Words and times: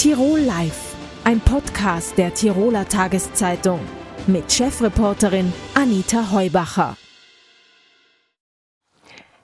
Tirol 0.00 0.40
Live, 0.40 0.94
ein 1.24 1.40
Podcast 1.40 2.16
der 2.16 2.32
Tiroler 2.32 2.88
Tageszeitung 2.88 3.80
mit 4.26 4.50
Chefreporterin 4.50 5.52
Anita 5.74 6.32
Heubacher. 6.32 6.96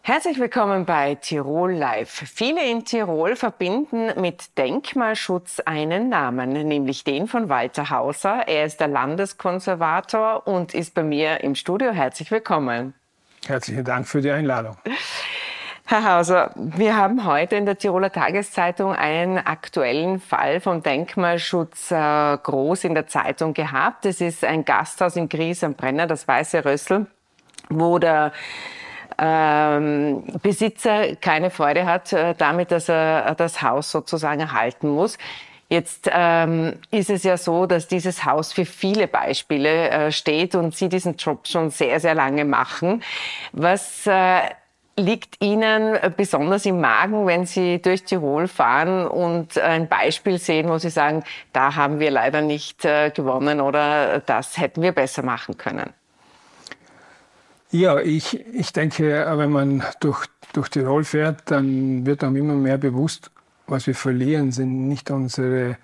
Herzlich 0.01 0.41
willkommen 0.41 0.87
bei 0.87 1.17
Tirol 1.17 1.73
Live. 1.75 2.23
Viele 2.35 2.67
in 2.71 2.87
Tirol 2.87 3.37
verbinden 3.37 4.19
mit 4.19 4.57
Denkmalschutz 4.57 5.61
einen 5.61 6.09
Namen, 6.09 6.53
nämlich 6.55 7.05
den 7.05 7.27
von 7.27 7.51
Walter 7.51 7.91
Hauser. 7.91 8.49
Er 8.49 8.65
ist 8.65 8.81
der 8.81 8.89
Landeskonservator 8.89 10.47
und 10.47 10.73
ist 10.73 10.95
bei 10.95 11.03
mir 11.03 11.45
im 11.45 11.55
Studio. 11.55 11.91
Herzlich 11.91 12.31
willkommen. 12.31 12.95
Herzlichen 13.47 13.85
Dank 13.85 14.09
für 14.09 14.23
die 14.23 14.31
Einladung. 14.31 14.79
Herr 15.89 16.17
Hauser, 16.17 16.51
wir 16.57 16.97
haben 16.97 17.25
heute 17.25 17.55
in 17.55 17.65
der 17.65 17.79
Tiroler 17.79 18.11
Tageszeitung 18.11 18.93
einen 18.93 19.39
aktuellen 19.39 20.19
Fall 20.19 20.61
vom 20.61 20.83
Denkmalschutz 20.83 21.93
äh, 21.93 22.37
groß 22.39 22.85
in 22.85 22.95
der 22.95 23.07
Zeitung 23.07 23.55
gehabt. 23.55 24.05
Es 24.05 24.21
ist 24.21 24.45
ein 24.45 24.65
Gasthaus 24.65 25.15
in 25.15 25.29
Gries 25.29 25.63
am 25.63 25.75
Brenner, 25.75 26.09
das 26.09 26.27
Weiße 26.27 26.65
Rössel, 26.65 27.07
wo 27.69 28.01
der 28.01 28.33
ähm, 29.17 30.25
Besitzer 30.43 31.15
keine 31.15 31.51
Freude 31.51 31.87
hat 31.87 32.13
äh, 32.13 32.35
damit, 32.37 32.73
dass 32.73 32.89
er 32.89 33.37
das 33.37 33.63
Haus 33.63 33.93
sozusagen 33.93 34.41
erhalten 34.41 34.89
muss. 34.89 35.19
Jetzt 35.69 36.11
ähm, 36.13 36.75
ist 36.91 37.11
es 37.11 37.23
ja 37.23 37.37
so, 37.37 37.67
dass 37.67 37.87
dieses 37.87 38.25
Haus 38.25 38.53
für 38.53 38.65
viele 38.65 39.07
Beispiele 39.07 39.91
äh, 39.91 40.13
steht 40.13 40.57
und 40.57 40.75
Sie 40.75 40.89
diesen 40.89 41.17
Job 41.17 41.47
schon 41.47 41.71
sehr, 41.71 42.01
sehr 42.01 42.15
lange 42.15 42.45
machen. 42.45 43.03
Was 43.53 44.07
äh, 44.07 44.41
liegt 44.99 45.43
Ihnen 45.45 45.99
besonders 46.17 46.65
im 46.67 46.81
Magen, 46.81 47.27
wenn 47.27 47.45
Sie 47.47 47.81
durch 47.81 48.05
Tirol 48.05 48.49
fahren 48.49 49.07
und 49.07 49.59
ein 49.59 49.89
Beispiel 49.89 50.39
sehen, 50.39 50.69
wo 50.69 50.79
Sie 50.79 50.91
sagen, 50.91 51.23
da 51.53 51.77
haben 51.77 52.01
wir 52.01 52.11
leider 52.11 52.41
nicht 52.41 52.85
äh, 52.85 53.11
gewonnen 53.11 53.61
oder 53.61 54.21
das 54.21 54.59
hätten 54.59 54.83
wir 54.83 54.93
besser 54.93 55.23
machen 55.23 55.59
können? 55.59 55.91
Ja, 57.71 57.99
ich, 57.99 58.47
ich 58.55 58.73
denke, 58.73 59.27
wenn 59.37 59.51
man 59.51 59.85
durch, 60.01 60.27
durch 60.53 60.69
Tirol 60.71 61.05
fährt, 61.05 61.51
dann 61.51 62.07
wird 62.07 62.25
einem 62.25 62.37
immer 62.37 62.55
mehr 62.55 62.79
bewusst, 62.79 63.31
was 63.67 63.87
wir 63.87 63.95
verlieren, 63.95 64.53
sind 64.53 64.89
nicht 64.89 65.11
unsere 65.11 65.77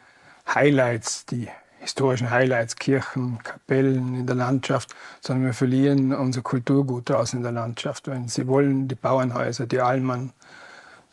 Highlights, 0.55 1.27
die 1.27 1.49
historischen 1.83 2.31
Highlights, 2.31 2.77
Kirchen, 2.77 3.39
Kapellen 3.43 4.15
in 4.21 4.27
der 4.27 4.37
Landschaft, 4.37 4.95
sondern 5.21 5.47
wir 5.47 5.53
verlieren 5.53 6.15
unser 6.15 6.41
Kulturgut 6.41 7.11
draußen 7.11 7.39
in 7.39 7.43
der 7.43 7.53
Landschaft. 7.53 8.07
Wenn 8.09 8.29
Sie 8.29 8.47
wollen, 8.47 8.89
die 8.89 8.95
Bauernhäuser, 8.95 9.67
die 9.67 9.81
Almen, 9.81 10.33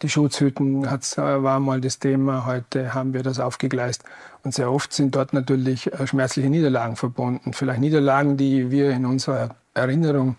die 0.02 0.09
Schutzhütten 0.09 0.86
äh, 0.86 1.44
war 1.44 1.59
mal 1.59 1.81
das 1.81 2.00
Thema. 2.00 2.45
Heute 2.45 2.94
haben 2.94 3.14
wir 3.14 3.23
das 3.23 3.40
aufgegleist. 3.40 4.03
Und 4.44 4.53
sehr 4.53 4.72
oft 4.72 4.94
sind 4.94 5.16
dort 5.16 5.34
natürlich 5.34 5.92
äh, 5.92 6.08
schmerzliche 6.08 6.50
Niederlagen 6.50 6.95
verbunden. 6.95 7.52
Vielleicht 7.52 7.81
Niederlagen, 7.81 8.38
die 8.38 8.72
wir 8.72 8.92
in 8.92 9.06
unserer 9.06 9.56
Erinnerung 9.73 10.38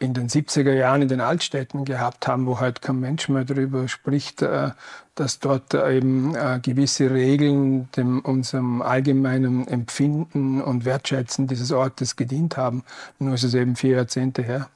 in 0.00 0.14
den 0.14 0.28
70er 0.28 0.72
Jahren 0.72 1.02
in 1.02 1.08
den 1.08 1.20
Altstädten 1.20 1.84
gehabt 1.84 2.26
haben, 2.26 2.46
wo 2.46 2.58
halt 2.58 2.80
kein 2.80 2.98
Mensch 2.98 3.28
mehr 3.28 3.44
darüber 3.44 3.86
spricht, 3.86 4.40
äh, 4.42 4.70
dass 5.14 5.38
dort 5.38 5.74
eben 5.74 6.34
äh, 6.34 6.58
gewisse 6.62 7.10
Regeln 7.10 7.90
dem, 7.92 8.20
unserem 8.20 8.80
allgemeinen 8.80 9.68
Empfinden 9.68 10.62
und 10.62 10.86
Wertschätzen 10.86 11.46
dieses 11.46 11.70
Ortes 11.70 12.16
gedient 12.16 12.56
haben. 12.56 12.82
Nur 13.18 13.34
ist 13.34 13.44
es 13.44 13.52
eben 13.52 13.76
vier 13.76 13.96
Jahrzehnte 13.96 14.42
her. 14.42 14.70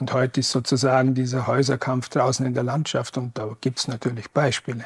Und 0.00 0.12
heute 0.14 0.40
ist 0.40 0.50
sozusagen 0.50 1.14
dieser 1.14 1.46
Häuserkampf 1.46 2.08
draußen 2.08 2.44
in 2.46 2.54
der 2.54 2.64
Landschaft 2.64 3.18
und 3.18 3.36
da 3.36 3.50
gibt 3.60 3.78
es 3.78 3.88
natürlich 3.88 4.30
Beispiele. 4.30 4.84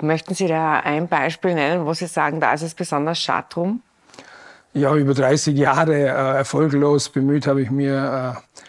Möchten 0.00 0.34
Sie 0.34 0.46
da 0.46 0.78
ein 0.80 1.08
Beispiel 1.08 1.54
nennen, 1.54 1.86
wo 1.86 1.92
Sie 1.92 2.06
sagen, 2.06 2.40
da 2.40 2.52
ist 2.52 2.62
es 2.62 2.74
besonders 2.74 3.18
schad 3.18 3.54
drum? 3.54 3.82
Ja, 4.72 4.94
über 4.94 5.14
30 5.14 5.56
Jahre 5.56 5.94
äh, 5.94 6.36
erfolglos 6.36 7.08
bemüht 7.08 7.46
habe 7.46 7.62
ich 7.62 7.70
mir 7.70 8.36
äh, 8.36 8.60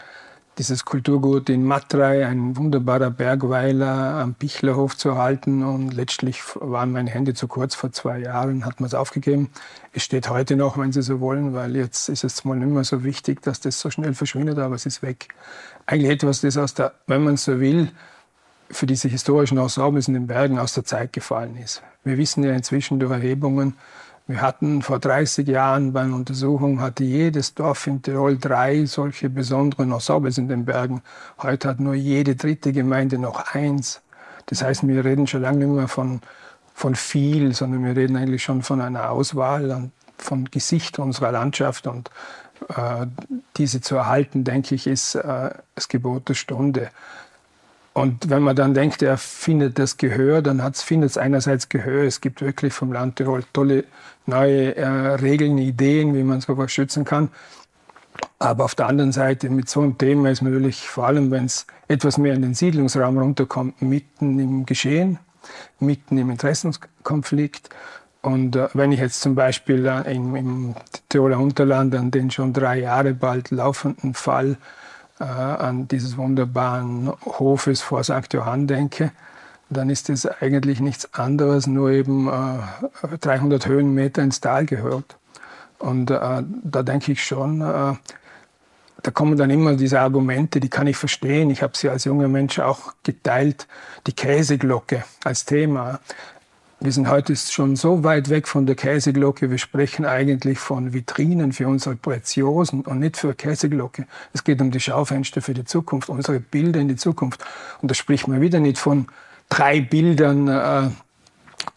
dieses 0.58 0.86
Kulturgut 0.86 1.50
in 1.50 1.64
Matrei, 1.64 2.26
ein 2.26 2.58
wunderbarer 2.58 3.12
Bergweiler 3.12 4.16
am 4.16 4.34
Bichlerhof 4.34 4.98
zu 4.98 5.18
halten. 5.18 5.64
Und 5.64 5.94
letztlich 5.94 6.42
waren 6.56 6.92
meine 6.92 7.12
Hände 7.12 7.34
zu 7.34 7.48
kurz. 7.48 7.76
Vor 7.76 7.92
zwei 7.92 8.20
Jahren 8.20 8.66
hat 8.66 8.80
man 8.80 8.88
es 8.88 8.96
aufgegeben. 8.96 9.50
Es 9.94 10.04
steht 10.04 10.30
heute 10.30 10.56
noch, 10.56 10.78
wenn 10.78 10.92
Sie 10.92 11.04
so 11.04 11.20
wollen, 11.20 11.54
weil 11.54 11.76
jetzt 11.76 12.10
ist 12.10 12.24
es 12.24 12.44
mal 12.44 12.58
nicht 12.58 12.70
mehr 12.70 12.84
so 12.84 13.04
wichtig, 13.04 13.42
dass 13.42 13.60
das 13.60 13.80
so 13.80 13.92
schnell 13.92 14.14
verschwindet, 14.14 14.58
aber 14.58 14.76
es 14.76 14.86
ist 14.86 15.04
weg. 15.04 15.30
Eigentlich 15.86 16.12
etwas, 16.12 16.42
das 16.42 16.58
aus 16.58 16.74
der, 16.74 16.94
wenn 17.06 17.24
man 17.24 17.38
so 17.38 17.60
will, 17.60 17.92
für 18.70 18.86
diese 18.86 19.08
historischen 19.08 19.58
Ensembles 19.58 20.08
in 20.08 20.16
den 20.16 20.28
Bergen 20.28 20.60
aus 20.60 20.74
der 20.74 20.84
Zeit 20.84 21.14
gefallen 21.14 21.56
ist. 21.58 21.84
Wir 22.04 22.18
wissen 22.18 22.44
ja 22.44 22.54
inzwischen 22.54 23.00
durch 23.00 23.12
Erhebungen, 23.12 23.76
wir 24.28 24.42
hatten 24.42 24.82
vor 24.82 25.00
30 25.00 25.48
Jahren 25.48 25.94
bei 25.94 26.02
einer 26.02 26.16
Untersuchung, 26.16 26.82
hatte 26.82 27.06
jedes 27.06 27.54
Dorf 27.54 27.88
in 27.88 28.02
Tirol 28.02 28.38
drei 28.38 28.86
solche 28.86 29.30
besonderen 29.30 29.94
Ensembles 29.94 30.38
in 30.38 30.50
den 30.50 30.66
Bergen. 30.66 31.02
Heute 31.42 31.70
hat 31.70 31.80
nur 31.80 31.94
jede 31.94 32.36
dritte 32.36 32.74
Gemeinde 32.74 33.18
noch 33.18 33.54
eins. 33.54 34.02
Das 34.48 34.62
heißt, 34.62 34.86
wir 34.86 35.06
reden 35.06 35.28
schon 35.28 35.42
lange 35.42 35.66
nicht 35.66 35.76
mehr 35.76 35.88
von, 35.88 36.22
von 36.74 36.96
viel, 36.96 37.54
sondern 37.54 37.86
wir 37.86 37.96
reden 37.96 38.18
eigentlich 38.18 38.44
schon 38.44 38.64
von 38.64 38.82
einer 38.82 39.12
Auswahl, 39.12 39.90
von 40.18 40.46
Gesicht 40.52 41.00
unserer 41.00 41.32
Landschaft. 41.32 41.88
Und 41.88 42.12
äh, 42.76 43.08
diese 43.56 43.80
zu 43.80 43.96
erhalten, 43.96 44.44
denke 44.44 44.76
ich, 44.76 44.88
ist 44.88 45.16
äh, 45.16 45.52
das 45.76 45.88
Gebot 45.88 46.28
der 46.28 46.34
Stunde. 46.34 46.90
Und 47.98 48.30
wenn 48.30 48.44
man 48.44 48.56
dann 48.56 48.76
denkt, 48.76 49.02
er 49.02 49.18
findet 49.18 49.80
das 49.80 49.98
Gehör, 49.98 50.44
dann 50.44 50.62
findet 50.76 51.10
es 51.10 51.18
einerseits 51.18 51.68
Gehör. 51.68 52.04
Es 52.04 52.22
gibt 52.22 52.44
wirklich 52.44 52.72
vom 52.72 52.94
Land 52.94 53.16
Tirol 53.16 53.44
tolle 53.54 53.86
neue 54.28 54.76
äh, 54.76 54.86
Regeln, 55.16 55.58
Ideen, 55.58 56.14
wie 56.14 56.22
man 56.22 56.40
sowas 56.40 56.72
schützen 56.72 57.06
kann. 57.06 57.30
Aber 58.38 58.66
auf 58.66 58.76
der 58.76 58.86
anderen 58.86 59.12
Seite 59.12 59.50
mit 59.50 59.68
so 59.68 59.82
einem 59.82 59.98
Thema 59.98 60.30
ist 60.30 60.44
natürlich, 60.44 60.88
vor 60.88 61.08
allem 61.08 61.32
wenn 61.32 61.46
es 61.46 61.66
etwas 61.88 62.20
mehr 62.20 62.36
in 62.36 62.44
den 62.44 62.54
Siedlungsraum 62.54 63.18
runterkommt, 63.18 63.82
mitten 63.82 64.38
im 64.38 64.68
Geschehen, 64.68 65.18
mitten 65.80 66.20
im 66.20 66.30
Interessenkonflikt. 66.30 67.72
Und 68.22 68.58
äh, 68.58 68.68
wenn 68.76 68.92
ich 68.92 69.00
jetzt 69.00 69.22
zum 69.22 69.34
Beispiel 69.34 69.88
äh, 69.88 70.14
im, 70.14 70.36
im 70.36 70.76
Tiroler 71.10 71.40
Unterland 71.40 71.96
an 71.96 72.12
den 72.12 72.30
schon 72.30 72.54
drei 72.54 72.80
Jahre 72.80 73.16
bald 73.16 73.50
laufenden 73.50 74.14
Fall 74.14 74.58
äh, 75.20 75.24
an 75.24 75.88
dieses 75.88 76.18
wunderbaren 76.18 77.12
Hofes 77.26 77.82
vor 77.82 78.04
St. 78.04 78.34
Johann 78.34 78.68
denke, 78.68 79.12
dann 79.70 79.90
ist 79.90 80.10
es 80.10 80.26
eigentlich 80.26 80.80
nichts 80.80 81.14
anderes, 81.14 81.68
nur 81.68 81.92
eben 81.92 82.28
äh, 82.28 83.18
300 83.20 83.66
Höhenmeter 83.68 84.22
ins 84.22 84.40
Tal 84.40 84.66
gehört. 84.66 85.18
Und 85.80 86.10
äh, 86.10 86.44
da 86.64 86.84
denke 86.84 87.12
ich 87.12 87.24
schon, 87.24 87.62
äh, 87.62 87.94
da 89.04 89.12
kommen 89.12 89.38
dann 89.38 89.50
immer 89.50 89.76
diese 89.76 90.00
Argumente, 90.00 90.60
die 90.60 90.70
kann 90.70 90.88
ich 90.88 90.98
verstehen. 90.98 91.50
Ich 91.50 91.62
habe 91.62 91.78
sie 91.78 91.90
als 91.90 92.06
junger 92.06 92.28
Mensch 92.28 92.60
auch 92.60 92.94
geteilt. 93.04 93.68
Die 94.08 94.14
Käseglocke 94.14 95.04
als 95.24 95.46
Thema. 95.46 96.00
Wir 96.80 96.92
sind 96.92 97.10
heute 97.10 97.36
schon 97.36 97.76
so 97.76 98.04
weit 98.04 98.30
weg 98.30 98.48
von 98.48 98.68
der 98.68 98.76
Käseglocke. 98.76 99.50
Wir 99.50 99.58
sprechen 99.58 100.06
eigentlich 100.06 100.60
von 100.60 100.94
Vitrinen 100.94 101.52
für 101.52 101.68
unsere 101.68 101.96
Preziosen 101.96 102.82
und 102.82 103.00
nicht 103.00 103.18
für 103.18 103.34
Käseglocke. 103.34 104.06
Es 104.32 104.44
geht 104.44 104.62
um 104.62 104.70
die 104.70 104.80
Schaufenster 104.80 105.42
für 105.42 105.56
die 105.56 105.66
Zukunft, 105.66 106.08
unsere 106.08 106.40
Bilder 106.40 106.80
in 106.80 106.88
die 106.88 106.96
Zukunft. 106.96 107.44
Und 107.82 107.90
da 107.90 107.96
spricht 107.96 108.28
man 108.28 108.42
wieder 108.42 108.60
nicht 108.60 108.78
von 108.78 109.08
drei 109.50 109.82
Bildern, 109.82 110.48
äh, 110.48 110.90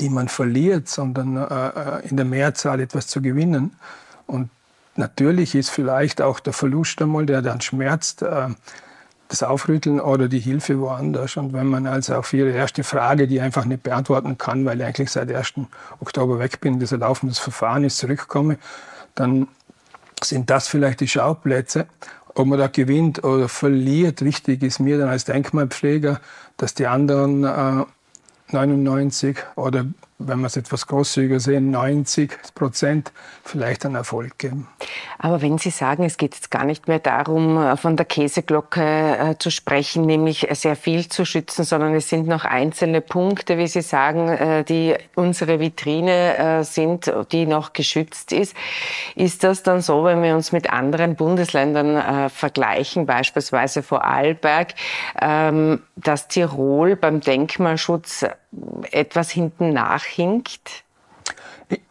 die 0.03 0.11
man 0.11 0.29
verliert, 0.29 0.87
sondern 0.87 1.39
äh, 1.39 1.69
äh, 2.01 2.09
in 2.09 2.19
der 2.19 2.27
Mehrzahl 2.27 2.79
etwas 2.79 3.07
zu 3.07 3.23
gewinnen. 3.23 3.77
Und 4.27 4.51
natürlich 4.97 5.55
ist 5.55 5.71
vielleicht 5.71 6.21
auch 6.21 6.41
der 6.41 6.53
Verlust 6.53 7.01
einmal, 7.01 7.25
der 7.25 7.41
dann 7.41 7.63
schmerzt, 7.63 8.23
das 9.31 9.45
Aufrütteln 9.45 10.01
oder 10.01 10.29
die 10.29 10.41
Hilfe 10.41 10.81
woanders. 10.81 11.37
Und 11.37 11.53
wenn 11.53 11.69
man 11.69 11.87
also 11.87 12.17
auf 12.17 12.33
Ihre 12.33 12.51
erste 12.51 12.83
Frage, 12.83 13.29
die 13.29 13.41
einfach 13.41 13.65
nicht 13.65 13.85
beantworten 13.85 14.37
kann, 14.37 14.65
weil 14.65 14.81
ich 14.81 14.87
eigentlich 14.87 15.11
seit 15.11 15.33
1. 15.33 15.55
Oktober 16.01 16.41
weg 16.41 16.61
bin, 16.61 16.81
das 16.81 16.93
ein 16.93 17.01
laufendes 17.01 17.39
Verfahren 17.39 17.85
ist, 17.85 17.99
zurückkomme, 17.99 18.59
dann 19.15 19.47
sind 20.23 20.51
das 20.51 20.67
vielleicht 20.67 21.01
die 21.01 21.09
Schauplätze. 21.09 21.87
Ob 22.35 22.47
man 22.47 22.59
da 22.59 22.67
gewinnt 22.67 23.23
oder 23.23 23.49
verliert, 23.49 24.23
wichtig 24.23 24.63
ist 24.63 24.81
mir 24.81 24.99
dann 24.99 25.09
als 25.09 25.25
Denkmalpfleger, 25.25 26.21
dass 26.57 26.75
die 26.75 26.87
anderen 26.87 27.45
äh, 27.45 27.85
99 28.53 29.39
oder 29.55 29.87
wenn 30.21 30.41
wir 30.41 30.47
es 30.47 30.57
etwas 30.57 30.87
großzügiger 30.87 31.41
sehen, 31.41 31.71
90 31.71 32.31
Prozent 32.55 33.13
vielleicht 33.43 33.85
einen 33.87 33.95
Erfolg 33.95 34.39
geben. 34.39 34.69
Aber 35.19 35.43
wenn 35.43 35.59
Sie 35.59 35.71
sagen, 35.71 36.05
es 36.05 36.17
geht 36.17 36.35
jetzt 36.35 36.51
gar 36.51 36.65
nicht 36.65 36.89
mehr 36.89 36.99
darum, 36.99 37.57
äh, 37.57 37.77
von 37.77 37.97
der 37.97 38.07
Käseglocke 38.07 38.83
äh, 38.83 39.39
zu 39.39 39.51
sprechen, 39.51 40.07
nämlich 40.07 40.47
sehr 40.53 40.77
viel 40.77 41.09
zu 41.09 41.25
schützen, 41.25 41.65
sondern 41.65 41.95
es 41.95 42.09
sind 42.09 42.27
noch 42.27 42.45
einzelne 42.45 43.01
Punkte, 43.01 43.59
wie 43.59 43.67
Sie 43.67 43.83
sagen, 43.83 44.29
äh, 44.29 44.65
die 44.65 44.95
unsere 45.15 45.61
Vitrine 45.61 46.63
sind, 46.65 47.13
die 47.33 47.47
noch 47.47 47.73
geschützt 47.73 48.33
ist. 48.33 48.55
Ist 49.15 49.45
das 49.45 49.63
dann 49.63 49.81
so, 49.81 50.05
wenn 50.05 50.23
wir 50.23 50.35
uns 50.35 50.53
mit 50.53 50.71
anderen 50.71 51.17
Bundesländern 51.17 52.31
vergleichen, 52.31 53.07
beispielsweise 53.07 53.83
Vorarlberg, 53.83 54.75
ähm, 55.21 55.81
dass 55.97 56.29
Tirol 56.29 56.97
beim 56.97 57.21
Denkmalschutz 57.21 58.27
etwas 58.91 59.31
hinten 59.31 59.73
nachhinkt? 59.73 60.85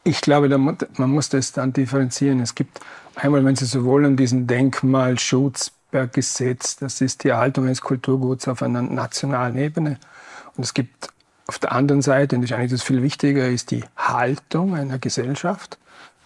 Ich 0.03 0.19
glaube, 0.21 0.49
man 0.57 0.77
muss 0.97 1.29
das 1.29 1.53
dann 1.53 1.71
differenzieren. 1.71 2.41
Es 2.41 2.55
gibt 2.55 2.81
einmal, 3.15 3.45
wenn 3.45 3.55
Sie 3.55 3.63
so 3.65 3.85
wollen, 3.85 4.17
diesen 4.17 4.45
Denkmalschutzgesetz. 4.45 6.75
Das 6.77 6.99
ist 7.01 7.23
die 7.23 7.29
Erhaltung 7.29 7.63
eines 7.65 7.79
Kulturguts 7.81 8.49
auf 8.49 8.61
einer 8.61 8.81
nationalen 8.81 9.57
Ebene. 9.57 9.97
Und 10.57 10.65
es 10.65 10.73
gibt 10.73 11.07
auf 11.47 11.59
der 11.59 11.71
anderen 11.71 12.01
Seite, 12.01 12.35
und 12.35 12.41
das 12.41 12.51
ist 12.51 12.57
eigentlich 12.57 12.71
das 12.71 12.83
viel 12.83 13.01
wichtiger, 13.01 13.47
ist 13.47 13.71
die 13.71 13.85
Haltung 13.95 14.75
einer 14.75 14.99
Gesellschaft, 14.99 15.77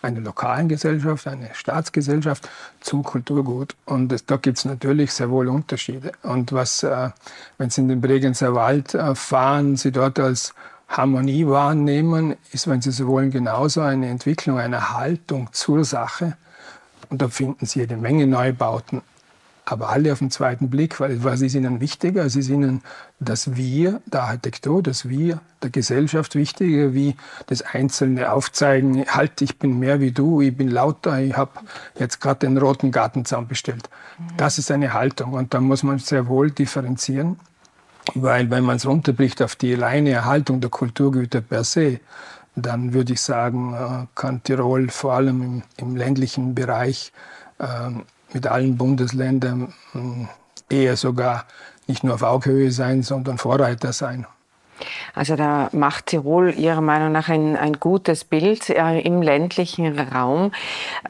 einer 0.04 0.20
lokalen 0.20 0.68
Gesellschaft, 0.68 1.28
einer 1.28 1.54
Staatsgesellschaft 1.54 2.50
zum 2.82 3.04
Kulturgut. 3.04 3.76
Und 3.86 4.10
das, 4.12 4.26
da 4.26 4.38
gibt 4.38 4.58
es 4.58 4.66
natürlich 4.66 5.14
sehr 5.14 5.30
wohl 5.30 5.48
Unterschiede. 5.48 6.12
Und 6.24 6.52
was, 6.52 6.84
äh, 6.84 7.10
wenn 7.58 7.70
Sie 7.70 7.82
in 7.82 7.88
den 7.88 8.02
Bregenzer 8.02 8.54
Wald 8.54 8.94
äh, 8.94 9.16
fahren, 9.16 9.78
Sie 9.78 9.92
dort 9.92 10.20
als 10.20 10.54
Harmonie 10.88 11.48
wahrnehmen, 11.48 12.36
ist, 12.52 12.68
wenn 12.68 12.82
Sie 12.82 12.92
so 12.92 13.08
wollen, 13.08 13.32
genauso 13.32 13.82
eine 13.82 14.10
Entwicklung 14.10 14.60
einer 14.60 14.94
Haltung 14.94 15.50
zur 15.54 15.86
Sache. 15.86 16.38
Und 17.10 17.22
da 17.22 17.30
finden 17.30 17.66
Sie 17.66 17.80
jede 17.80 17.98
Menge 17.98 18.28
Neubauten, 18.28 19.02
aber 19.66 19.90
alle 19.90 20.12
auf 20.12 20.20
den 20.20 20.32
zweiten 20.32 20.70
Blick, 20.70 21.00
weil 21.00 21.24
was 21.24 21.42
ist 21.42 21.56
ihnen 21.56 21.80
wichtiger? 21.80 22.26
Es 22.26 22.36
ist 22.36 22.50
ihnen 22.50 22.82
das 23.20 23.56
Wir 23.56 24.02
der 24.06 24.24
Architektur, 24.24 24.84
das 24.84 25.08
Wir 25.08 25.40
der 25.62 25.70
Gesellschaft 25.70 26.36
wichtiger, 26.36 26.94
wie 26.94 27.16
das 27.48 27.62
einzelne 27.62 28.32
Aufzeigen, 28.32 29.06
halt, 29.08 29.42
ich 29.42 29.58
bin 29.58 29.80
mehr 29.80 30.02
wie 30.02 30.12
du, 30.12 30.42
ich 30.42 30.56
bin 30.56 30.70
lauter, 30.70 31.20
ich 31.22 31.38
habe 31.38 31.52
jetzt 31.98 32.20
gerade 32.20 32.40
den 32.40 32.58
roten 32.58 32.92
Gartenzaun 32.92 33.48
bestellt. 33.48 33.90
Mhm. 34.20 34.38
Das 34.38 34.58
ist 34.58 34.70
eine 34.70 34.94
Haltung 34.94 35.34
und 35.34 35.54
da 35.54 35.62
muss 35.62 35.84
man 35.84 36.00
sehr 36.00 36.28
wohl 36.28 36.52
differenzieren. 36.52 37.40
Weil 38.16 38.50
wenn 38.50 38.66
man 38.66 38.76
es 38.76 38.86
runterbricht 38.86 39.42
auf 39.42 39.56
die 39.56 39.74
reine 39.76 40.10
Erhaltung 40.10 40.60
der 40.60 40.70
Kulturgüter 40.70 41.40
per 41.40 41.64
se, 41.64 42.02
dann 42.56 42.94
würde 42.94 43.14
ich 43.14 43.22
sagen, 43.22 43.74
äh, 43.74 44.08
kann 44.14 44.44
Tirol 44.44 44.90
vor 44.90 45.14
allem 45.14 45.42
im, 45.42 45.64
im 45.78 45.96
ländlichen 45.96 46.54
Bereich 46.54 47.14
äh, 47.60 47.92
mit 48.34 48.48
allen 48.48 48.78
Bundesländern 48.78 49.74
äh, 50.70 50.76
eher 50.84 50.98
sogar 50.98 51.46
nicht 51.88 52.04
nur 52.04 52.16
auf 52.16 52.24
Augenhöhe 52.24 52.72
sein, 52.72 53.04
sondern 53.04 53.38
Vorreiter 53.38 53.94
sein. 53.94 54.26
Also 55.16 55.36
da 55.36 55.70
macht 55.72 56.08
Tirol 56.08 56.54
Ihrer 56.56 56.82
Meinung 56.82 57.12
nach 57.12 57.30
ein, 57.30 57.56
ein 57.56 57.74
gutes 57.80 58.24
Bild 58.24 58.70
äh, 58.70 59.00
im 59.00 59.22
ländlichen 59.22 59.98
Raum. 59.98 60.52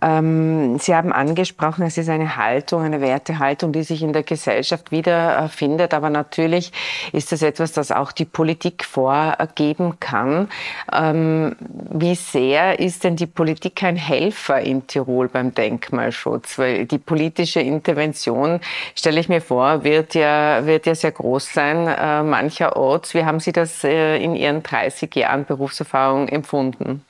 Ähm, 0.02 0.78
Sie 0.80 0.94
haben 0.94 1.14
angesprochen, 1.14 1.84
es 1.84 1.98
ist 1.98 2.10
eine 2.10 2.36
Haltung, 2.36 2.82
eine 2.82 3.02
Wertehaltung, 3.02 3.72
die 3.72 3.84
sich 3.84 4.04
in 4.04 4.14
der 4.14 4.24
Gesellschaft 4.24 4.92
wiederfindet. 4.92 5.94
Aber 5.94 6.10
natürlich 6.10 6.72
ist 7.12 7.32
das 7.32 7.42
etwas, 7.42 7.72
das 7.72 7.92
auch 7.92 8.12
die 8.12 8.26
Politik 8.26 8.84
vorgeben 8.84 10.00
kann. 10.00 10.50
Ähm, 10.92 11.56
wie 11.60 12.16
sehr 12.16 12.80
ist 12.80 13.04
denn 13.04 13.16
die 13.16 13.28
Politik 13.28 13.82
ein 13.84 13.96
Helfer 13.96 14.60
in 14.60 14.86
Tirol 14.88 15.30
beim 15.30 15.54
Denkmalschutz? 15.54 16.60
Weil 16.60 16.86
die 16.86 16.98
politische 16.98 17.62
Intervention, 17.62 18.60
stelle 18.96 19.20
ich 19.20 19.30
mir 19.30 19.42
vor, 19.42 19.84
wird 19.84 20.16
ja, 20.16 20.66
wird 20.66 20.86
ja 20.86 20.96
sehr 20.96 21.12
groß 21.12 21.54
sein 21.54 21.88
äh, 21.88 22.24
mancherorts. 22.24 23.14
Wie 23.14 23.24
haben 23.24 23.40
Sie 23.40 23.52
das 23.52 23.63
äh, 23.84 24.18
in 24.18 24.36
Ihren 24.36 24.64
30 24.64 25.16
Jahren 25.16 25.46
Berufserfahrung 25.46 26.28
empfunden? 26.28 27.04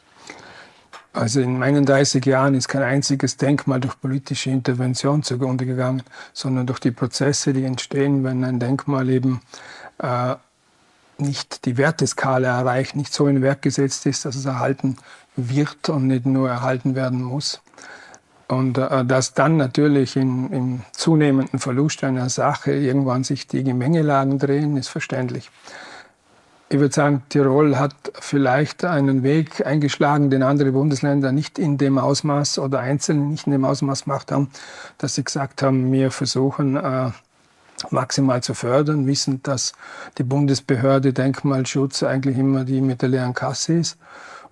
Also 1.13 1.41
in 1.41 1.59
meinen 1.59 1.85
30 1.85 2.25
Jahren 2.25 2.55
ist 2.55 2.67
kein 2.67 2.81
einziges 2.81 3.37
Denkmal 3.37 3.79
durch 3.79 3.99
politische 4.01 4.49
Intervention 4.49 5.21
zugrunde 5.21 5.65
gegangen, 5.65 6.01
sondern 6.33 6.65
durch 6.65 6.79
die 6.79 6.89
Prozesse, 6.89 7.53
die 7.53 7.65
entstehen, 7.65 8.23
wenn 8.23 8.43
ein 8.43 8.59
Denkmal 8.59 9.09
eben 9.09 9.39
äh, 9.99 10.35
nicht 11.19 11.65
die 11.65 11.77
Werteskala 11.77 12.59
erreicht, 12.59 12.95
nicht 12.95 13.13
so 13.13 13.27
in 13.27 13.43
Werk 13.43 13.61
gesetzt 13.61 14.07
ist, 14.07 14.25
dass 14.25 14.35
es 14.35 14.45
erhalten 14.45 14.97
wird 15.35 15.89
und 15.89 16.07
nicht 16.07 16.25
nur 16.25 16.49
erhalten 16.49 16.95
werden 16.95 17.21
muss. 17.21 17.61
Und 18.47 18.77
äh, 18.77 19.05
dass 19.05 19.33
dann 19.33 19.57
natürlich 19.57 20.15
in, 20.15 20.51
im 20.51 20.81
zunehmenden 20.91 21.59
Verlust 21.59 22.03
einer 22.03 22.29
Sache 22.29 22.73
irgendwann 22.73 23.23
sich 23.23 23.47
die 23.47 23.63
Gemengelagen 23.63 24.39
drehen, 24.39 24.77
ist 24.77 24.89
verständlich. 24.89 25.49
Ich 26.69 26.79
würde 26.79 26.93
sagen, 26.93 27.21
Tirol 27.29 27.77
hat 27.77 27.93
vielleicht 28.19 28.83
einen 28.83 29.21
Weg 29.21 29.65
eingeschlagen, 29.65 30.31
den 30.31 30.41
andere 30.41 30.71
Bundesländer 30.71 31.31
nicht 31.31 31.59
in 31.59 31.77
dem 31.77 31.99
Ausmaß 31.99 32.57
oder 32.57 32.79
Einzelne 32.79 33.21
nicht 33.21 33.45
in 33.45 33.51
dem 33.51 33.65
Ausmaß 33.65 34.05
gemacht 34.05 34.31
haben, 34.31 34.49
dass 34.97 35.15
sie 35.15 35.23
gesagt 35.23 35.61
haben, 35.61 35.91
wir 35.91 36.09
versuchen 36.09 36.75
äh, 36.75 37.11
maximal 37.89 38.41
zu 38.41 38.53
fördern, 38.53 39.05
wissend, 39.07 39.47
dass 39.47 39.73
die 40.17 40.23
Bundesbehörde 40.23 41.13
Denkmalschutz 41.13 42.03
eigentlich 42.03 42.37
immer 42.37 42.63
die 42.63 42.81
mit 42.81 43.01
der 43.01 43.09
leeren 43.09 43.33
Kasse 43.33 43.73
ist. 43.73 43.97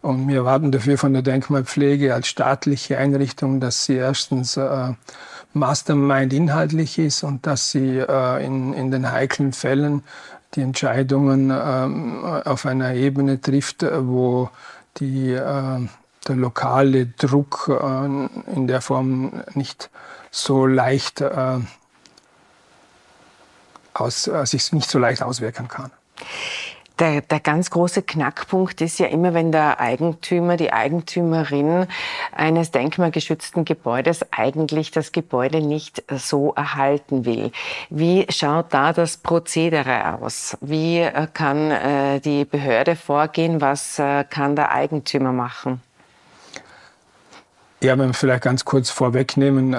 Und 0.02 0.28
wir 0.28 0.38
erwarten 0.38 0.72
dafür 0.72 0.98
von 0.98 1.14
der 1.14 1.22
Denkmalpflege 1.22 2.14
als 2.14 2.28
staatliche 2.28 2.98
Einrichtung, 2.98 3.60
dass 3.60 3.86
sie 3.86 3.96
erstens 3.96 4.58
äh, 4.58 4.94
Mastermind 5.54 6.34
inhaltlich 6.34 6.98
ist 6.98 7.24
und 7.24 7.46
dass 7.46 7.72
sie 7.72 7.98
äh, 7.98 8.46
in, 8.46 8.74
in 8.74 8.90
den 8.90 9.12
heiklen 9.12 9.54
Fällen 9.54 10.04
die 10.54 10.62
Entscheidungen 10.62 11.52
ähm, 11.52 12.24
auf 12.24 12.66
einer 12.66 12.94
Ebene 12.94 13.40
trifft, 13.40 13.84
wo 13.84 14.50
die, 14.98 15.32
äh, 15.32 15.88
der 16.28 16.36
lokale 16.36 17.08
Druck 17.08 17.70
äh, 17.70 18.06
in 18.54 18.68
der 18.68 18.82
Form 18.82 19.44
nicht 19.54 19.90
so 20.30 20.66
leicht 20.66 21.24
aus, 23.94 24.28
äh, 24.28 24.46
sich 24.46 24.72
nicht 24.74 24.90
so 24.90 25.00
leicht 25.00 25.24
auswirken 25.24 25.68
kann. 25.68 25.92
Der, 27.00 27.22
der 27.22 27.40
ganz 27.40 27.72
große 27.72 28.04
Knackpunkt 28.04 28.80
ist 28.82 29.00
ja 29.00 29.08
immer, 29.08 29.34
wenn 29.34 29.52
der 29.52 29.80
Eigentümer, 29.80 30.56
die 30.56 30.72
Eigentümerin 30.72 31.88
eines 32.32 32.70
denkmalgeschützten 32.70 33.66
Gebäudes 33.66 34.24
eigentlich 34.32 34.92
das 34.92 35.12
Gebäude 35.12 35.62
nicht 35.62 36.04
so 36.16 36.54
erhalten 36.54 37.26
will. 37.26 37.52
Wie 37.90 38.28
schaut 38.30 38.74
da 38.74 38.94
das 38.94 39.18
Prozedere 39.18 40.20
aus? 40.20 40.58
Wie 40.62 41.00
äh, 41.00 41.28
kann 41.34 41.72
äh, 41.72 42.20
die 42.20 42.46
Behörde 42.46 42.96
vorgehen? 42.96 43.62
Was 43.62 43.98
äh, 43.98 44.24
kann 44.24 44.56
der 44.56 44.72
Eigentümer 44.72 45.32
machen? 45.32 45.82
Ja, 47.82 47.98
wenn 47.98 48.10
wir 48.10 48.14
vielleicht 48.14 48.44
ganz 48.44 48.64
kurz 48.64 48.92
vorwegnehmen, 48.92 49.74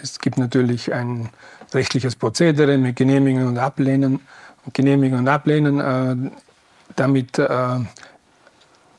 es 0.00 0.20
gibt 0.20 0.38
natürlich 0.38 0.94
ein 0.94 1.28
rechtliches 1.74 2.14
Prozedere 2.14 2.78
mit 2.78 2.94
Genehmigen 2.94 3.48
und 3.48 3.58
Ablehnen. 3.58 4.20
Genehmigen 4.74 5.18
und 5.18 5.26
Ablehnen 5.26 6.30
damit 6.98 7.38
äh, 7.38 7.78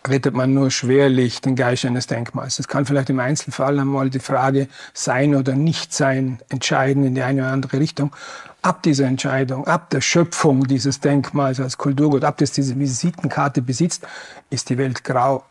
rettet 0.08 0.34
man 0.34 0.54
nur 0.54 0.72
schwerlich 0.72 1.42
den 1.42 1.56
Geist 1.56 1.86
eines 1.86 2.08
Denkmals. 2.08 2.60
Es 2.60 2.68
kann 2.68 2.86
vielleicht 2.86 3.10
im 3.10 3.20
Einzelfall 3.20 3.80
einmal 3.80 4.10
die 4.10 4.20
Frage 4.20 4.68
sein 4.94 5.36
oder 5.36 5.56
nicht 5.56 5.94
sein 5.94 6.40
entscheiden 6.50 7.04
in 7.04 7.16
die 7.16 7.22
eine 7.22 7.42
oder 7.42 7.52
andere 7.52 7.80
Richtung. 7.80 8.16
Ab 8.62 8.84
dieser 8.84 9.06
Entscheidung, 9.06 9.68
ab 9.68 9.90
der 9.90 10.02
Schöpfung 10.02 10.68
dieses 10.68 11.00
Denkmals 11.00 11.60
als 11.60 11.78
Kulturgut, 11.78 12.24
ab 12.24 12.38
das 12.38 12.52
diese 12.52 12.78
Visitenkarte 12.78 13.62
besitzt, 13.62 14.06
ist 14.50 14.70
die 14.70 14.78
Welt 14.78 15.04
grau. 15.04 15.44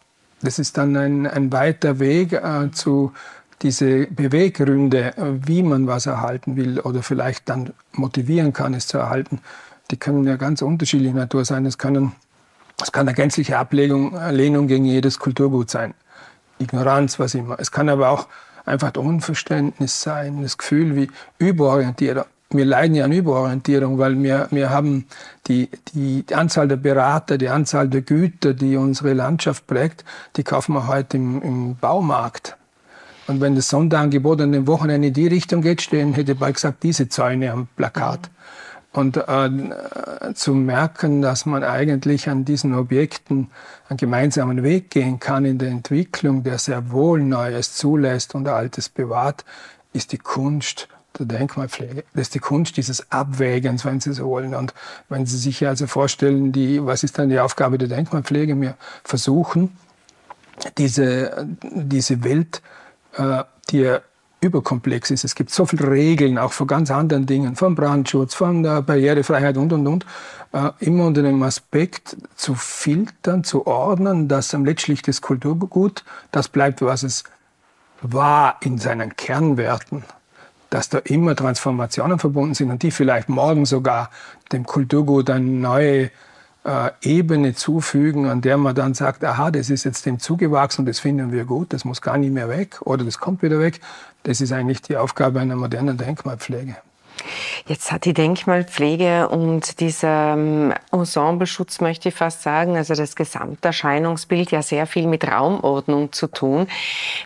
Das 0.42 0.58
ist 0.58 0.76
dann 0.78 0.96
ein, 0.96 1.26
ein 1.26 1.52
weiter 1.52 1.98
Weg 1.98 2.32
äh, 2.32 2.70
zu 2.70 3.12
diese 3.62 4.06
Beweggründe, 4.06 5.14
wie 5.44 5.64
man 5.64 5.88
was 5.88 6.06
erhalten 6.06 6.54
will 6.54 6.78
oder 6.78 7.02
vielleicht 7.02 7.48
dann 7.48 7.72
motivieren 7.92 8.52
kann, 8.52 8.72
es 8.72 8.86
zu 8.86 8.98
erhalten. 8.98 9.40
Die 9.90 9.96
können 9.96 10.24
ja 10.28 10.36
ganz 10.36 10.62
unterschiedlicher 10.62 11.16
Natur 11.16 11.44
sein. 11.44 11.66
Es 11.66 11.76
können 11.76 12.12
es 12.82 12.92
kann 12.92 13.08
eine 13.08 13.14
gänzliche 13.14 13.58
Ablehnung 13.58 14.16
Lehnung 14.30 14.68
gegen 14.68 14.84
jedes 14.84 15.18
Kulturgut 15.18 15.70
sein. 15.70 15.94
Ignoranz, 16.58 17.18
was 17.18 17.34
immer. 17.34 17.58
Es 17.58 17.70
kann 17.70 17.88
aber 17.88 18.10
auch 18.10 18.28
einfach 18.64 18.94
Unverständnis 18.96 20.02
sein, 20.02 20.42
das 20.42 20.58
Gefühl 20.58 20.96
wie 20.96 21.08
Überorientierung. 21.38 22.24
Wir 22.50 22.64
leiden 22.64 22.94
ja 22.94 23.04
an 23.04 23.12
Überorientierung, 23.12 23.98
weil 23.98 24.22
wir, 24.22 24.48
wir 24.50 24.70
haben 24.70 25.06
die, 25.48 25.68
die, 25.92 26.22
die 26.22 26.34
Anzahl 26.34 26.66
der 26.66 26.76
Berater, 26.76 27.36
die 27.36 27.48
Anzahl 27.48 27.88
der 27.88 28.00
Güter, 28.00 28.54
die 28.54 28.76
unsere 28.76 29.12
Landschaft 29.12 29.66
prägt, 29.66 30.04
die 30.36 30.44
kaufen 30.44 30.72
wir 30.72 30.86
heute 30.86 31.18
im, 31.18 31.42
im 31.42 31.76
Baumarkt. 31.76 32.56
Und 33.26 33.42
wenn 33.42 33.54
das 33.54 33.68
Sonderangebot 33.68 34.40
an 34.40 34.52
den 34.52 34.66
Wochenende 34.66 35.08
in 35.08 35.14
die 35.14 35.26
Richtung 35.26 35.60
geht, 35.60 35.82
stehen, 35.82 36.14
hätte 36.14 36.32
ich 36.32 36.38
bald 36.38 36.54
gesagt, 36.54 36.82
diese 36.82 37.10
Zäune 37.10 37.52
am 37.52 37.68
Plakat. 37.76 38.30
Und 38.92 39.16
äh, 39.16 39.50
zu 40.34 40.54
merken, 40.54 41.20
dass 41.20 41.46
man 41.46 41.62
eigentlich 41.62 42.28
an 42.28 42.44
diesen 42.44 42.74
Objekten 42.74 43.50
einen 43.88 43.98
gemeinsamen 43.98 44.62
Weg 44.62 44.90
gehen 44.90 45.20
kann 45.20 45.44
in 45.44 45.58
der 45.58 45.68
Entwicklung, 45.68 46.42
der 46.42 46.58
sehr 46.58 46.90
wohl 46.90 47.22
Neues 47.22 47.74
zulässt 47.74 48.34
und 48.34 48.48
Altes 48.48 48.88
bewahrt, 48.88 49.44
ist 49.92 50.12
die 50.12 50.18
Kunst 50.18 50.88
der 51.18 51.26
Denkmalpflege. 51.26 52.04
Das 52.14 52.22
ist 52.22 52.34
die 52.34 52.38
Kunst 52.38 52.76
dieses 52.76 53.10
Abwägens, 53.10 53.84
wenn 53.84 54.00
Sie 54.00 54.12
so 54.12 54.26
wollen. 54.26 54.54
Und 54.54 54.74
wenn 55.08 55.26
Sie 55.26 55.36
sich 55.36 55.66
also 55.66 55.86
vorstellen, 55.86 56.52
die, 56.52 56.84
was 56.84 57.02
ist 57.02 57.18
dann 57.18 57.28
die 57.28 57.40
Aufgabe 57.40 57.78
der 57.78 57.88
Denkmalpflege? 57.88 58.58
Wir 58.60 58.74
versuchen, 59.04 59.76
diese, 60.76 61.46
diese 61.62 62.24
Welt, 62.24 62.62
äh, 63.16 63.44
die 63.70 63.96
überkomplex 64.40 65.10
ist. 65.10 65.24
Es 65.24 65.34
gibt 65.34 65.50
so 65.50 65.66
viele 65.66 65.90
Regeln, 65.90 66.38
auch 66.38 66.52
von 66.52 66.66
ganz 66.66 66.90
anderen 66.90 67.26
Dingen, 67.26 67.56
vom 67.56 67.74
Brandschutz, 67.74 68.34
von 68.34 68.62
der 68.62 68.82
Barrierefreiheit 68.82 69.56
und, 69.56 69.72
und, 69.72 69.86
und. 69.86 70.06
Äh, 70.52 70.70
immer 70.80 71.06
unter 71.06 71.22
dem 71.22 71.42
Aspekt 71.42 72.16
zu 72.36 72.54
filtern, 72.54 73.44
zu 73.44 73.66
ordnen, 73.66 74.28
dass 74.28 74.54
am 74.54 74.64
letztlich 74.64 75.02
das 75.02 75.20
Kulturgut 75.20 76.04
das 76.30 76.48
bleibt, 76.48 76.82
was 76.82 77.02
es 77.02 77.24
war 78.00 78.56
in 78.62 78.78
seinen 78.78 79.16
Kernwerten. 79.16 80.04
Dass 80.70 80.88
da 80.88 80.98
immer 80.98 81.34
Transformationen 81.34 82.18
verbunden 82.18 82.54
sind 82.54 82.70
und 82.70 82.82
die 82.82 82.90
vielleicht 82.90 83.28
morgen 83.28 83.64
sogar 83.66 84.10
dem 84.52 84.64
Kulturgut 84.64 85.30
eine 85.30 85.44
neue 85.44 86.10
äh, 86.64 86.90
Ebene 87.02 87.54
zufügen, 87.54 88.26
an 88.26 88.40
der 88.40 88.56
man 88.56 88.74
dann 88.74 88.94
sagt, 88.94 89.24
aha, 89.24 89.50
das 89.50 89.70
ist 89.70 89.84
jetzt 89.84 90.06
dem 90.06 90.18
zugewachsen, 90.18 90.86
das 90.86 91.00
finden 91.00 91.32
wir 91.32 91.44
gut, 91.44 91.72
das 91.72 91.84
muss 91.84 92.02
gar 92.02 92.18
nicht 92.18 92.32
mehr 92.32 92.48
weg 92.48 92.80
oder 92.82 93.04
das 93.04 93.18
kommt 93.18 93.42
wieder 93.42 93.58
weg. 93.58 93.80
Das 94.24 94.40
ist 94.40 94.52
eigentlich 94.52 94.82
die 94.82 94.96
Aufgabe 94.96 95.40
einer 95.40 95.56
modernen 95.56 95.96
Denkmalpflege. 95.96 96.76
Jetzt 97.66 97.92
hat 97.92 98.04
die 98.04 98.14
Denkmalpflege 98.14 99.28
und 99.28 99.80
dieser 99.80 100.34
ähm, 100.34 100.72
Ensembleschutz, 100.92 101.80
möchte 101.80 102.08
ich 102.08 102.14
fast 102.14 102.42
sagen, 102.42 102.76
also 102.76 102.94
das 102.94 103.16
Gesamterscheinungsbild 103.16 104.50
ja 104.50 104.62
sehr 104.62 104.86
viel 104.86 105.06
mit 105.06 105.26
Raumordnung 105.26 106.12
zu 106.12 106.28
tun. 106.28 106.66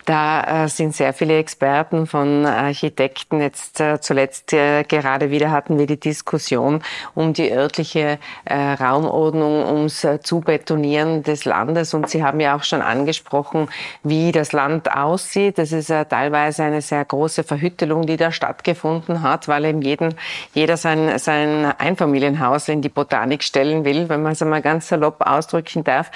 Da 0.04 0.64
äh, 0.64 0.68
sind 0.68 0.94
sehr 0.94 1.12
viele 1.12 1.38
Experten 1.38 2.06
von 2.06 2.46
Architekten 2.46 3.40
jetzt 3.40 3.80
äh, 3.80 4.00
zuletzt 4.00 4.52
äh, 4.52 4.82
gerade 4.84 5.30
wieder 5.30 5.50
hatten 5.50 5.78
wir 5.78 5.86
die 5.86 6.00
Diskussion 6.00 6.82
um 7.14 7.32
die 7.32 7.52
örtliche 7.52 8.18
Raumordnung, 8.48 9.66
ums 9.66 10.06
Zubetonieren 10.22 11.22
des 11.22 11.44
Landes. 11.44 11.94
Und 11.94 12.08
Sie 12.08 12.22
haben 12.22 12.40
ja 12.40 12.56
auch 12.56 12.64
schon 12.64 12.82
angesprochen, 12.82 13.68
wie 14.02 14.32
das 14.32 14.52
Land 14.52 14.90
aussieht. 14.90 15.58
Das 15.58 15.72
ist 15.72 15.88
teilweise 15.88 16.64
eine 16.64 16.82
sehr 16.82 17.04
große 17.04 17.44
Verhüttelung, 17.44 18.06
die 18.06 18.16
da 18.16 18.32
stattgefunden 18.32 19.22
hat, 19.22 19.48
weil 19.48 19.64
eben 19.64 19.81
jeden, 19.82 20.14
jeder 20.54 20.76
sein, 20.76 21.18
sein 21.18 21.72
Einfamilienhaus 21.78 22.68
in 22.68 22.82
die 22.82 22.88
Botanik 22.88 23.42
stellen 23.42 23.84
will, 23.84 24.08
wenn 24.08 24.22
man 24.22 24.32
es 24.32 24.42
einmal 24.42 24.62
ganz 24.62 24.88
salopp 24.88 25.20
ausdrücken 25.20 25.84
darf. 25.84 26.10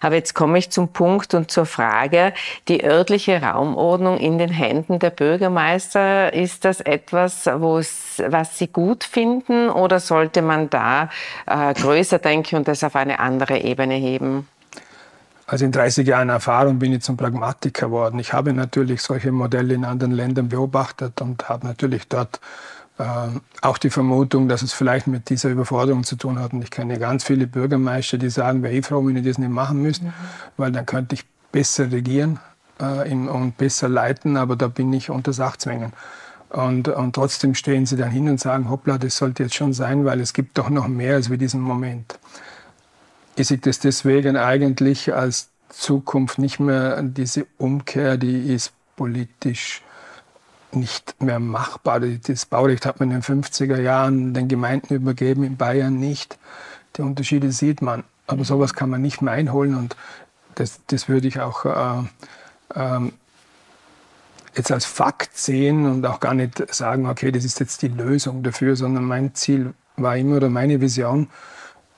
Aber 0.00 0.16
jetzt 0.16 0.34
komme 0.34 0.58
ich 0.58 0.70
zum 0.70 0.88
Punkt 0.88 1.34
und 1.34 1.50
zur 1.50 1.66
Frage, 1.66 2.32
die 2.68 2.84
örtliche 2.84 3.40
Raumordnung 3.42 4.18
in 4.18 4.38
den 4.38 4.50
Händen 4.50 4.98
der 4.98 5.10
Bürgermeister, 5.10 6.32
ist 6.32 6.64
das 6.64 6.80
etwas, 6.80 7.46
was 7.46 8.58
Sie 8.58 8.68
gut 8.68 9.04
finden 9.04 9.70
oder 9.70 10.00
sollte 10.00 10.42
man 10.42 10.70
da 10.70 11.08
äh, 11.46 11.74
größer 11.74 12.18
denken 12.18 12.56
und 12.56 12.68
das 12.68 12.84
auf 12.84 12.96
eine 12.96 13.18
andere 13.20 13.58
Ebene 13.58 13.94
heben? 13.94 14.48
Also 15.46 15.64
in 15.64 15.72
30 15.72 16.06
Jahren 16.06 16.30
Erfahrung 16.30 16.78
bin 16.78 16.92
ich 16.92 17.02
zum 17.02 17.16
Pragmatiker 17.16 17.86
geworden. 17.86 18.18
Ich 18.18 18.32
habe 18.32 18.54
natürlich 18.54 19.02
solche 19.02 19.32
Modelle 19.32 19.74
in 19.74 19.84
anderen 19.84 20.12
Ländern 20.12 20.48
beobachtet 20.48 21.20
und 21.20 21.48
habe 21.48 21.66
natürlich 21.66 22.08
dort 22.08 22.40
auch 23.60 23.78
die 23.78 23.90
Vermutung, 23.90 24.48
dass 24.48 24.62
es 24.62 24.72
vielleicht 24.72 25.06
mit 25.06 25.30
dieser 25.30 25.50
Überforderung 25.50 26.04
zu 26.04 26.16
tun 26.16 26.38
hat. 26.38 26.52
Und 26.52 26.62
ich 26.62 26.70
kenne 26.70 26.98
ganz 26.98 27.24
viele 27.24 27.46
Bürgermeister, 27.46 28.18
die 28.18 28.30
sagen, 28.30 28.62
wäre 28.62 28.74
ich 28.74 28.86
froh, 28.86 29.06
wenn 29.06 29.16
ich 29.16 29.26
das 29.26 29.38
nicht 29.38 29.50
machen 29.50 29.82
müsste, 29.82 30.06
mhm. 30.06 30.12
weil 30.56 30.72
dann 30.72 30.86
könnte 30.86 31.14
ich 31.14 31.24
besser 31.50 31.90
regieren 31.90 32.38
äh, 32.78 33.12
und 33.12 33.56
besser 33.56 33.88
leiten, 33.88 34.36
aber 34.36 34.56
da 34.56 34.68
bin 34.68 34.92
ich 34.92 35.10
unter 35.10 35.32
Sachzwängen. 35.32 35.92
Und, 36.50 36.88
und 36.88 37.14
trotzdem 37.14 37.54
stehen 37.54 37.86
sie 37.86 37.96
dann 37.96 38.10
hin 38.10 38.28
und 38.28 38.38
sagen, 38.38 38.68
hoppla, 38.68 38.98
das 38.98 39.16
sollte 39.16 39.44
jetzt 39.44 39.54
schon 39.54 39.72
sein, 39.72 40.04
weil 40.04 40.20
es 40.20 40.34
gibt 40.34 40.58
doch 40.58 40.68
noch 40.68 40.86
mehr 40.86 41.14
als 41.14 41.30
wie 41.30 41.38
diesen 41.38 41.62
Moment. 41.62 42.18
Ich 43.36 43.48
sehe 43.48 43.56
das 43.58 43.78
deswegen 43.78 44.36
eigentlich 44.36 45.14
als 45.14 45.48
Zukunft 45.70 46.38
nicht 46.38 46.60
mehr 46.60 47.02
diese 47.02 47.46
Umkehr, 47.56 48.18
die 48.18 48.52
ist 48.52 48.72
politisch 48.96 49.82
nicht 50.74 51.22
mehr 51.22 51.38
machbar. 51.38 52.00
Das 52.00 52.46
Baurecht 52.46 52.86
hat 52.86 53.00
man 53.00 53.10
in 53.10 53.20
den 53.20 53.42
50er 53.42 53.80
Jahren 53.80 54.34
den 54.34 54.48
Gemeinden 54.48 54.94
übergeben, 54.94 55.44
in 55.44 55.56
Bayern 55.56 55.98
nicht. 55.98 56.38
Die 56.96 57.02
Unterschiede 57.02 57.52
sieht 57.52 57.82
man. 57.82 58.04
Aber 58.26 58.44
sowas 58.44 58.74
kann 58.74 58.90
man 58.90 59.02
nicht 59.02 59.20
mehr 59.20 59.34
einholen 59.34 59.76
und 59.76 59.96
das, 60.54 60.80
das 60.86 61.08
würde 61.08 61.28
ich 61.28 61.40
auch 61.40 61.64
äh, 61.64 62.02
äh, 62.74 63.10
jetzt 64.54 64.70
als 64.70 64.84
Fakt 64.84 65.36
sehen 65.36 65.86
und 65.86 66.06
auch 66.06 66.20
gar 66.20 66.34
nicht 66.34 66.74
sagen, 66.74 67.06
okay, 67.06 67.32
das 67.32 67.44
ist 67.44 67.60
jetzt 67.60 67.82
die 67.82 67.88
Lösung 67.88 68.42
dafür, 68.42 68.76
sondern 68.76 69.04
mein 69.04 69.34
Ziel 69.34 69.74
war 69.96 70.16
immer 70.16 70.36
oder 70.36 70.50
meine 70.50 70.80
Vision, 70.80 71.28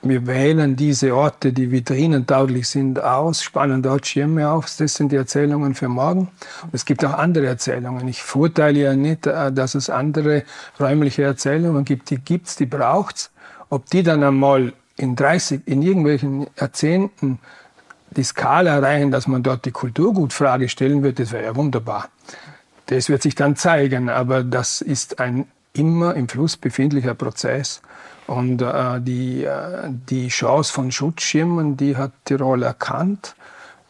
wir 0.05 0.27
wählen 0.27 0.77
diese 0.77 1.15
Orte, 1.15 1.53
die 1.53 1.71
vitrinentauglich 1.71 2.69
sind, 2.69 3.03
aus, 3.03 3.43
spannen 3.43 3.83
dort 3.83 4.07
Schirme 4.07 4.49
auf. 4.49 4.67
Das 4.77 4.95
sind 4.95 5.13
die 5.13 5.17
Erzählungen 5.17 5.75
für 5.75 5.89
morgen. 5.89 6.29
Es 6.73 6.85
gibt 6.85 7.05
auch 7.05 7.15
andere 7.15 7.47
Erzählungen. 7.47 8.07
Ich 8.09 8.23
verurteile 8.23 8.79
ja 8.79 8.95
nicht, 8.95 9.27
äh, 9.27 9.51
dass 9.51 9.75
es 9.75 9.91
andere 9.91 10.45
räumliche 10.79 11.23
Erzählungen 11.23 11.85
gibt. 11.85 12.11
Die 12.11 12.19
gibt's, 12.19 12.57
die 12.57 12.67
braucht's. 12.67 13.31
Ob 13.71 13.87
die 13.91 14.03
dann 14.03 14.23
einmal 14.23 14.73
in 14.97 15.17
30, 15.17 15.63
in 15.67 15.83
irgendwelchen 15.83 16.47
Jahrzehnten 16.59 17.39
die 18.11 18.23
Skala 18.23 18.77
erreichen, 18.77 19.11
dass 19.11 19.27
man 19.27 19.43
dort 19.43 19.65
die 19.65 19.73
Kulturgutfrage 19.73 20.69
stellen 20.69 21.03
wird, 21.03 21.19
das 21.19 21.33
wäre 21.33 21.45
ja 21.45 21.57
wunderbar. 21.57 22.09
Das 22.87 23.09
wird 23.09 23.23
sich 23.23 23.35
dann 23.35 23.57
zeigen, 23.57 24.09
aber 24.09 24.45
das 24.45 24.81
ist 24.81 25.19
ein 25.19 25.47
immer 25.73 26.15
im 26.15 26.29
Fluss 26.29 26.57
befindlicher 26.57 27.15
Prozess. 27.15 27.83
Und 28.27 28.63
äh, 28.63 29.01
die, 29.01 29.45
äh, 29.45 29.91
die 30.09 30.29
Chance 30.29 30.73
von 30.73 30.91
Schutzschirmen, 30.91 31.77
die 31.77 31.97
hat 31.97 32.13
Tirol 32.25 32.63
erkannt. 32.63 33.35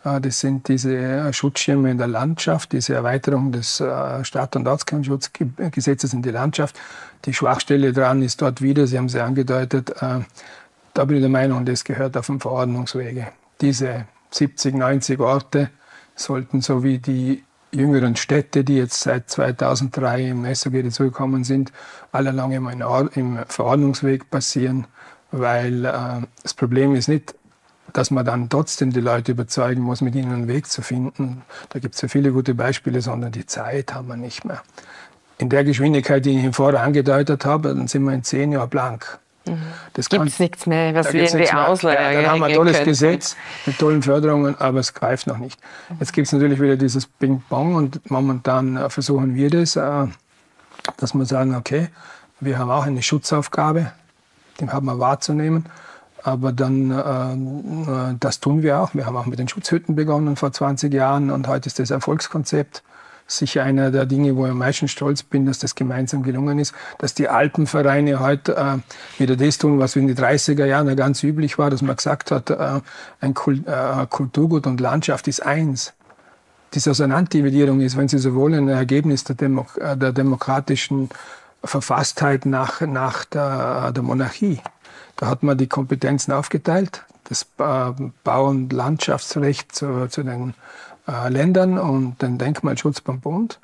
Äh, 0.04 0.20
das 0.20 0.40
sind 0.40 0.68
diese 0.68 1.32
Schutzschirme 1.32 1.90
in 1.90 1.98
der 1.98 2.08
Landschaft, 2.08 2.72
diese 2.72 2.94
Erweiterung 2.94 3.52
des 3.52 3.80
äh, 3.80 4.24
Stadt- 4.24 4.56
und 4.56 4.66
Ortskernschutzgesetzes 4.66 6.12
in 6.12 6.22
die 6.22 6.30
Landschaft. 6.30 6.78
Die 7.24 7.34
Schwachstelle 7.34 7.92
dran 7.92 8.22
ist 8.22 8.42
dort 8.42 8.60
wieder, 8.60 8.86
Sie 8.86 8.98
haben 8.98 9.08
sie 9.08 9.20
angedeutet, 9.20 9.90
äh, 10.02 10.20
da 10.94 11.04
bin 11.04 11.16
ich 11.16 11.22
der 11.22 11.30
Meinung, 11.30 11.64
das 11.64 11.84
gehört 11.84 12.16
auf 12.16 12.26
dem 12.26 12.40
Verordnungswege. 12.40 13.28
Diese 13.60 14.06
70, 14.30 14.74
90 14.74 15.20
Orte 15.20 15.70
sollten 16.14 16.60
so 16.60 16.84
wie 16.84 16.98
die 16.98 17.42
jüngeren 17.74 18.16
Städte, 18.16 18.64
die 18.64 18.76
jetzt 18.76 19.00
seit 19.00 19.30
2003 19.30 20.28
im 20.28 20.54
SOG 20.54 20.82
dazugekommen 20.82 21.44
sind, 21.44 21.72
alle 22.12 22.30
lange 22.30 22.56
im, 22.56 22.68
im 23.14 23.38
Verordnungsweg 23.48 24.30
passieren, 24.30 24.86
weil 25.30 25.84
äh, 25.84 26.26
das 26.42 26.54
Problem 26.54 26.94
ist 26.94 27.08
nicht, 27.08 27.34
dass 27.92 28.10
man 28.10 28.24
dann 28.24 28.48
trotzdem 28.48 28.92
die 28.92 29.00
Leute 29.00 29.32
überzeugen 29.32 29.82
muss, 29.82 30.00
mit 30.00 30.14
ihnen 30.14 30.32
einen 30.32 30.48
Weg 30.48 30.66
zu 30.66 30.82
finden. 30.82 31.42
Da 31.68 31.78
gibt 31.78 31.94
es 31.94 32.00
ja 32.02 32.08
viele 32.08 32.32
gute 32.32 32.54
Beispiele, 32.54 33.00
sondern 33.00 33.32
die 33.32 33.46
Zeit 33.46 33.94
haben 33.94 34.08
wir 34.08 34.16
nicht 34.16 34.44
mehr. 34.44 34.62
In 35.38 35.48
der 35.48 35.64
Geschwindigkeit, 35.64 36.24
die 36.24 36.46
ich 36.46 36.54
vorher 36.54 36.82
angedeutet 36.82 37.44
habe, 37.44 37.74
dann 37.74 37.88
sind 37.88 38.04
wir 38.04 38.12
in 38.12 38.24
zehn 38.24 38.52
Jahren 38.52 38.70
blank. 38.70 39.18
Das 39.92 40.08
gibt 40.08 40.26
es 40.26 40.38
nichts 40.38 40.66
mehr, 40.66 40.94
was 40.94 41.12
wir 41.12 41.30
in 41.30 41.38
die 41.38 41.52
Ausleihe 41.52 42.14
ja, 42.14 42.22
Dann 42.22 42.30
haben 42.30 42.40
wir 42.40 42.46
ein 42.46 42.54
tolles 42.54 42.76
können. 42.76 42.86
Gesetz 42.86 43.36
mit 43.66 43.78
tollen 43.78 44.02
Förderungen, 44.02 44.58
aber 44.58 44.80
es 44.80 44.94
greift 44.94 45.26
noch 45.26 45.38
nicht. 45.38 45.60
Jetzt 46.00 46.12
gibt 46.12 46.26
es 46.26 46.32
natürlich 46.32 46.60
wieder 46.60 46.76
dieses 46.76 47.06
Ping-Pong 47.06 47.74
und 47.74 48.10
momentan 48.10 48.76
äh, 48.76 48.88
versuchen 48.88 49.34
wir 49.34 49.50
das, 49.50 49.76
äh, 49.76 50.06
dass 50.96 51.14
wir 51.14 51.26
sagen, 51.26 51.54
okay, 51.54 51.88
wir 52.40 52.58
haben 52.58 52.70
auch 52.70 52.84
eine 52.84 53.02
Schutzaufgabe, 53.02 53.92
die 54.60 54.68
haben 54.68 54.86
wir 54.86 54.98
wahrzunehmen. 54.98 55.66
Aber 56.22 56.52
dann, 56.52 56.90
äh, 56.90 58.16
das 58.18 58.40
tun 58.40 58.62
wir 58.62 58.80
auch. 58.80 58.94
Wir 58.94 59.04
haben 59.04 59.16
auch 59.16 59.26
mit 59.26 59.38
den 59.38 59.46
Schutzhütten 59.46 59.94
begonnen 59.94 60.36
vor 60.36 60.52
20 60.52 60.92
Jahren 60.92 61.30
und 61.30 61.48
heute 61.48 61.66
ist 61.66 61.78
das 61.78 61.90
Erfolgskonzept 61.90 62.82
sicher 63.26 63.62
einer 63.62 63.90
der 63.90 64.06
Dinge, 64.06 64.36
wo 64.36 64.44
ich 64.44 64.50
am 64.50 64.58
meisten 64.58 64.88
stolz 64.88 65.22
bin, 65.22 65.46
dass 65.46 65.58
das 65.58 65.74
gemeinsam 65.74 66.22
gelungen 66.22 66.58
ist, 66.58 66.74
dass 66.98 67.14
die 67.14 67.28
Alpenvereine 67.28 68.20
heute 68.20 68.56
äh, 68.56 69.20
wieder 69.20 69.36
das 69.36 69.58
tun, 69.58 69.78
was 69.78 69.96
in 69.96 70.06
den 70.06 70.16
30er 70.16 70.66
Jahren 70.66 70.94
ganz 70.96 71.22
üblich 71.22 71.58
war, 71.58 71.70
dass 71.70 71.82
man 71.82 71.96
gesagt 71.96 72.30
hat, 72.30 72.50
äh, 72.50 72.80
ein 73.20 73.34
Kult, 73.34 73.66
äh, 73.66 74.06
Kulturgut 74.08 74.66
und 74.66 74.80
Landschaft 74.80 75.28
ist 75.28 75.44
eins. 75.44 75.94
Diese 76.74 76.90
Auseinanderdividierung 76.90 77.80
ist, 77.80 77.96
wenn 77.96 78.08
Sie 78.08 78.18
so 78.18 78.34
wollen, 78.34 78.68
ein 78.68 78.76
Ergebnis 78.76 79.24
der, 79.24 79.36
Demo 79.36 79.66
äh, 79.80 79.96
der 79.96 80.12
demokratischen 80.12 81.08
Verfasstheit 81.62 82.46
nach, 82.46 82.80
nach 82.82 83.24
der, 83.24 83.92
der 83.92 84.02
Monarchie. 84.02 84.60
Da 85.16 85.28
hat 85.28 85.42
man 85.42 85.56
die 85.56 85.68
Kompetenzen 85.68 86.32
aufgeteilt, 86.32 87.04
das 87.24 87.46
äh, 87.58 88.10
Bau- 88.24 88.48
und 88.48 88.72
Landschaftsrecht 88.72 89.74
zu, 89.74 90.08
zu 90.08 90.22
den 90.24 90.54
äh, 91.08 91.28
Ländern 91.28 91.78
und 91.78 92.20
den 92.22 92.38
Denkmalschutz 92.38 93.00
beim 93.00 93.20
Bund. 93.20 93.58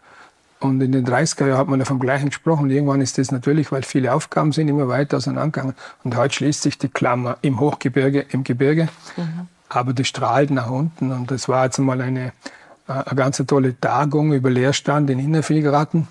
Und 0.60 0.82
in 0.82 0.92
den 0.92 1.06
30er 1.06 1.46
Jahren 1.46 1.58
hat 1.58 1.68
man 1.68 1.78
ja 1.78 1.86
vom 1.86 1.98
Gleichen 1.98 2.28
gesprochen. 2.28 2.64
Und 2.64 2.70
irgendwann 2.70 3.00
ist 3.00 3.16
das 3.16 3.32
natürlich, 3.32 3.72
weil 3.72 3.82
viele 3.82 4.12
Aufgaben 4.12 4.52
sind, 4.52 4.68
immer 4.68 4.88
weiter 4.88 5.16
auseinandergegangen. 5.16 5.74
Und 6.04 6.16
heute 6.16 6.34
schließt 6.34 6.62
sich 6.62 6.76
die 6.76 6.88
Klammer 6.88 7.38
im 7.40 7.60
Hochgebirge, 7.60 8.26
im 8.28 8.44
Gebirge. 8.44 8.88
Mhm. 9.16 9.48
Aber 9.70 9.94
das 9.94 10.06
strahlt 10.06 10.50
nach 10.50 10.68
unten. 10.68 11.12
Und 11.12 11.30
das 11.30 11.48
war 11.48 11.64
jetzt 11.64 11.78
mal 11.78 12.00
eine, 12.02 12.32
äh, 12.88 12.92
eine 12.92 13.16
ganz 13.16 13.42
tolle 13.46 13.80
Tagung 13.80 14.34
über 14.34 14.50
Leerstand 14.50 15.08
in 15.08 15.18
Innervillgraten, 15.18 16.08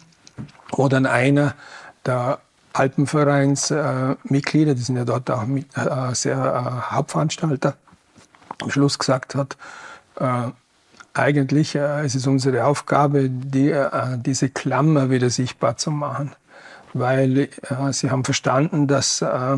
wo 0.72 0.88
dann 0.88 1.06
einer 1.06 1.54
der 2.08 2.40
Alpenvereinsmitglieder, 2.74 4.72
äh, 4.72 4.76
die 4.76 4.82
sind 4.82 4.96
ja 4.96 5.06
dort 5.06 5.30
auch 5.30 5.46
mit, 5.46 5.68
äh, 5.78 6.16
sehr 6.16 6.38
äh, 6.38 6.96
Hauptveranstalter, 6.96 7.76
am 8.62 8.72
Schluss 8.72 8.98
gesagt 8.98 9.36
hat, 9.36 9.58
äh, 10.16 10.52
eigentlich 11.20 11.76
äh, 11.76 12.06
es 12.06 12.16
ist 12.16 12.28
unsere 12.28 12.66
Aufgabe, 12.66 13.30
die, 13.30 13.70
äh, 13.70 14.18
diese 14.18 14.50
Klammer 14.50 15.10
wieder 15.10 15.30
sichtbar 15.30 15.78
zu 15.78 15.92
machen. 15.92 16.32
Weil 16.94 17.38
äh, 17.38 17.50
sie 17.92 18.10
haben 18.10 18.24
verstanden, 18.24 18.88
dass 18.88 19.22
äh, 19.22 19.58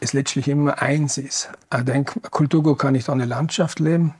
es 0.00 0.12
letztlich 0.12 0.48
immer 0.48 0.80
eins 0.80 1.18
ist. 1.18 1.50
Ein 1.70 1.86
Denk 1.86 2.30
Kulturgut 2.30 2.78
kann 2.78 2.92
nicht 2.92 3.08
ohne 3.08 3.24
Landschaft 3.24 3.80
leben. 3.80 4.14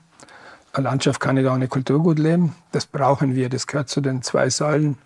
Eine 0.73 0.89
Landschaft 0.89 1.19
kann 1.19 1.35
nicht 1.35 1.49
ohne 1.49 1.67
Kulturgut 1.67 2.19
leben. 2.19 2.55
Das 2.71 2.85
brauchen 2.85 3.35
wir. 3.35 3.49
Das 3.49 3.67
gehört 3.67 3.89
zu 3.89 4.01
den 4.01 4.21
zwei 4.21 4.49
Säulen. 4.49 4.97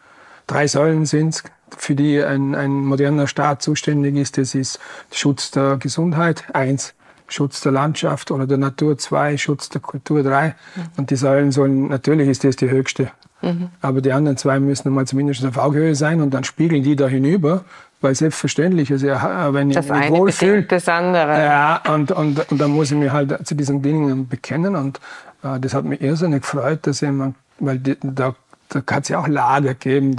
Drei 0.48 0.68
Säulen 0.68 1.06
sind 1.06 1.36
es, 1.36 1.44
für 1.78 1.96
die 1.96 2.22
ein, 2.22 2.54
ein 2.56 2.72
moderner 2.72 3.28
Staat 3.28 3.62
zuständig 3.62 4.16
ist. 4.16 4.38
Das 4.38 4.56
ist 4.56 4.80
Schutz 5.12 5.52
der 5.52 5.78
Gesundheit, 5.78 6.44
eins. 6.54 6.94
Schutz 7.28 7.62
der 7.62 7.72
Landschaft 7.72 8.32
oder 8.32 8.48
der 8.48 8.58
Natur, 8.58 8.98
zwei. 8.98 9.38
Schutz 9.38 9.70
der 9.70 9.82
Kultur, 9.82 10.24
drei. 10.24 10.56
Mhm. 10.76 10.82
Und 10.98 11.10
die 11.10 11.16
Säulen 11.16 11.52
sollen, 11.52 11.88
natürlich 11.88 12.30
ist 12.30 12.44
das 12.44 12.56
die 12.56 12.70
höchste. 12.70 13.12
Mhm. 13.42 13.70
Aber 13.82 14.02
die 14.02 14.12
anderen 14.12 14.38
zwei 14.38 14.60
müssen 14.60 14.94
mal 14.94 15.06
zumindest 15.06 15.46
auf 15.46 15.58
Augenhöhe 15.58 15.96
sein 15.96 16.22
und 16.22 16.34
dann 16.34 16.44
spiegeln 16.44 16.84
die 16.84 16.96
da 16.96 17.08
hinüber 17.08 17.66
weil 18.04 18.16
selbstverständlich, 18.16 18.92
also 18.92 19.08
wenn 19.08 19.70
ich 19.70 19.76
das 19.78 19.88
mich 19.88 19.94
eine 19.94 20.16
wohlfühle, 20.16 20.64
das 20.64 20.90
andere. 20.90 21.42
Ja, 21.42 21.82
und, 21.88 22.12
und, 22.12 22.52
und 22.52 22.60
dann 22.60 22.72
muss 22.72 22.92
ich 22.92 22.98
mich 22.98 23.12
halt 23.12 23.48
zu 23.48 23.56
diesen 23.56 23.82
Dingen 23.82 24.28
bekennen 24.28 24.76
und 24.76 25.00
äh, 25.42 25.60
das 25.60 25.74
hat 25.74 25.86
mich 25.86 26.02
irrsinnig 26.02 26.42
gefreut, 26.42 26.80
dass 26.84 27.00
jemand, 27.00 27.36
weil 27.60 27.80
die, 27.80 27.96
da, 28.02 28.36
da 28.70 28.82
kann 28.82 29.02
es 29.02 29.08
ja 29.08 29.20
auch 29.20 29.28
Lager 29.28 29.74
geben. 29.74 30.18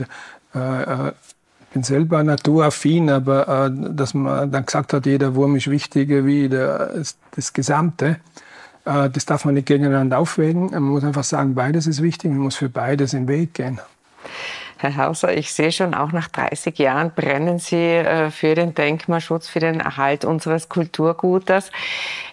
Äh, 0.54 0.58
äh, 0.58 1.12
ich 1.28 1.33
bin 1.74 1.82
selber 1.82 2.22
naturaffin, 2.22 3.10
aber 3.10 3.66
äh, 3.66 3.70
dass 3.94 4.14
man 4.14 4.50
dann 4.50 4.64
gesagt 4.64 4.92
hat, 4.92 5.06
jeder 5.06 5.34
Wurm 5.34 5.56
ist 5.56 5.68
wichtiger 5.68 6.24
wie 6.24 6.48
der, 6.48 6.94
das 7.32 7.52
Gesamte. 7.52 8.20
Äh, 8.84 9.10
das 9.10 9.26
darf 9.26 9.44
man 9.44 9.54
nicht 9.54 9.66
gegeneinander 9.66 10.18
aufwägen. 10.18 10.70
Man 10.70 10.82
muss 10.84 11.04
einfach 11.04 11.24
sagen, 11.24 11.54
beides 11.54 11.86
ist 11.86 12.00
wichtig. 12.00 12.30
Man 12.30 12.40
muss 12.40 12.56
für 12.56 12.68
beides 12.68 13.10
den 13.10 13.28
Weg 13.28 13.54
gehen. 13.54 13.80
Herr 14.78 14.96
Hauser, 14.96 15.36
ich 15.36 15.52
sehe 15.52 15.70
schon, 15.70 15.94
auch 15.94 16.12
nach 16.12 16.28
30 16.28 16.78
Jahren 16.78 17.12
brennen 17.12 17.58
Sie 17.58 17.76
äh, 17.76 18.30
für 18.30 18.54
den 18.54 18.74
Denkmalschutz, 18.74 19.48
für 19.48 19.60
den 19.60 19.80
Erhalt 19.80 20.24
unseres 20.24 20.68
Kulturgutes. 20.68 21.70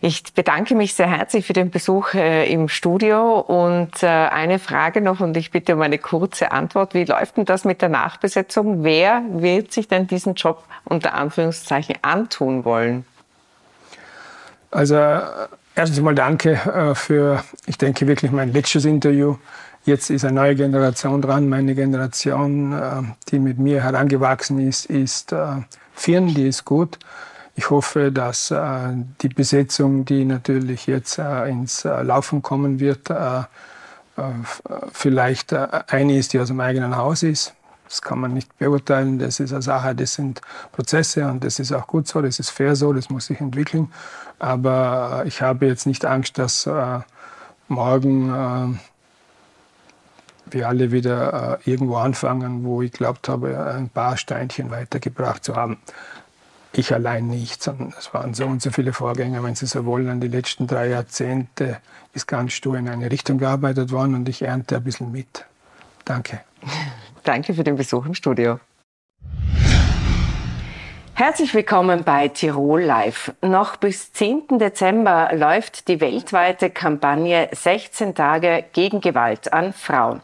Ich 0.01 0.23
bedanke 0.33 0.73
mich 0.75 0.95
sehr 0.95 1.09
herzlich 1.09 1.45
für 1.45 1.53
den 1.53 1.69
Besuch 1.69 2.13
äh, 2.15 2.51
im 2.51 2.67
Studio 2.67 3.39
und 3.39 4.01
äh, 4.01 4.07
eine 4.07 4.59
Frage 4.59 5.01
noch 5.01 5.19
und 5.19 5.37
ich 5.37 5.51
bitte 5.51 5.75
um 5.75 5.81
eine 5.81 5.99
kurze 5.99 6.51
Antwort. 6.51 6.93
Wie 6.93 7.03
läuft 7.03 7.37
denn 7.37 7.45
das 7.45 7.63
mit 7.63 7.81
der 7.81 7.89
Nachbesetzung? 7.89 8.83
Wer 8.83 9.21
wird 9.29 9.71
sich 9.71 9.87
denn 9.87 10.07
diesen 10.07 10.33
Job 10.33 10.63
unter 10.85 11.13
Anführungszeichen 11.13 11.95
antun 12.01 12.65
wollen? 12.65 13.05
Also 14.71 14.95
erstens 15.75 15.99
mal 15.99 16.15
danke 16.15 16.93
für, 16.95 17.43
ich 17.65 17.77
denke 17.77 18.07
wirklich 18.07 18.31
mein 18.31 18.53
letztes 18.53 18.85
Interview. 18.85 19.35
Jetzt 19.83 20.11
ist 20.11 20.23
eine 20.25 20.35
neue 20.35 20.55
Generation 20.55 21.23
dran. 21.23 21.49
Meine 21.49 21.73
Generation, 21.73 22.71
äh, 22.71 23.01
die 23.29 23.39
mit 23.39 23.57
mir 23.57 23.81
herangewachsen 23.81 24.59
ist, 24.59 24.85
ist 24.85 25.31
äh, 25.31 25.55
Firn, 25.93 26.27
die 26.35 26.47
ist 26.47 26.65
gut. 26.65 26.99
Ich 27.55 27.71
hoffe, 27.71 28.11
dass 28.11 28.51
äh, 28.51 28.93
die 29.21 29.29
Besetzung, 29.29 30.05
die 30.05 30.23
natürlich 30.23 30.85
jetzt 30.85 31.17
ins 31.17 31.83
Laufen 31.83 32.41
kommen 32.41 32.79
wird, 32.79 33.11
vielleicht 34.91 35.53
eine 35.53 36.17
ist, 36.17 36.33
die 36.33 36.39
aus 36.39 36.49
dem 36.49 36.59
eigenen 36.59 36.95
Haus 36.95 37.23
ist. 37.23 37.53
Das 37.85 38.01
kann 38.01 38.19
man 38.19 38.33
nicht 38.33 38.57
beurteilen. 38.57 39.19
Das 39.19 39.39
ist 39.39 39.51
eine 39.51 39.61
Sache, 39.61 39.95
das 39.95 40.13
sind 40.13 40.41
Prozesse 40.71 41.27
und 41.27 41.43
das 41.43 41.59
ist 41.59 41.71
auch 41.71 41.87
gut 41.87 42.07
so, 42.07 42.21
das 42.21 42.39
ist 42.39 42.49
fair 42.49 42.75
so, 42.75 42.93
das 42.93 43.09
muss 43.09 43.25
sich 43.25 43.39
entwickeln. 43.41 43.91
Aber 44.37 45.23
ich 45.25 45.41
habe 45.41 45.65
jetzt 45.65 45.87
nicht 45.87 46.05
Angst, 46.05 46.37
dass 46.37 46.69
morgen 47.67 48.79
wir 50.53 50.67
alle 50.67 50.91
wieder 50.91 51.59
äh, 51.65 51.69
irgendwo 51.69 51.97
anfangen, 51.97 52.63
wo 52.63 52.81
ich 52.81 52.91
glaubt 52.91 53.29
habe, 53.29 53.73
ein 53.73 53.89
paar 53.89 54.17
Steinchen 54.17 54.71
weitergebracht 54.71 55.43
zu 55.43 55.55
haben. 55.55 55.77
Ich 56.73 56.93
allein 56.93 57.27
nicht, 57.27 57.61
sondern 57.61 57.93
es 57.97 58.13
waren 58.13 58.33
so 58.33 58.45
und 58.45 58.61
so 58.61 58.71
viele 58.71 58.93
Vorgänger, 58.93 59.43
wenn 59.43 59.55
Sie 59.55 59.65
so 59.65 59.85
wollen. 59.85 60.21
Die 60.21 60.29
letzten 60.29 60.67
drei 60.67 60.87
Jahrzehnte 60.87 61.79
ist 62.13 62.27
ganz 62.27 62.53
stur 62.53 62.77
in 62.77 62.87
eine 62.87 63.11
Richtung 63.11 63.37
gearbeitet 63.37 63.91
worden 63.91 64.15
und 64.15 64.29
ich 64.29 64.41
ernte 64.41 64.77
ein 64.77 64.83
bisschen 64.83 65.11
mit. 65.11 65.45
Danke. 66.05 66.41
Danke 67.23 67.53
für 67.53 67.63
den 67.63 67.75
Besuch 67.75 68.05
im 68.05 68.13
Studio. 68.13 68.59
Herzlich 71.23 71.53
willkommen 71.53 72.03
bei 72.03 72.29
Tirol 72.29 72.81
Live. 72.81 73.31
Noch 73.43 73.75
bis 73.75 74.11
10. 74.11 74.57
Dezember 74.57 75.29
läuft 75.35 75.87
die 75.87 76.01
weltweite 76.01 76.71
Kampagne 76.71 77.47
16 77.51 78.15
Tage 78.15 78.65
gegen 78.73 79.01
Gewalt 79.01 79.53
an 79.53 79.71
Frauen. 79.71 80.21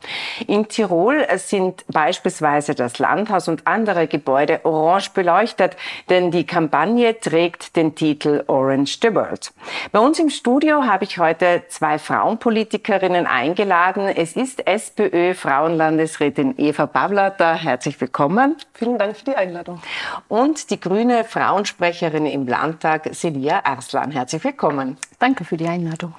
In 0.47 0.67
Tirol 0.67 1.23
sind 1.35 1.85
beispielsweise 1.87 2.73
das 2.73 2.97
Landhaus 2.97 3.47
und 3.47 3.67
andere 3.67 4.07
Gebäude 4.07 4.61
orange 4.63 5.11
beleuchtet, 5.11 5.77
denn 6.09 6.31
die 6.31 6.47
Kampagne 6.47 7.19
trägt 7.19 7.75
den 7.75 7.93
Titel 7.93 8.43
Orange 8.47 8.97
the 8.99 9.13
World. 9.13 9.53
Bei 9.91 9.99
uns 9.99 10.17
im 10.17 10.31
Studio 10.31 10.83
habe 10.83 11.03
ich 11.03 11.19
heute 11.19 11.61
zwei 11.67 11.99
Frauenpolitikerinnen 11.99 13.27
eingeladen. 13.27 14.07
Es 14.07 14.35
ist 14.35 14.65
SPÖ 14.65 15.35
Frauenlandesrätin 15.35 16.55
Eva 16.57 16.87
Pavler 16.87 17.29
da. 17.29 17.53
Herzlich 17.53 18.01
willkommen. 18.01 18.55
Vielen 18.73 18.97
Dank 18.97 19.15
für 19.15 19.25
die 19.25 19.35
Einladung. 19.35 19.79
Und 20.27 20.71
die 20.71 20.86
grüne 20.87 21.25
Frauensprecherin 21.25 22.25
im 22.25 22.47
Landtag, 22.47 23.13
Celia 23.13 23.65
Arslan. 23.65 24.11
Herzlich 24.11 24.43
willkommen. 24.43 24.97
Danke 25.19 25.43
für 25.43 25.57
die 25.57 25.67
Einladung. 25.67 26.13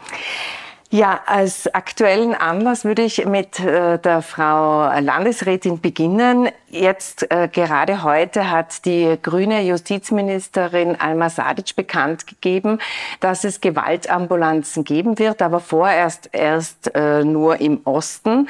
Ja, 0.91 1.21
als 1.25 1.73
aktuellen 1.75 2.35
Anlass 2.35 2.85
würde 2.85 3.03
ich 3.03 3.25
mit 3.25 3.61
äh, 3.61 3.99
der 3.99 4.21
Frau 4.21 4.91
Landesrätin 5.01 5.81
beginnen. 5.81 6.51
Jetzt 6.69 7.31
äh, 7.31 7.49
gerade 7.51 8.03
heute 8.03 8.51
hat 8.51 8.85
die 8.85 9.19
grüne 9.23 9.63
Justizministerin 9.63 11.01
Alma 11.01 11.31
Sadic 11.31 11.75
bekannt 11.75 12.27
gegeben, 12.27 12.79
dass 13.21 13.45
es 13.45 13.63
Gewaltambulanzen 13.63 14.85
geben 14.85 15.19
wird, 15.19 15.41
aber 15.41 15.61
vorerst 15.61 16.29
erst 16.33 16.95
äh, 16.95 17.25
nur 17.25 17.61
im 17.61 17.81
Osten. 17.85 18.49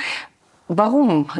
Warum? 0.66 1.30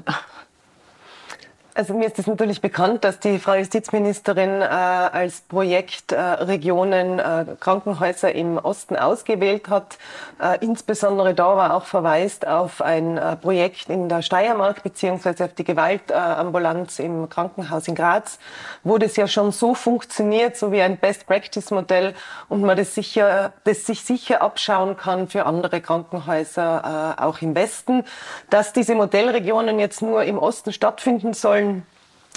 Also 1.79 1.95
mir 1.95 2.09
ist 2.09 2.19
es 2.19 2.27
natürlich 2.27 2.61
bekannt, 2.61 3.05
dass 3.05 3.21
die 3.21 3.39
Frau 3.39 3.55
Justizministerin 3.55 4.63
äh, 4.63 4.65
als 4.65 5.43
Projekt 5.43 6.11
äh, 6.11 6.19
Regionen 6.19 7.21
äh, 7.21 7.45
Krankenhäuser 7.61 8.35
im 8.35 8.59
Osten 8.59 8.97
ausgewählt 8.97 9.69
hat. 9.69 9.97
Äh, 10.43 10.59
insbesondere 10.61 11.35
da 11.35 11.57
war 11.57 11.77
auch 11.77 11.85
verweist 11.85 12.49
auf 12.49 12.83
ein 12.83 13.17
äh, 13.17 13.37
Projekt 13.37 13.91
in 13.91 14.09
der 14.09 14.23
Steiermark 14.23 14.83
beziehungsweise 14.83 15.45
auf 15.45 15.53
die 15.53 15.63
Gewaltambulanz 15.63 16.99
im 16.99 17.29
Krankenhaus 17.29 17.87
in 17.87 17.95
Graz, 17.95 18.41
wo 18.83 18.99
das 18.99 19.15
ja 19.15 19.29
schon 19.29 19.53
so 19.53 19.75
funktioniert, 19.75 20.57
so 20.57 20.73
wie 20.73 20.83
ein 20.83 20.97
Best-Practice-Modell 20.97 22.15
und 22.49 22.63
man 22.63 22.77
das 22.77 22.97
sicher, 22.97 23.53
das 23.63 23.87
sich 23.87 24.03
sicher 24.03 24.43
abschauen 24.43 24.97
kann 24.97 25.29
für 25.29 25.47
andere 25.47 25.81
Krankenhäuser 25.81 27.15
äh, 27.17 27.23
auch 27.23 27.41
im 27.41 27.55
Westen. 27.55 28.03
Dass 28.51 28.73
diese 28.73 28.97
Modellregionen 28.97 29.79
jetzt 29.79 30.03
nur 30.03 30.25
im 30.25 30.41
Osten 30.41 30.73
stattfinden 30.73 31.35
sollen, 31.35 31.68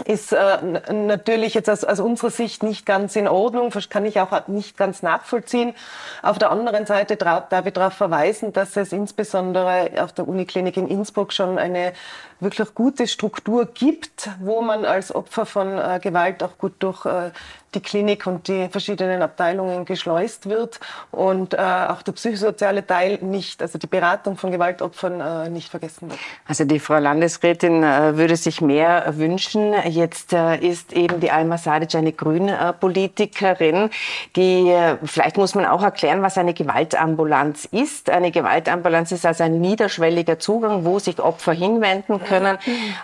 ist 0.05 0.33
äh, 0.33 0.57
natürlich 0.91 1.53
jetzt 1.53 1.69
aus, 1.69 1.83
aus 1.83 1.99
unserer 1.99 2.31
Sicht 2.31 2.63
nicht 2.63 2.85
ganz 2.85 3.15
in 3.15 3.27
Ordnung, 3.27 3.71
kann 3.89 4.05
ich 4.05 4.19
auch 4.19 4.47
nicht 4.47 4.77
ganz 4.77 5.03
nachvollziehen. 5.03 5.73
Auf 6.21 6.39
der 6.39 6.51
anderen 6.51 6.85
Seite 6.85 7.17
darf 7.17 7.65
ich 7.65 7.73
darauf 7.73 7.93
verweisen, 7.93 8.53
dass 8.53 8.77
es 8.77 8.93
insbesondere 8.93 9.91
auf 10.01 10.13
der 10.13 10.27
Uniklinik 10.27 10.77
in 10.77 10.87
Innsbruck 10.87 11.33
schon 11.33 11.57
eine 11.57 11.93
wirklich 12.39 12.73
gute 12.73 13.07
Struktur 13.07 13.65
gibt, 13.65 14.29
wo 14.39 14.61
man 14.61 14.85
als 14.85 15.13
Opfer 15.13 15.45
von 15.45 15.77
äh, 15.77 15.99
Gewalt 16.01 16.41
auch 16.41 16.57
gut 16.57 16.73
durch 16.79 17.05
äh, 17.05 17.31
die 17.73 17.79
Klinik 17.79 18.27
und 18.27 18.47
die 18.47 18.67
verschiedenen 18.69 19.21
Abteilungen 19.21 19.85
geschleust 19.85 20.49
wird 20.49 20.79
und 21.11 21.53
äh, 21.53 21.57
auch 21.57 22.01
der 22.01 22.11
psychosoziale 22.11 22.85
Teil 22.85 23.19
nicht, 23.21 23.61
also 23.61 23.77
die 23.77 23.87
Beratung 23.87 24.35
von 24.35 24.51
Gewaltopfern 24.51 25.21
äh, 25.21 25.49
nicht 25.49 25.69
vergessen 25.69 26.09
wird. 26.09 26.19
Also 26.47 26.65
die 26.65 26.79
Frau 26.79 26.97
Landesrätin 26.97 27.83
äh, 27.83 28.17
würde 28.17 28.35
sich 28.35 28.59
mehr 28.59 29.13
wünschen. 29.17 29.73
Jetzt 29.87 30.33
äh, 30.33 30.57
ist 30.57 30.91
eben 30.91 31.21
die 31.21 31.31
Alma 31.31 31.57
Sadic 31.57 31.95
eine 31.95 32.11
Grünpolitikerin, 32.11 33.89
die, 34.35 34.69
äh, 34.69 34.97
vielleicht 35.03 35.37
muss 35.37 35.55
man 35.55 35.65
auch 35.65 35.81
erklären, 35.81 36.21
was 36.21 36.37
eine 36.37 36.53
Gewaltambulanz 36.53 37.65
ist. 37.71 38.09
Eine 38.09 38.31
Gewaltambulanz 38.31 39.13
ist 39.13 39.25
also 39.25 39.45
ein 39.45 39.61
niederschwelliger 39.61 40.39
Zugang, 40.39 40.83
wo 40.83 40.99
sich 40.99 41.19
Opfer 41.21 41.53
hinwenden 41.53 42.21
können, 42.23 42.57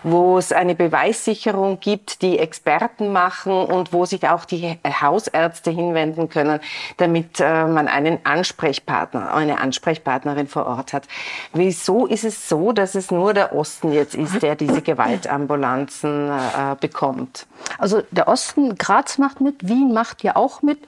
wo 0.03 0.37
es 0.37 0.51
eine 0.51 0.75
Beweissicherung 0.75 1.79
gibt, 1.79 2.21
die 2.21 2.37
Experten 2.37 3.13
machen 3.13 3.53
und 3.53 3.93
wo 3.93 4.05
sich 4.05 4.27
auch 4.27 4.43
die 4.43 4.56
die 4.57 4.77
Hausärzte 5.01 5.71
hinwenden 5.71 6.29
können, 6.29 6.59
damit 6.97 7.39
äh, 7.39 7.65
man 7.65 7.87
einen 7.87 8.19
Ansprechpartner, 8.23 9.33
eine 9.33 9.59
Ansprechpartnerin 9.59 10.47
vor 10.47 10.65
Ort 10.65 10.93
hat. 10.93 11.07
Wieso 11.53 12.05
ist 12.05 12.23
es 12.23 12.49
so, 12.49 12.71
dass 12.71 12.95
es 12.95 13.11
nur 13.11 13.33
der 13.33 13.53
Osten 13.55 13.91
jetzt 13.91 14.15
ist, 14.15 14.41
der 14.41 14.55
diese 14.55 14.81
Gewaltambulanzen 14.81 16.29
äh, 16.29 16.75
bekommt? 16.79 17.45
Also 17.77 18.01
der 18.11 18.27
Osten, 18.27 18.77
Graz 18.77 19.17
macht 19.17 19.41
mit, 19.41 19.67
Wien 19.67 19.93
macht 19.93 20.23
ja 20.23 20.35
auch 20.35 20.61
mit 20.61 20.79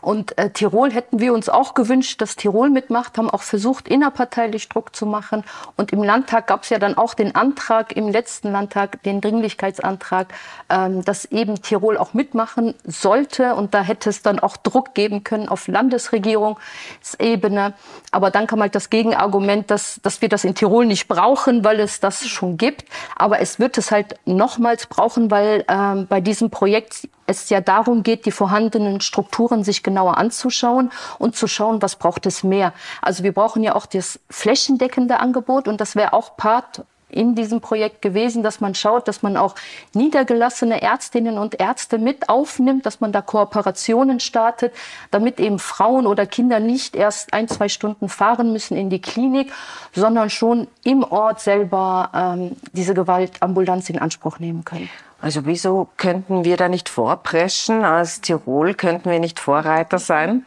und 0.00 0.36
äh, 0.38 0.50
Tirol 0.50 0.92
hätten 0.92 1.20
wir 1.20 1.32
uns 1.32 1.48
auch 1.48 1.74
gewünscht, 1.74 2.20
dass 2.20 2.36
Tirol 2.36 2.70
mitmacht, 2.70 3.18
haben 3.18 3.30
auch 3.30 3.42
versucht, 3.42 3.88
innerparteilich 3.88 4.68
Druck 4.68 4.94
zu 4.94 5.06
machen 5.06 5.44
und 5.76 5.92
im 5.92 6.02
Landtag 6.02 6.46
gab 6.46 6.64
es 6.64 6.70
ja 6.70 6.78
dann 6.78 6.96
auch 6.96 7.14
den 7.14 7.34
Antrag, 7.34 7.96
im 7.96 8.08
letzten 8.08 8.52
Landtag, 8.52 9.02
den 9.02 9.20
Dringlichkeitsantrag, 9.20 10.28
ähm, 10.68 11.04
dass 11.04 11.24
eben 11.26 11.60
Tirol 11.62 11.96
auch 11.96 12.14
mitmachen 12.14 12.74
sollte 13.14 13.54
und 13.54 13.74
da 13.74 13.82
hätte 13.82 14.08
es 14.10 14.22
dann 14.22 14.40
auch 14.40 14.56
Druck 14.56 14.94
geben 14.94 15.24
können 15.24 15.48
auf 15.48 15.66
Landesregierungsebene. 15.68 17.74
Aber 18.10 18.30
dann 18.30 18.46
kam 18.46 18.60
halt 18.60 18.74
das 18.74 18.90
Gegenargument, 18.90 19.70
dass, 19.70 20.00
dass 20.02 20.20
wir 20.20 20.28
das 20.28 20.44
in 20.44 20.54
Tirol 20.54 20.84
nicht 20.86 21.08
brauchen, 21.08 21.64
weil 21.64 21.80
es 21.80 22.00
das 22.00 22.26
schon 22.26 22.56
gibt. 22.56 22.84
Aber 23.16 23.40
es 23.40 23.60
wird 23.60 23.78
es 23.78 23.92
halt 23.92 24.16
nochmals 24.24 24.86
brauchen, 24.86 25.30
weil 25.30 25.64
ähm, 25.68 26.06
bei 26.08 26.20
diesem 26.20 26.50
Projekt 26.50 27.08
es 27.26 27.50
ja 27.50 27.60
darum 27.60 28.02
geht, 28.02 28.26
die 28.26 28.32
vorhandenen 28.32 29.00
Strukturen 29.00 29.64
sich 29.64 29.82
genauer 29.82 30.18
anzuschauen 30.18 30.92
und 31.18 31.34
zu 31.36 31.46
schauen, 31.46 31.80
was 31.80 31.96
braucht 31.96 32.26
es 32.26 32.42
mehr. 32.42 32.74
Also 33.00 33.22
wir 33.22 33.32
brauchen 33.32 33.62
ja 33.62 33.74
auch 33.74 33.86
das 33.86 34.20
flächendeckende 34.28 35.20
Angebot 35.20 35.66
und 35.68 35.80
das 35.80 35.96
wäre 35.96 36.12
auch 36.12 36.36
Part 36.36 36.84
in 37.14 37.34
diesem 37.34 37.60
Projekt 37.60 38.02
gewesen, 38.02 38.42
dass 38.42 38.60
man 38.60 38.74
schaut, 38.74 39.08
dass 39.08 39.22
man 39.22 39.36
auch 39.36 39.54
niedergelassene 39.94 40.82
Ärztinnen 40.82 41.38
und 41.38 41.60
Ärzte 41.60 41.98
mit 41.98 42.28
aufnimmt, 42.28 42.84
dass 42.86 43.00
man 43.00 43.12
da 43.12 43.22
Kooperationen 43.22 44.20
startet, 44.20 44.74
damit 45.10 45.40
eben 45.40 45.58
Frauen 45.58 46.06
oder 46.06 46.26
Kinder 46.26 46.60
nicht 46.60 46.96
erst 46.96 47.32
ein, 47.32 47.48
zwei 47.48 47.68
Stunden 47.68 48.08
fahren 48.08 48.52
müssen 48.52 48.76
in 48.76 48.90
die 48.90 49.00
Klinik, 49.00 49.52
sondern 49.92 50.30
schon 50.30 50.66
im 50.82 51.04
Ort 51.04 51.40
selber 51.40 52.10
ähm, 52.14 52.56
diese 52.72 52.94
Gewaltambulanz 52.94 53.88
in 53.90 53.98
Anspruch 53.98 54.38
nehmen 54.38 54.64
können. 54.64 54.88
Also 55.20 55.46
wieso 55.46 55.88
könnten 55.96 56.44
wir 56.44 56.56
da 56.56 56.68
nicht 56.68 56.88
vorpreschen? 56.88 57.84
Als 57.84 58.20
Tirol 58.20 58.74
könnten 58.74 59.10
wir 59.10 59.20
nicht 59.20 59.40
Vorreiter 59.40 59.98
sein? 59.98 60.44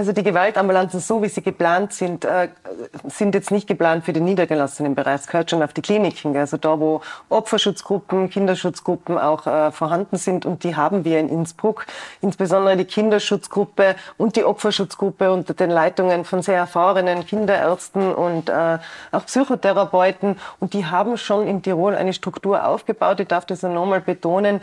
Also 0.00 0.12
die 0.12 0.22
Gewaltambulanzen, 0.22 0.98
so 0.98 1.22
wie 1.22 1.28
sie 1.28 1.42
geplant 1.42 1.92
sind, 1.92 2.24
äh, 2.24 2.48
sind 3.08 3.34
jetzt 3.34 3.50
nicht 3.50 3.66
geplant 3.66 4.02
für 4.02 4.14
den 4.14 4.24
niedergelassenen 4.24 4.94
Bereich. 4.94 5.20
Es 5.20 5.26
gehört 5.26 5.50
schon 5.50 5.62
auf 5.62 5.74
die 5.74 5.82
Kliniken. 5.82 6.34
Also 6.38 6.56
da, 6.56 6.80
wo 6.80 7.02
Opferschutzgruppen, 7.28 8.30
Kinderschutzgruppen 8.30 9.18
auch 9.18 9.46
äh, 9.46 9.70
vorhanden 9.70 10.16
sind. 10.16 10.46
Und 10.46 10.64
die 10.64 10.74
haben 10.74 11.04
wir 11.04 11.20
in 11.20 11.28
Innsbruck. 11.28 11.84
Insbesondere 12.22 12.78
die 12.78 12.86
Kinderschutzgruppe 12.86 13.94
und 14.16 14.36
die 14.36 14.44
Opferschutzgruppe 14.44 15.30
unter 15.30 15.52
den 15.52 15.68
Leitungen 15.68 16.24
von 16.24 16.40
sehr 16.40 16.56
erfahrenen 16.56 17.26
Kinderärzten 17.26 18.14
und 18.14 18.48
äh, 18.48 18.78
auch 19.12 19.26
Psychotherapeuten. 19.26 20.38
Und 20.60 20.72
die 20.72 20.86
haben 20.86 21.18
schon 21.18 21.46
in 21.46 21.60
Tirol 21.60 21.94
eine 21.94 22.14
Struktur 22.14 22.66
aufgebaut. 22.66 23.20
Ich 23.20 23.28
darf 23.28 23.44
das 23.44 23.62
nochmal 23.64 24.00
betonen, 24.00 24.62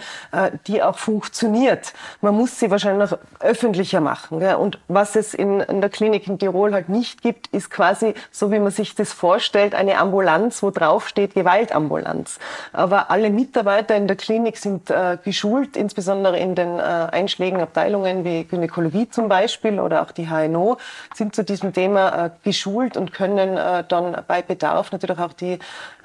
die 0.65 0.81
auch 0.81 0.97
funktioniert. 0.97 1.93
Man 2.21 2.33
muss 2.33 2.59
sie 2.59 2.71
wahrscheinlich 2.71 3.11
noch 3.11 3.19
öffentlicher 3.39 4.01
machen. 4.01 4.41
Und 4.41 4.79
was 4.87 5.15
es 5.15 5.26
es 5.27 5.33
in, 5.33 5.59
in 5.61 5.81
der 5.81 5.89
Klinik 5.89 6.27
in 6.27 6.39
Tirol 6.39 6.73
halt 6.73 6.89
nicht 6.89 7.21
gibt, 7.21 7.47
ist 7.47 7.69
quasi, 7.69 8.13
so 8.31 8.51
wie 8.51 8.59
man 8.59 8.71
sich 8.71 8.95
das 8.95 9.13
vorstellt, 9.13 9.75
eine 9.75 9.97
Ambulanz, 9.97 10.63
wo 10.63 10.71
drauf 10.71 11.07
steht 11.07 11.33
Gewaltambulanz. 11.33 12.39
Aber 12.73 13.11
alle 13.11 13.29
Mitarbeiter 13.29 13.95
in 13.95 14.07
der 14.07 14.15
Klinik 14.15 14.57
sind 14.57 14.89
äh, 14.89 15.17
geschult, 15.23 15.77
insbesondere 15.77 16.37
in 16.39 16.55
den 16.55 16.79
äh, 16.79 16.81
einschlägigen 16.81 17.61
Abteilungen 17.61 18.23
wie 18.23 18.43
Gynäkologie 18.43 19.09
zum 19.09 19.29
Beispiel 19.29 19.79
oder 19.79 20.01
auch 20.01 20.11
die 20.11 20.27
HNO, 20.29 20.77
sind 21.13 21.35
zu 21.35 21.43
diesem 21.43 21.73
Thema 21.73 22.25
äh, 22.25 22.29
geschult 22.43 22.97
und 22.97 23.13
können 23.13 23.57
äh, 23.57 23.83
dann 23.87 24.23
bei 24.27 24.41
Bedarf 24.41 24.91
natürlich 24.91 25.19
auch 25.19 25.33
die, 25.33 25.59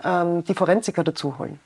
ähm, 0.05 0.45
die 0.45 0.55
Forensiker 0.55 1.05
dazu 1.05 1.39
holen. 1.39 1.59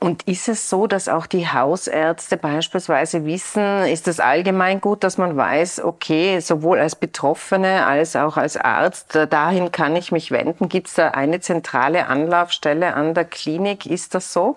Und 0.00 0.28
ist 0.28 0.48
es 0.48 0.70
so, 0.70 0.86
dass 0.86 1.08
auch 1.08 1.26
die 1.26 1.48
Hausärzte 1.48 2.36
beispielsweise 2.36 3.24
wissen, 3.24 3.84
ist 3.86 4.06
das 4.06 4.20
allgemein 4.20 4.80
gut, 4.80 5.02
dass 5.02 5.18
man 5.18 5.36
weiß, 5.36 5.82
okay, 5.82 6.38
sowohl 6.38 6.78
als 6.78 6.94
Betroffene 6.94 7.84
als 7.84 8.14
auch 8.14 8.36
als 8.36 8.56
Arzt, 8.56 9.18
dahin 9.30 9.72
kann 9.72 9.96
ich 9.96 10.12
mich 10.12 10.30
wenden? 10.30 10.68
Gibt 10.68 10.86
es 10.86 10.94
da 10.94 11.08
eine 11.08 11.40
zentrale 11.40 12.06
Anlaufstelle 12.06 12.94
an 12.94 13.12
der 13.14 13.24
Klinik? 13.24 13.86
Ist 13.86 14.14
das 14.14 14.32
so? 14.32 14.56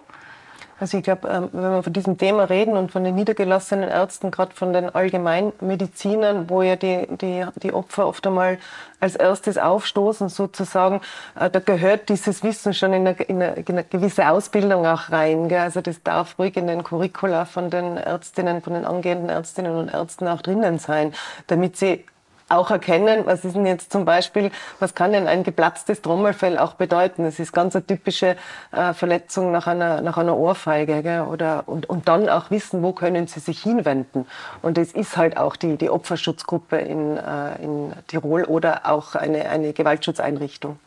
Also 0.81 0.97
ich 0.97 1.03
glaube, 1.03 1.27
ähm, 1.29 1.49
wenn 1.51 1.61
wir 1.61 1.83
von 1.83 1.93
diesem 1.93 2.17
Thema 2.17 2.45
reden 2.45 2.75
und 2.75 2.91
von 2.91 3.03
den 3.03 3.13
niedergelassenen 3.13 3.87
Ärzten, 3.87 4.31
gerade 4.31 4.55
von 4.55 4.73
den 4.73 4.89
Allgemeinmedizinern, 4.89 6.49
wo 6.49 6.63
ja 6.63 6.75
die, 6.75 7.05
die, 7.21 7.45
die 7.61 7.71
Opfer 7.71 8.07
oft 8.07 8.25
einmal 8.25 8.57
als 8.99 9.15
erstes 9.15 9.59
aufstoßen 9.59 10.29
sozusagen, 10.29 11.01
äh, 11.39 11.51
da 11.51 11.59
gehört 11.59 12.09
dieses 12.09 12.43
Wissen 12.43 12.73
schon 12.73 12.93
in 12.93 13.07
eine, 13.07 13.21
in 13.21 13.43
eine, 13.43 13.53
in 13.53 13.65
eine 13.69 13.83
gewisse 13.83 14.27
Ausbildung 14.27 14.87
auch 14.87 15.11
rein. 15.11 15.49
Gell? 15.49 15.59
Also 15.59 15.81
das 15.81 16.01
darf 16.01 16.39
ruhig 16.39 16.57
in 16.57 16.65
den 16.65 16.83
Curricula 16.83 17.45
von 17.45 17.69
den 17.69 17.97
Ärztinnen, 17.97 18.63
von 18.63 18.73
den 18.73 18.85
angehenden 18.85 19.29
Ärztinnen 19.29 19.75
und 19.75 19.93
Ärzten 19.93 20.27
auch 20.27 20.41
drinnen 20.41 20.79
sein, 20.79 21.13
damit 21.45 21.77
sie 21.77 22.03
auch 22.51 22.71
erkennen, 22.71 23.25
was 23.25 23.45
ist 23.45 23.55
denn 23.55 23.65
jetzt 23.65 23.91
zum 23.91 24.05
Beispiel, 24.05 24.51
was 24.79 24.95
kann 24.95 25.13
denn 25.13 25.27
ein 25.27 25.43
geplatztes 25.43 26.01
Trommelfell 26.01 26.57
auch 26.57 26.73
bedeuten? 26.73 27.23
Das 27.23 27.39
ist 27.39 27.51
ganz 27.53 27.75
eine 27.75 27.85
typische 27.85 28.35
äh, 28.71 28.93
Verletzung 28.93 29.51
nach 29.51 29.67
einer, 29.67 30.01
nach 30.01 30.17
einer 30.17 30.37
Ohrfeige. 30.37 31.01
Gell? 31.03 31.21
Oder, 31.21 31.63
und, 31.67 31.89
und 31.89 32.07
dann 32.07 32.29
auch 32.29 32.51
wissen, 32.51 32.83
wo 32.83 32.93
können 32.93 33.27
sie 33.27 33.39
sich 33.39 33.61
hinwenden. 33.61 34.25
Und 34.61 34.77
es 34.77 34.93
ist 34.93 35.17
halt 35.17 35.37
auch 35.37 35.55
die, 35.55 35.77
die 35.77 35.89
Opferschutzgruppe 35.89 36.77
in, 36.77 37.17
äh, 37.17 37.61
in 37.61 37.93
Tirol 38.07 38.43
oder 38.43 38.81
auch 38.85 39.15
eine, 39.15 39.49
eine 39.49 39.73
Gewaltschutzeinrichtung. 39.73 40.79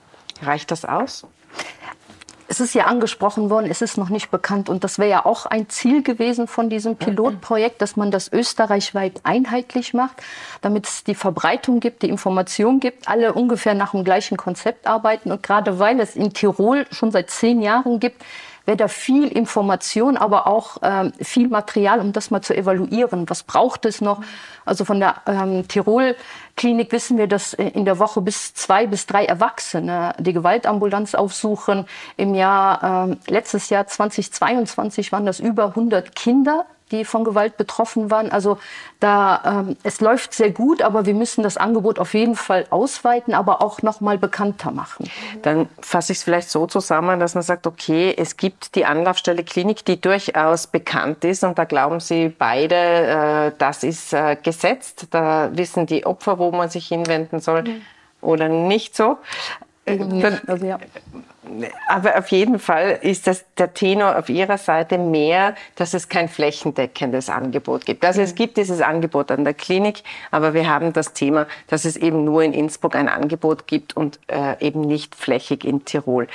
Reicht 0.42 0.70
das 0.70 0.84
aus? 0.84 1.26
Es 2.54 2.60
ist 2.60 2.74
ja 2.74 2.84
angesprochen 2.84 3.50
worden, 3.50 3.68
es 3.68 3.82
ist 3.82 3.98
noch 3.98 4.10
nicht 4.10 4.30
bekannt. 4.30 4.68
Und 4.68 4.84
das 4.84 5.00
wäre 5.00 5.10
ja 5.10 5.26
auch 5.26 5.46
ein 5.46 5.68
Ziel 5.68 6.04
gewesen 6.04 6.46
von 6.46 6.70
diesem 6.70 6.94
Pilotprojekt, 6.94 7.82
dass 7.82 7.96
man 7.96 8.12
das 8.12 8.32
österreichweit 8.32 9.20
einheitlich 9.24 9.92
macht, 9.92 10.22
damit 10.60 10.86
es 10.86 11.02
die 11.02 11.16
Verbreitung 11.16 11.80
gibt, 11.80 12.02
die 12.02 12.08
Information 12.08 12.78
gibt, 12.78 13.08
alle 13.08 13.32
ungefähr 13.32 13.74
nach 13.74 13.90
dem 13.90 14.04
gleichen 14.04 14.36
Konzept 14.36 14.86
arbeiten. 14.86 15.32
Und 15.32 15.42
gerade 15.42 15.80
weil 15.80 15.98
es 15.98 16.14
in 16.14 16.32
Tirol 16.32 16.86
schon 16.92 17.10
seit 17.10 17.30
zehn 17.30 17.60
Jahren 17.60 17.98
gibt, 17.98 18.22
wäre 18.66 18.76
da 18.76 18.88
viel 18.88 19.28
Information, 19.28 20.16
aber 20.16 20.46
auch 20.46 20.78
ähm, 20.82 21.12
viel 21.20 21.48
Material, 21.48 22.00
um 22.00 22.12
das 22.12 22.30
mal 22.30 22.40
zu 22.40 22.56
evaluieren. 22.56 23.28
Was 23.28 23.42
braucht 23.42 23.84
es 23.84 24.00
noch? 24.00 24.22
Also 24.64 24.84
von 24.84 25.00
der 25.00 25.16
ähm, 25.26 25.68
Tirol-Klinik 25.68 26.92
wissen 26.92 27.18
wir, 27.18 27.26
dass 27.26 27.54
äh, 27.54 27.68
in 27.68 27.84
der 27.84 27.98
Woche 27.98 28.20
bis 28.20 28.54
zwei 28.54 28.86
bis 28.86 29.06
drei 29.06 29.26
Erwachsene 29.26 30.14
die 30.18 30.32
Gewaltambulanz 30.32 31.14
aufsuchen. 31.14 31.86
Im 32.16 32.34
Jahr, 32.34 33.08
ähm, 33.08 33.18
letztes 33.26 33.68
Jahr 33.68 33.86
2022 33.86 35.12
waren 35.12 35.26
das 35.26 35.40
über 35.40 35.66
100 35.66 36.16
Kinder, 36.16 36.66
die 36.94 37.04
von 37.04 37.24
Gewalt 37.24 37.56
betroffen 37.56 38.10
waren. 38.10 38.30
Also 38.30 38.58
da 39.00 39.64
ähm, 39.68 39.76
es 39.82 40.00
läuft 40.00 40.32
sehr 40.34 40.50
gut, 40.50 40.82
aber 40.82 41.06
wir 41.06 41.14
müssen 41.14 41.42
das 41.42 41.56
Angebot 41.56 41.98
auf 41.98 42.14
jeden 42.14 42.36
Fall 42.36 42.66
ausweiten, 42.70 43.34
aber 43.34 43.62
auch 43.62 43.82
noch 43.82 44.00
mal 44.00 44.18
bekannter 44.18 44.70
machen. 44.70 45.10
Dann 45.42 45.68
fasse 45.80 46.12
ich 46.12 46.18
es 46.18 46.24
vielleicht 46.24 46.50
so 46.50 46.66
zusammen, 46.66 47.20
dass 47.20 47.34
man 47.34 47.42
sagt, 47.42 47.66
okay, 47.66 48.14
es 48.16 48.36
gibt 48.36 48.74
die 48.74 48.84
Anlaufstelle 48.84 49.44
Klinik, 49.44 49.84
die 49.84 50.00
durchaus 50.00 50.66
bekannt 50.66 51.24
ist 51.24 51.44
und 51.44 51.58
da 51.58 51.64
glauben 51.64 52.00
Sie 52.00 52.28
beide, 52.28 52.74
äh, 52.74 53.52
das 53.58 53.82
ist 53.82 54.12
äh, 54.12 54.36
gesetzt. 54.42 55.08
Da 55.10 55.50
wissen 55.52 55.86
die 55.86 56.06
Opfer, 56.06 56.38
wo 56.38 56.50
man 56.50 56.70
sich 56.70 56.86
hinwenden 56.88 57.40
soll. 57.40 57.62
Mhm. 57.62 57.82
Oder 58.20 58.48
nicht 58.48 58.96
so. 58.96 59.18
Dann, 59.84 60.40
also, 60.46 60.64
ja 60.64 60.78
aber 61.88 62.18
auf 62.18 62.28
jeden 62.28 62.58
Fall 62.58 62.98
ist 63.02 63.26
das 63.26 63.44
der 63.58 63.74
Tenor 63.74 64.18
auf 64.18 64.28
Ihrer 64.28 64.58
Seite 64.58 64.98
mehr, 64.98 65.54
dass 65.76 65.94
es 65.94 66.08
kein 66.08 66.28
flächendeckendes 66.28 67.28
Angebot 67.28 67.84
gibt. 67.84 68.04
Also 68.04 68.22
es 68.22 68.32
mhm. 68.32 68.36
gibt 68.36 68.56
dieses 68.56 68.80
Angebot 68.80 69.30
an 69.30 69.44
der 69.44 69.54
Klinik, 69.54 70.02
aber 70.30 70.54
wir 70.54 70.68
haben 70.68 70.92
das 70.92 71.12
Thema, 71.12 71.46
dass 71.68 71.84
es 71.84 71.96
eben 71.96 72.24
nur 72.24 72.42
in 72.42 72.52
Innsbruck 72.52 72.96
ein 72.96 73.08
Angebot 73.08 73.66
gibt 73.66 73.96
und 73.96 74.18
äh, 74.28 74.64
eben 74.64 74.80
nicht 74.80 75.14
flächig 75.14 75.64
in 75.64 75.84
Tirol. 75.84 76.28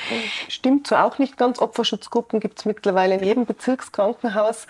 Stimmt 0.48 0.88
so 0.88 0.96
auch 0.96 1.18
nicht 1.18 1.38
ganz. 1.38 1.60
Opferschutzgruppen 1.60 2.40
gibt 2.40 2.60
es 2.60 2.66
mittlerweile 2.66 3.16
in 3.16 3.24
jedem 3.24 3.46
Bezirkskrankenhaus. 3.46 4.68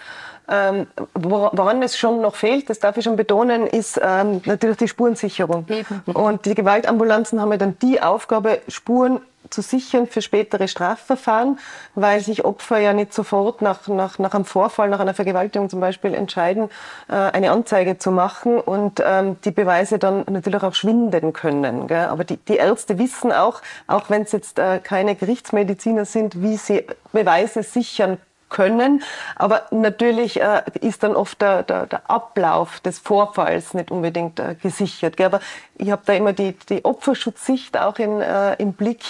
Ähm, 0.52 0.88
woran 1.13 1.84
es 1.84 1.95
schon 1.95 2.21
noch 2.21 2.36
fehlt, 2.36 2.69
das 2.69 2.80
darf 2.80 2.97
ich 2.97 3.04
schon 3.04 3.15
betonen, 3.15 3.67
ist 3.67 3.99
ähm, 4.04 4.41
natürlich 4.45 4.78
die 4.78 4.88
Spurensicherung. 4.88 5.65
Eben. 5.69 6.02
Und 6.12 6.45
die 6.45 6.56
Gewaltambulanzen 6.56 7.39
haben 7.39 7.52
ja 7.52 7.58
dann 7.58 7.78
die 7.80 8.02
Aufgabe, 8.02 8.62
Spuren 8.67 9.21
zu 9.49 9.62
sichern 9.62 10.07
für 10.07 10.21
spätere 10.21 10.67
Strafverfahren, 10.67 11.59
weil 11.95 12.21
sich 12.21 12.45
Opfer 12.45 12.79
ja 12.79 12.93
nicht 12.93 13.13
sofort 13.13 13.62
nach, 13.62 13.88
nach, 13.88 14.19
nach 14.19 14.33
einem 14.33 14.45
Vorfall, 14.45 14.89
nach 14.89 14.99
einer 14.99 15.13
Vergewaltigung 15.13 15.69
zum 15.69 15.79
Beispiel 15.79 16.13
entscheiden, 16.13 16.69
äh, 17.07 17.13
eine 17.13 17.51
Anzeige 17.51 17.97
zu 17.97 18.12
machen 18.12 18.59
und 18.59 19.01
ähm, 19.05 19.38
die 19.43 19.51
Beweise 19.51 19.99
dann 19.99 20.25
natürlich 20.29 20.63
auch 20.63 20.75
schwinden 20.75 21.33
können. 21.33 21.91
Aber 21.91 22.23
die, 22.23 22.38
die 22.38 22.57
Ärzte 22.57 22.97
wissen 22.99 23.31
auch, 23.31 23.62
auch 23.88 24.09
wenn 24.09 24.23
es 24.23 24.31
jetzt 24.31 24.59
äh, 24.59 24.79
keine 24.79 25.15
Gerichtsmediziner 25.15 26.05
sind, 26.05 26.41
wie 26.41 26.57
sie 26.57 26.85
Beweise 27.12 27.63
sichern 27.63 28.17
können. 28.49 29.03
Aber 29.35 29.63
natürlich 29.71 30.41
äh, 30.41 30.62
ist 30.81 31.03
dann 31.03 31.15
oft 31.15 31.41
der, 31.41 31.63
der, 31.63 31.85
der, 31.85 32.09
Ablauf 32.09 32.79
des 32.79 32.99
Vorfalls 32.99 33.73
nicht 33.73 33.91
unbedingt 33.91 34.39
äh, 34.39 34.55
gesichert. 34.62 35.17
Gell? 35.17 35.27
Aber 35.27 35.39
ich 35.77 35.91
habe 35.91 36.01
da 36.05 36.13
immer 36.13 36.33
die, 36.33 36.53
die 36.69 36.83
Opferschutzsicht 36.83 37.77
auch 37.77 37.97
in, 37.99 38.21
äh, 38.21 38.55
im 38.55 38.73
Blick 38.73 39.03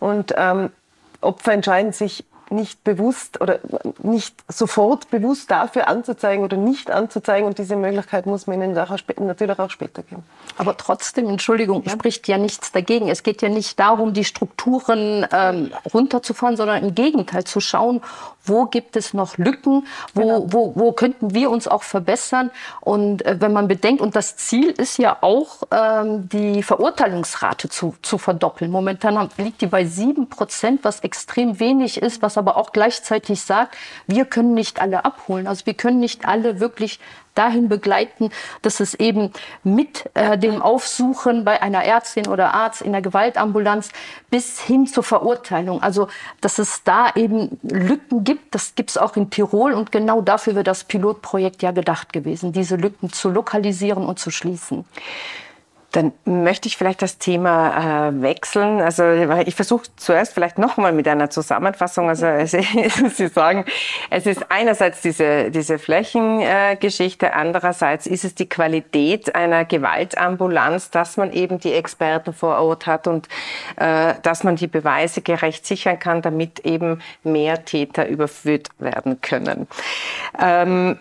und 0.00 0.34
ähm, 0.36 0.70
Opfer 1.20 1.52
entscheiden 1.52 1.92
sich 1.92 2.24
nicht 2.50 2.84
bewusst 2.84 3.40
oder 3.40 3.58
nicht 4.02 4.44
sofort 4.48 5.10
bewusst 5.10 5.50
dafür 5.50 5.88
anzuzeigen 5.88 6.44
oder 6.44 6.56
nicht 6.56 6.90
anzuzeigen. 6.90 7.46
Und 7.46 7.58
diese 7.58 7.76
Möglichkeit 7.76 8.26
muss 8.26 8.46
man 8.46 8.62
ihnen 8.62 8.72
natürlich 8.72 9.58
auch 9.58 9.70
später 9.70 10.02
geben. 10.02 10.22
Aber 10.56 10.76
trotzdem, 10.76 11.28
Entschuldigung, 11.28 11.82
ja. 11.84 11.92
spricht 11.92 12.28
ja 12.28 12.38
nichts 12.38 12.72
dagegen. 12.72 13.08
Es 13.08 13.22
geht 13.22 13.42
ja 13.42 13.48
nicht 13.48 13.78
darum, 13.78 14.12
die 14.12 14.24
Strukturen 14.24 15.26
ähm, 15.32 15.72
runterzufahren, 15.92 16.56
sondern 16.56 16.82
im 16.82 16.94
Gegenteil 16.94 17.44
zu 17.44 17.60
schauen, 17.60 18.00
wo 18.44 18.66
gibt 18.66 18.96
es 18.96 19.12
noch 19.12 19.38
Lücken, 19.38 19.86
wo, 20.14 20.20
genau. 20.20 20.46
wo, 20.48 20.72
wo 20.74 20.92
könnten 20.92 21.34
wir 21.34 21.50
uns 21.50 21.68
auch 21.68 21.82
verbessern. 21.82 22.50
Und 22.80 23.24
äh, 23.24 23.36
wenn 23.40 23.52
man 23.52 23.68
bedenkt, 23.68 24.00
und 24.00 24.16
das 24.16 24.36
Ziel 24.36 24.70
ist 24.70 24.98
ja 24.98 25.18
auch, 25.20 25.62
ähm, 25.70 26.28
die 26.28 26.62
Verurteilungsrate 26.62 27.68
zu, 27.68 27.94
zu 28.02 28.18
verdoppeln. 28.18 28.70
Momentan 28.70 29.28
liegt 29.36 29.60
die 29.60 29.66
bei 29.66 29.84
sieben 29.84 30.28
Prozent, 30.28 30.84
was 30.84 31.00
extrem 31.00 31.60
wenig 31.60 32.00
ist, 32.00 32.22
was 32.22 32.38
aber 32.38 32.56
auch 32.56 32.72
gleichzeitig 32.72 33.42
sagt, 33.42 33.76
wir 34.06 34.24
können 34.24 34.54
nicht 34.54 34.80
alle 34.80 35.04
abholen. 35.04 35.46
Also 35.46 35.66
wir 35.66 35.74
können 35.74 36.00
nicht 36.00 36.26
alle 36.26 36.60
wirklich 36.60 37.00
dahin 37.36 37.68
begleiten, 37.68 38.30
dass 38.62 38.80
es 38.80 38.94
eben 38.94 39.32
mit 39.62 40.08
äh, 40.14 40.36
dem 40.38 40.62
Aufsuchen 40.62 41.44
bei 41.44 41.62
einer 41.62 41.84
Ärztin 41.84 42.26
oder 42.28 42.54
Arzt 42.54 42.82
in 42.82 42.92
der 42.92 43.02
Gewaltambulanz 43.02 43.90
bis 44.30 44.60
hin 44.60 44.86
zur 44.86 45.02
Verurteilung, 45.02 45.82
also 45.82 46.08
dass 46.40 46.58
es 46.58 46.82
da 46.84 47.10
eben 47.14 47.58
Lücken 47.62 48.24
gibt, 48.24 48.54
das 48.54 48.74
gibt 48.74 48.90
es 48.90 48.98
auch 48.98 49.16
in 49.16 49.30
Tirol 49.30 49.72
und 49.72 49.92
genau 49.92 50.20
dafür 50.20 50.54
wird 50.54 50.66
das 50.66 50.84
Pilotprojekt 50.84 51.62
ja 51.62 51.70
gedacht 51.70 52.12
gewesen, 52.12 52.52
diese 52.52 52.76
Lücken 52.76 53.12
zu 53.12 53.30
lokalisieren 53.30 54.04
und 54.04 54.18
zu 54.18 54.30
schließen. 54.30 54.84
Dann 55.96 56.12
möchte 56.26 56.68
ich 56.68 56.76
vielleicht 56.76 57.00
das 57.00 57.16
Thema 57.16 58.10
äh, 58.10 58.20
wechseln. 58.20 58.82
Also 58.82 59.02
ich 59.46 59.54
versuche 59.54 59.86
zuerst 59.96 60.34
vielleicht 60.34 60.58
noch 60.58 60.76
mal 60.76 60.92
mit 60.92 61.08
einer 61.08 61.30
Zusammenfassung. 61.30 62.10
Also 62.10 62.26
Sie 62.44 63.28
sagen, 63.28 63.64
es 64.10 64.26
ist 64.26 64.44
einerseits 64.50 65.00
diese, 65.00 65.50
diese 65.50 65.78
Flächengeschichte, 65.78 67.26
äh, 67.28 67.30
andererseits 67.30 68.06
ist 68.06 68.26
es 68.26 68.34
die 68.34 68.46
Qualität 68.46 69.34
einer 69.34 69.64
Gewaltambulanz, 69.64 70.90
dass 70.90 71.16
man 71.16 71.32
eben 71.32 71.60
die 71.60 71.72
Experten 71.72 72.34
vor 72.34 72.58
Ort 72.58 72.86
hat 72.86 73.06
und 73.06 73.26
äh, 73.76 74.12
dass 74.20 74.44
man 74.44 74.56
die 74.56 74.66
Beweise 74.66 75.22
gerecht 75.22 75.64
sichern 75.64 75.98
kann, 75.98 76.20
damit 76.20 76.58
eben 76.66 77.00
mehr 77.24 77.64
Täter 77.64 78.06
überführt 78.06 78.68
werden 78.78 79.22
können. 79.22 79.66
Ähm, 80.38 80.98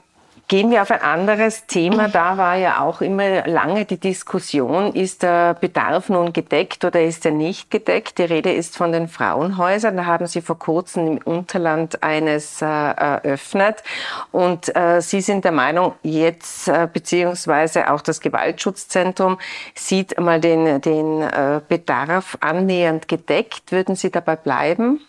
Gehen 0.47 0.69
wir 0.69 0.83
auf 0.83 0.91
ein 0.91 1.01
anderes 1.01 1.65
Thema. 1.65 2.07
Da 2.07 2.37
war 2.37 2.55
ja 2.55 2.79
auch 2.81 3.01
immer 3.01 3.47
lange 3.47 3.85
die 3.85 3.99
Diskussion, 3.99 4.93
ist 4.93 5.23
der 5.23 5.55
Bedarf 5.55 6.09
nun 6.09 6.33
gedeckt 6.33 6.85
oder 6.85 7.01
ist 7.01 7.25
er 7.25 7.31
nicht 7.31 7.71
gedeckt? 7.71 8.19
Die 8.19 8.25
Rede 8.25 8.53
ist 8.53 8.77
von 8.77 8.91
den 8.91 9.07
Frauenhäusern. 9.07 9.97
Da 9.97 10.05
haben 10.05 10.27
Sie 10.27 10.41
vor 10.41 10.59
kurzem 10.59 11.07
im 11.07 11.17
Unterland 11.17 12.03
eines 12.03 12.61
äh, 12.61 12.65
eröffnet. 12.65 13.81
Und 14.31 14.75
äh, 14.75 15.01
Sie 15.01 15.21
sind 15.21 15.45
der 15.45 15.51
Meinung, 15.51 15.95
jetzt 16.03 16.67
äh, 16.67 16.87
beziehungsweise 16.93 17.91
auch 17.91 18.01
das 18.01 18.21
Gewaltschutzzentrum 18.21 19.39
sieht 19.73 20.19
mal 20.19 20.39
den, 20.39 20.79
den 20.79 21.23
äh, 21.23 21.59
Bedarf 21.67 22.37
annähernd 22.41 23.07
gedeckt. 23.07 23.71
Würden 23.71 23.95
Sie 23.95 24.11
dabei 24.11 24.35
bleiben? 24.35 25.01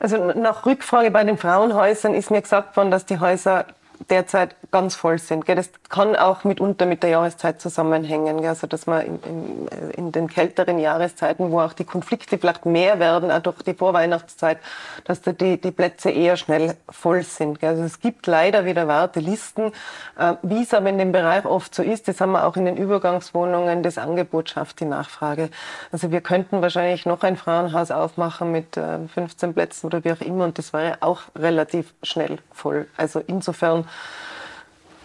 Also 0.00 0.16
nach 0.32 0.64
Rückfrage 0.64 1.10
bei 1.10 1.24
den 1.24 1.38
Frauenhäusern 1.38 2.14
ist 2.14 2.30
mir 2.30 2.42
gesagt 2.42 2.76
worden, 2.76 2.90
dass 2.90 3.04
die 3.04 3.18
Häuser 3.18 3.66
derzeit 4.10 4.56
ganz 4.70 4.94
voll 4.94 5.18
sind. 5.18 5.46
Gell? 5.46 5.56
Das 5.56 5.70
kann 5.88 6.16
auch 6.16 6.44
mitunter 6.44 6.86
mit 6.86 7.02
der 7.02 7.10
Jahreszeit 7.10 7.60
zusammenhängen. 7.60 8.38
Gell? 8.38 8.48
Also 8.48 8.66
dass 8.66 8.86
man 8.86 9.04
in, 9.04 9.18
in, 9.22 9.90
in, 9.96 10.12
den 10.12 10.28
kälteren 10.28 10.78
Jahreszeiten, 10.78 11.50
wo 11.50 11.60
auch 11.60 11.72
die 11.72 11.84
Konflikte 11.84 12.38
vielleicht 12.38 12.66
mehr 12.66 12.98
werden, 12.98 13.30
auch 13.30 13.40
durch 13.40 13.62
die 13.62 13.74
Vorweihnachtszeit, 13.74 14.58
dass 15.04 15.22
da 15.22 15.32
die, 15.32 15.60
die 15.60 15.70
Plätze 15.70 16.10
eher 16.10 16.36
schnell 16.36 16.76
voll 16.88 17.22
sind. 17.22 17.60
Gell? 17.60 17.70
Also 17.70 17.82
es 17.82 18.00
gibt 18.00 18.26
leider 18.26 18.64
wieder 18.64 18.88
Wartelisten. 18.88 19.72
Äh, 20.18 20.34
Wie 20.42 20.62
es 20.62 20.74
aber 20.74 20.88
in 20.88 20.98
dem 20.98 21.12
Bereich 21.12 21.44
oft 21.44 21.74
so 21.74 21.82
ist, 21.82 22.08
das 22.08 22.20
haben 22.20 22.32
wir 22.32 22.46
auch 22.46 22.56
in 22.56 22.64
den 22.64 22.76
Übergangswohnungen, 22.76 23.82
das 23.82 23.98
Angebot 23.98 24.50
schafft 24.50 24.80
die 24.80 24.84
Nachfrage. 24.84 25.50
Also 25.92 26.10
wir 26.10 26.20
könnten 26.20 26.62
wahrscheinlich 26.62 27.06
noch 27.06 27.22
ein 27.22 27.36
Frauenhaus 27.36 27.90
aufmachen 27.90 28.52
mit 28.52 28.76
äh, 28.76 28.98
15 29.08 29.54
Plätzen 29.54 29.86
oder 29.86 30.04
wie 30.04 30.12
auch 30.12 30.20
immer 30.20 30.44
und 30.44 30.58
das 30.58 30.72
wäre 30.72 30.98
auch 31.00 31.22
relativ 31.36 31.94
schnell 32.02 32.38
voll. 32.52 32.86
Also 32.96 33.20
insofern 33.26 33.87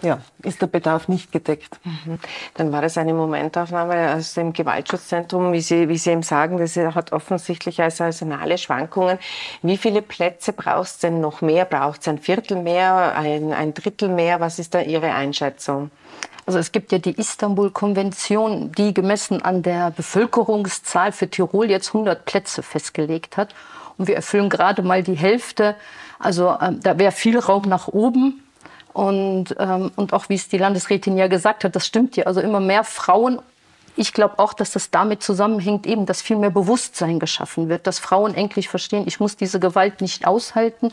ja, 0.04 0.20
ist 0.44 0.62
der 0.62 0.68
Bedarf 0.68 1.08
nicht 1.08 1.32
gedeckt. 1.32 1.80
Mhm. 1.86 2.20
Dann 2.56 2.72
war 2.74 2.82
das 2.82 2.98
eine 2.98 3.14
Momentaufnahme 3.14 4.14
aus 4.14 4.34
dem 4.34 4.52
Gewaltschutzzentrum, 4.52 5.54
wie 5.54 5.62
Sie, 5.62 5.88
wie 5.88 5.98
Sie 5.98 6.12
eben 6.12 6.24
sagen, 6.24 6.58
das 6.58 6.76
hat 6.76 7.14
offensichtlich 7.14 7.82
also 7.82 8.04
saisonale 8.04 8.58
Schwankungen. 8.58 9.18
Wie 9.62 9.78
viele 9.78 10.02
Plätze 10.02 10.52
braucht 10.52 10.88
es 10.88 10.98
denn 11.00 11.22
noch 11.22 11.42
mehr? 11.42 11.64
Braucht 11.64 12.02
es 12.02 12.08
ein 12.10 12.20
Viertel 12.20 12.62
mehr, 12.62 13.16
ein, 13.16 13.54
ein 13.54 13.74
Drittel 13.74 14.10
mehr? 14.10 14.42
Was 14.42 14.60
ist 14.60 14.74
da 14.74 14.82
Ihre 14.82 15.14
Einschätzung? 15.14 15.90
Also 16.46 16.60
es 16.60 16.74
gibt 16.74 16.92
ja 16.92 16.98
die 16.98 17.18
Istanbul-Konvention, 17.18 18.74
die 18.74 18.94
gemessen 18.94 19.42
an 19.42 19.64
der 19.64 19.92
Bevölkerungszahl 19.92 21.14
für 21.14 21.30
Tirol 21.30 21.70
jetzt 21.70 21.90
100 21.90 22.26
Plätze 22.26 22.62
festgelegt 22.62 23.38
hat. 23.38 23.56
Und 23.98 24.10
wir 24.10 24.16
erfüllen 24.16 24.50
gerade 24.50 24.82
mal 24.82 25.02
die 25.02 25.16
Hälfte. 25.16 25.76
Also 26.20 26.58
ähm, 26.62 26.82
da 26.82 27.00
wäre 27.00 27.14
viel 27.14 27.40
Raum 27.40 27.64
nach 27.68 27.88
oben. 27.88 28.43
Und, 28.94 29.56
ähm, 29.60 29.92
und 29.96 30.14
auch 30.14 30.30
wie 30.30 30.36
es 30.36 30.48
die 30.48 30.58
Landesrätin 30.58 31.18
ja 31.18 31.28
gesagt 31.28 31.64
hat, 31.64 31.76
das 31.76 31.86
stimmt 31.86 32.16
ja. 32.16 32.26
Also 32.26 32.42
immer 32.42 32.60
mehr 32.60 32.84
Frauen. 32.84 33.40
Ich 33.96 34.14
glaube 34.14 34.40
auch, 34.40 34.54
dass 34.54 34.72
das 34.72 34.90
damit 34.90 35.22
zusammenhängt, 35.22 35.86
eben, 35.86 36.08
dass 36.08 36.22
viel 36.22 36.38
mehr 36.38 36.50
Bewusstsein 36.50 37.20
geschaffen 37.20 37.70
wird, 37.70 37.86
dass 37.86 38.00
Frauen 38.00 38.34
endlich 38.34 38.68
verstehen, 38.68 39.04
ich 39.06 39.20
muss 39.20 39.36
diese 39.36 39.60
Gewalt 39.60 40.02
nicht 40.02 40.26
aushalten. 40.26 40.92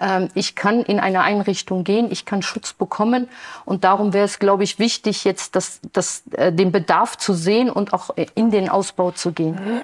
Ähm, 0.00 0.28
ich 0.34 0.54
kann 0.54 0.82
in 0.82 0.98
eine 0.98 1.22
Einrichtung 1.22 1.84
gehen, 1.84 2.10
ich 2.10 2.24
kann 2.24 2.40
Schutz 2.40 2.72
bekommen. 2.72 3.28
Und 3.66 3.84
darum 3.84 4.14
wäre 4.14 4.24
es, 4.24 4.38
glaube 4.38 4.64
ich, 4.64 4.78
wichtig, 4.78 5.24
jetzt 5.24 5.56
das, 5.56 5.80
das, 5.92 6.22
äh, 6.32 6.52
den 6.52 6.72
Bedarf 6.72 7.18
zu 7.18 7.34
sehen 7.34 7.70
und 7.70 7.92
auch 7.92 8.10
in 8.34 8.50
den 8.50 8.68
Ausbau 8.70 9.10
zu 9.10 9.32
gehen. 9.32 9.82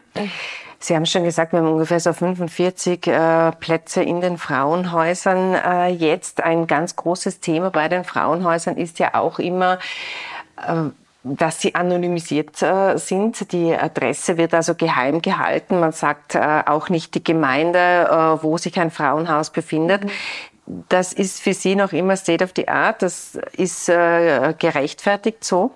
Sie 0.84 0.94
haben 0.94 1.06
schon 1.06 1.24
gesagt, 1.24 1.52
wir 1.52 1.60
haben 1.60 1.72
ungefähr 1.72 1.98
so 1.98 2.12
45 2.12 3.06
äh, 3.06 3.52
Plätze 3.52 4.02
in 4.02 4.20
den 4.20 4.36
Frauenhäusern. 4.36 5.54
Äh, 5.54 5.88
jetzt 5.88 6.42
ein 6.42 6.66
ganz 6.66 6.94
großes 6.94 7.40
Thema 7.40 7.70
bei 7.70 7.88
den 7.88 8.04
Frauenhäusern 8.04 8.76
ist 8.76 8.98
ja 8.98 9.14
auch 9.14 9.38
immer, 9.38 9.78
äh, 10.58 10.90
dass 11.22 11.62
sie 11.62 11.74
anonymisiert 11.74 12.60
äh, 12.60 12.98
sind. 12.98 13.50
Die 13.52 13.74
Adresse 13.74 14.36
wird 14.36 14.52
also 14.52 14.74
geheim 14.74 15.22
gehalten. 15.22 15.80
Man 15.80 15.92
sagt 15.92 16.34
äh, 16.34 16.62
auch 16.66 16.90
nicht 16.90 17.14
die 17.14 17.24
Gemeinde, 17.24 17.78
äh, 17.78 18.42
wo 18.42 18.58
sich 18.58 18.78
ein 18.78 18.90
Frauenhaus 18.90 19.48
befindet. 19.48 20.04
Mhm. 20.04 20.84
Das 20.90 21.14
ist 21.14 21.40
für 21.40 21.54
Sie 21.54 21.76
noch 21.76 21.94
immer 21.94 22.14
State 22.18 22.44
of 22.44 22.52
the 22.56 22.68
Art. 22.68 23.00
Das 23.00 23.38
ist 23.52 23.86
gerechtfertigt 23.86 25.44
so? 25.44 25.72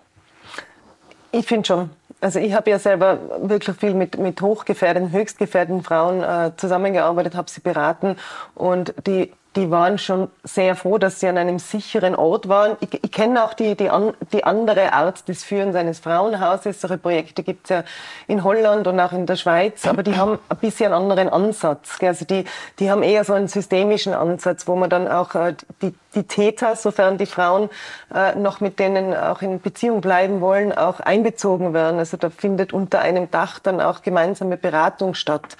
Ich 1.30 1.46
finde 1.46 1.66
schon 1.66 1.90
also 2.20 2.38
ich 2.38 2.52
habe 2.54 2.70
ja 2.70 2.78
selber 2.78 3.18
wirklich 3.48 3.76
viel 3.76 3.94
mit, 3.94 4.18
mit 4.18 4.40
hochgefährdeten, 4.40 5.12
höchstgefährdeten 5.12 5.82
Frauen 5.82 6.22
äh, 6.22 6.52
zusammengearbeitet, 6.56 7.34
habe 7.36 7.50
sie 7.50 7.60
beraten 7.60 8.16
und 8.54 8.94
die 9.06 9.32
die 9.56 9.70
waren 9.70 9.98
schon 9.98 10.30
sehr 10.44 10.76
froh, 10.76 10.98
dass 10.98 11.20
sie 11.20 11.26
an 11.26 11.38
einem 11.38 11.58
sicheren 11.58 12.14
Ort 12.14 12.48
waren. 12.48 12.76
Ich, 12.80 13.02
ich 13.02 13.10
kenne 13.10 13.42
auch 13.42 13.54
die, 13.54 13.76
die, 13.76 13.88
an, 13.90 14.12
die 14.32 14.44
andere 14.44 14.92
Art 14.92 15.26
des 15.28 15.42
Führens 15.42 15.74
eines 15.74 15.98
Frauenhauses. 16.00 16.80
Solche 16.80 16.98
Projekte 16.98 17.42
gibt 17.42 17.64
es 17.64 17.70
ja 17.70 17.84
in 18.26 18.44
Holland 18.44 18.86
und 18.86 19.00
auch 19.00 19.12
in 19.12 19.26
der 19.26 19.36
Schweiz, 19.36 19.86
aber 19.86 20.02
die 20.02 20.16
haben 20.16 20.38
ein 20.48 20.56
bisschen 20.58 20.92
einen 20.92 21.10
anderen 21.10 21.28
Ansatz. 21.28 21.98
Also 22.00 22.24
die, 22.24 22.44
die 22.78 22.90
haben 22.90 23.02
eher 23.02 23.24
so 23.24 23.32
einen 23.32 23.48
systemischen 23.48 24.12
Ansatz, 24.12 24.68
wo 24.68 24.76
man 24.76 24.90
dann 24.90 25.08
auch 25.08 25.34
äh, 25.34 25.54
die, 25.82 25.94
die 26.14 26.24
Täter, 26.24 26.76
sofern 26.76 27.18
die 27.18 27.26
Frauen 27.26 27.70
äh, 28.14 28.34
noch 28.34 28.60
mit 28.60 28.78
denen 28.78 29.14
auch 29.14 29.42
in 29.42 29.60
Beziehung 29.60 30.00
bleiben 30.00 30.40
wollen, 30.40 30.72
auch 30.72 31.00
einbezogen 31.00 31.72
werden. 31.72 31.98
Also 31.98 32.16
da 32.16 32.30
findet 32.30 32.72
unter 32.72 33.00
einem 33.00 33.30
Dach 33.30 33.58
dann 33.58 33.80
auch 33.80 34.02
gemeinsame 34.02 34.56
Beratung 34.56 35.14
statt. 35.14 35.56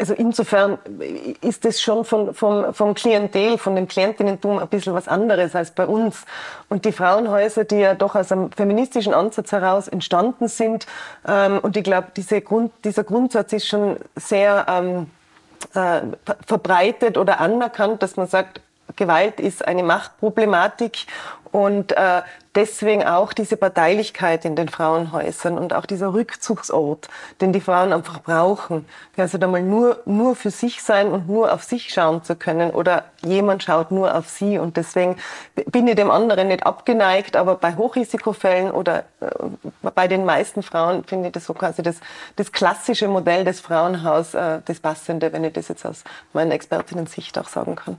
Also 0.00 0.14
insofern 0.14 0.78
ist 1.42 1.66
es 1.66 1.82
schon 1.82 2.06
von, 2.06 2.32
vom, 2.32 2.72
vom 2.72 2.94
Klientel, 2.94 3.58
von 3.58 3.76
dem 3.76 3.86
Klientinnentum 3.86 4.58
ein 4.58 4.68
bisschen 4.68 4.94
was 4.94 5.08
anderes 5.08 5.54
als 5.54 5.72
bei 5.72 5.86
uns. 5.86 6.24
Und 6.70 6.86
die 6.86 6.92
Frauenhäuser, 6.92 7.64
die 7.64 7.76
ja 7.76 7.94
doch 7.94 8.14
aus 8.14 8.32
einem 8.32 8.50
feministischen 8.50 9.12
Ansatz 9.12 9.52
heraus 9.52 9.88
entstanden 9.88 10.48
sind, 10.48 10.86
ähm, 11.28 11.58
und 11.58 11.76
ich 11.76 11.84
glaube, 11.84 12.08
diese 12.16 12.40
Grund, 12.40 12.72
dieser 12.82 13.04
Grundsatz 13.04 13.52
ist 13.52 13.66
schon 13.66 13.98
sehr 14.16 14.64
ähm, 14.70 15.10
äh, 15.74 16.00
verbreitet 16.46 17.18
oder 17.18 17.38
anerkannt, 17.38 18.02
dass 18.02 18.16
man 18.16 18.26
sagt, 18.26 18.62
Gewalt 18.96 19.38
ist 19.38 19.66
eine 19.66 19.82
Machtproblematik 19.82 21.06
Und 21.52 21.92
äh, 21.92 22.22
deswegen 22.54 23.04
auch 23.04 23.32
diese 23.32 23.56
Parteilichkeit 23.56 24.44
in 24.44 24.56
den 24.56 24.68
Frauenhäusern 24.68 25.58
und 25.58 25.72
auch 25.72 25.86
dieser 25.86 26.12
Rückzugsort, 26.12 27.08
den 27.40 27.52
die 27.52 27.60
Frauen 27.60 27.92
einfach 27.92 28.20
brauchen. 28.20 28.86
Also 29.16 29.38
da 29.38 29.46
mal 29.46 29.62
nur, 29.62 30.00
nur 30.04 30.34
für 30.34 30.50
sich 30.50 30.82
sein 30.82 31.08
und 31.08 31.28
nur 31.28 31.52
auf 31.52 31.62
sich 31.62 31.92
schauen 31.92 32.24
zu 32.24 32.36
können 32.36 32.70
oder 32.70 33.04
jemand 33.20 33.62
schaut 33.62 33.90
nur 33.90 34.14
auf 34.14 34.28
sie. 34.28 34.58
Und 34.58 34.76
deswegen 34.76 35.16
bin 35.66 35.86
ich 35.86 35.96
dem 35.96 36.10
anderen 36.10 36.48
nicht 36.48 36.64
abgeneigt, 36.64 37.36
aber 37.36 37.56
bei 37.56 37.76
Hochrisikofällen 37.76 38.70
oder 38.70 39.04
äh, 39.20 39.26
bei 39.94 40.08
den 40.08 40.24
meisten 40.24 40.62
Frauen 40.62 41.04
finde 41.04 41.28
ich 41.28 41.32
das 41.32 41.46
so 41.46 41.54
quasi 41.54 41.82
das, 41.82 41.96
das 42.36 42.52
klassische 42.52 43.08
Modell 43.08 43.44
des 43.44 43.60
Frauenhaus, 43.60 44.34
äh, 44.34 44.60
das 44.64 44.80
passende, 44.80 45.32
wenn 45.32 45.44
ich 45.44 45.52
das 45.52 45.68
jetzt 45.68 45.84
aus 45.84 46.04
meiner 46.32 46.54
Expertinnen-Sicht 46.54 47.38
auch 47.38 47.48
sagen 47.48 47.76
kann. 47.76 47.98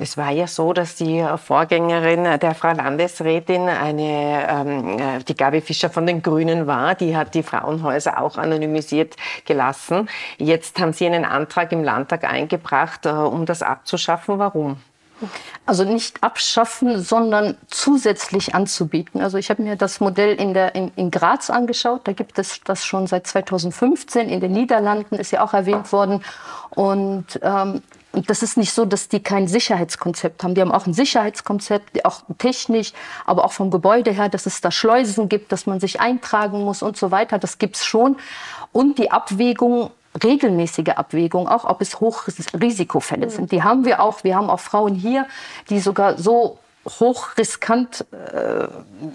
Es 0.00 0.16
war 0.16 0.30
ja 0.30 0.46
so, 0.46 0.72
dass 0.72 0.94
die 0.94 1.22
Vorgängerin 1.36 2.24
der 2.40 2.54
Frau 2.54 2.72
Landesrätin, 2.72 3.68
eine, 3.68 4.48
ähm, 4.48 4.98
äh, 4.98 5.18
die 5.28 5.36
Gabi 5.36 5.60
Fischer 5.60 5.90
von 5.90 6.06
den 6.06 6.22
Grünen 6.22 6.66
war, 6.66 6.94
die 6.94 7.14
hat 7.14 7.34
die 7.34 7.42
Frauenhäuser 7.42 8.18
auch 8.18 8.38
anonymisiert 8.38 9.16
gelassen. 9.44 10.08
Jetzt 10.38 10.80
haben 10.80 10.94
Sie 10.94 11.04
einen 11.04 11.26
Antrag 11.26 11.72
im 11.72 11.84
Landtag 11.84 12.24
eingebracht, 12.24 13.04
äh, 13.04 13.10
um 13.10 13.44
das 13.44 13.62
abzuschaffen. 13.62 14.38
Warum? 14.38 14.78
Also 15.66 15.84
nicht 15.84 16.22
abschaffen, 16.22 16.98
sondern 17.02 17.58
zusätzlich 17.66 18.54
anzubieten. 18.54 19.20
Also 19.20 19.36
ich 19.36 19.50
habe 19.50 19.62
mir 19.62 19.76
das 19.76 20.00
Modell 20.00 20.34
in, 20.34 20.54
der, 20.54 20.74
in, 20.74 20.92
in 20.96 21.10
Graz 21.10 21.50
angeschaut. 21.50 22.00
Da 22.04 22.12
gibt 22.12 22.38
es 22.38 22.60
das 22.64 22.86
schon 22.86 23.06
seit 23.06 23.26
2015. 23.26 24.30
In 24.30 24.40
den 24.40 24.52
Niederlanden 24.52 25.16
ist 25.16 25.30
ja 25.30 25.44
auch 25.44 25.52
erwähnt 25.52 25.92
worden. 25.92 26.24
Und 26.70 27.38
ähm, 27.42 27.82
und 28.12 28.28
das 28.28 28.42
ist 28.42 28.56
nicht 28.56 28.72
so, 28.72 28.84
dass 28.84 29.08
die 29.08 29.20
kein 29.20 29.46
Sicherheitskonzept 29.46 30.42
haben. 30.42 30.54
Die 30.54 30.60
haben 30.60 30.72
auch 30.72 30.86
ein 30.86 30.94
Sicherheitskonzept, 30.94 32.04
auch 32.04 32.22
technisch, 32.38 32.92
aber 33.24 33.44
auch 33.44 33.52
vom 33.52 33.70
Gebäude 33.70 34.10
her, 34.10 34.28
dass 34.28 34.46
es 34.46 34.60
da 34.60 34.72
Schleusen 34.72 35.28
gibt, 35.28 35.52
dass 35.52 35.66
man 35.66 35.78
sich 35.78 36.00
eintragen 36.00 36.64
muss 36.64 36.82
und 36.82 36.96
so 36.96 37.12
weiter. 37.12 37.38
Das 37.38 37.58
gibt's 37.58 37.84
schon. 37.84 38.16
Und 38.72 38.98
die 38.98 39.12
Abwägung, 39.12 39.90
regelmäßige 40.24 40.90
Abwägung, 40.96 41.46
auch 41.46 41.64
ob 41.64 41.80
es 41.80 42.00
Hochrisikofälle 42.00 43.30
sind. 43.30 43.52
Die 43.52 43.62
haben 43.62 43.84
wir 43.84 44.02
auch. 44.02 44.24
Wir 44.24 44.34
haben 44.34 44.50
auch 44.50 44.60
Frauen 44.60 44.94
hier, 44.96 45.26
die 45.68 45.78
sogar 45.78 46.18
so 46.18 46.58
hochriskant 46.98 48.06
äh, 48.12 48.66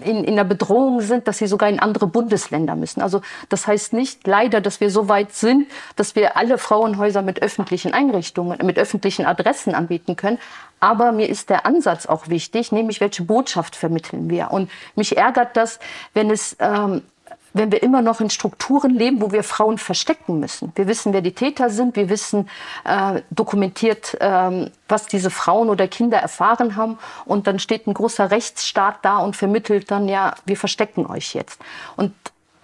in, 0.08 0.24
in 0.24 0.36
der 0.36 0.44
Bedrohung 0.44 1.00
sind, 1.00 1.28
dass 1.28 1.38
sie 1.38 1.46
sogar 1.46 1.68
in 1.68 1.78
andere 1.78 2.06
Bundesländer 2.06 2.74
müssen. 2.76 3.02
Also 3.02 3.20
das 3.48 3.66
heißt 3.66 3.92
nicht 3.92 4.26
leider, 4.26 4.60
dass 4.60 4.80
wir 4.80 4.90
so 4.90 5.08
weit 5.08 5.32
sind, 5.32 5.66
dass 5.96 6.14
wir 6.14 6.36
alle 6.36 6.58
Frauenhäuser 6.58 7.22
mit 7.22 7.42
öffentlichen 7.42 7.92
Einrichtungen, 7.92 8.64
mit 8.64 8.78
öffentlichen 8.78 9.26
Adressen 9.26 9.74
anbieten 9.74 10.16
können. 10.16 10.38
Aber 10.80 11.12
mir 11.12 11.28
ist 11.28 11.50
der 11.50 11.66
Ansatz 11.66 12.06
auch 12.06 12.28
wichtig, 12.28 12.72
nämlich 12.72 13.00
welche 13.00 13.22
Botschaft 13.22 13.76
vermitteln 13.76 14.30
wir. 14.30 14.50
Und 14.50 14.70
mich 14.94 15.16
ärgert 15.16 15.56
das, 15.56 15.78
wenn 16.14 16.30
es 16.30 16.56
ähm, 16.60 17.02
wenn 17.56 17.72
wir 17.72 17.82
immer 17.82 18.02
noch 18.02 18.20
in 18.20 18.30
Strukturen 18.30 18.94
leben, 18.94 19.20
wo 19.20 19.32
wir 19.32 19.42
Frauen 19.42 19.78
verstecken 19.78 20.40
müssen. 20.40 20.72
Wir 20.74 20.86
wissen, 20.86 21.12
wer 21.12 21.22
die 21.22 21.32
Täter 21.32 21.70
sind, 21.70 21.96
wir 21.96 22.08
wissen 22.08 22.48
äh, 22.84 23.22
dokumentiert, 23.30 24.14
äh, 24.20 24.70
was 24.88 25.06
diese 25.06 25.30
Frauen 25.30 25.70
oder 25.70 25.88
Kinder 25.88 26.18
erfahren 26.18 26.76
haben. 26.76 26.98
Und 27.24 27.46
dann 27.46 27.58
steht 27.58 27.86
ein 27.86 27.94
großer 27.94 28.30
Rechtsstaat 28.30 28.98
da 29.02 29.18
und 29.18 29.36
vermittelt 29.36 29.90
dann, 29.90 30.08
ja, 30.08 30.34
wir 30.44 30.56
verstecken 30.56 31.06
euch 31.06 31.34
jetzt. 31.34 31.60
Und 31.96 32.12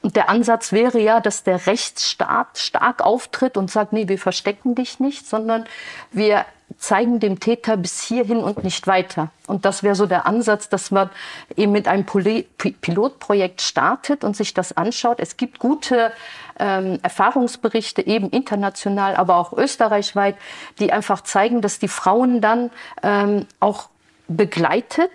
und 0.03 0.17
der 0.17 0.29
Ansatz 0.29 0.73
wäre 0.73 1.01
ja, 1.01 1.21
dass 1.21 1.45
der 1.45 1.67
Rechtsstaat 1.67 2.59
stark 2.59 3.03
auftritt 3.03 3.57
und 3.57 3.71
sagt, 3.71 3.93
nee, 3.93 4.09
wir 4.09 4.19
verstecken 4.19 4.75
dich 4.75 5.01
nicht, 5.01 5.27
sondern 5.27 5.65
wir 6.11 6.45
zeigen 6.79 7.21
dem 7.21 7.39
Täter 7.39 7.77
bis 7.77 8.03
hierhin 8.03 8.39
und 8.39 8.65
nicht 8.65 8.87
weiter. 8.87 9.31
Und 9.47 9.65
das 9.65 9.83
wäre 9.83 9.95
so 9.95 10.07
der 10.07 10.27
Ansatz, 10.27 10.69
dass 10.69 10.91
man 10.91 11.11
eben 11.57 11.73
mit 11.73 11.87
einem 11.87 12.05
Pilotprojekt 12.05 13.61
startet 13.61 14.25
und 14.25 14.37
sich 14.37 14.55
das 14.55 14.77
anschaut. 14.77 15.21
Es 15.21 15.37
gibt 15.37 15.59
gute 15.59 16.13
ähm, 16.59 16.99
Erfahrungsberichte, 17.03 18.07
eben 18.07 18.31
international, 18.31 19.17
aber 19.17 19.37
auch 19.37 19.53
österreichweit, 19.53 20.37
die 20.79 20.93
einfach 20.93 21.23
zeigen, 21.23 21.61
dass 21.61 21.79
die 21.79 21.89
Frauen 21.89 22.41
dann 22.41 22.71
ähm, 23.03 23.47
auch 23.61 23.89
begleitet 24.29 25.11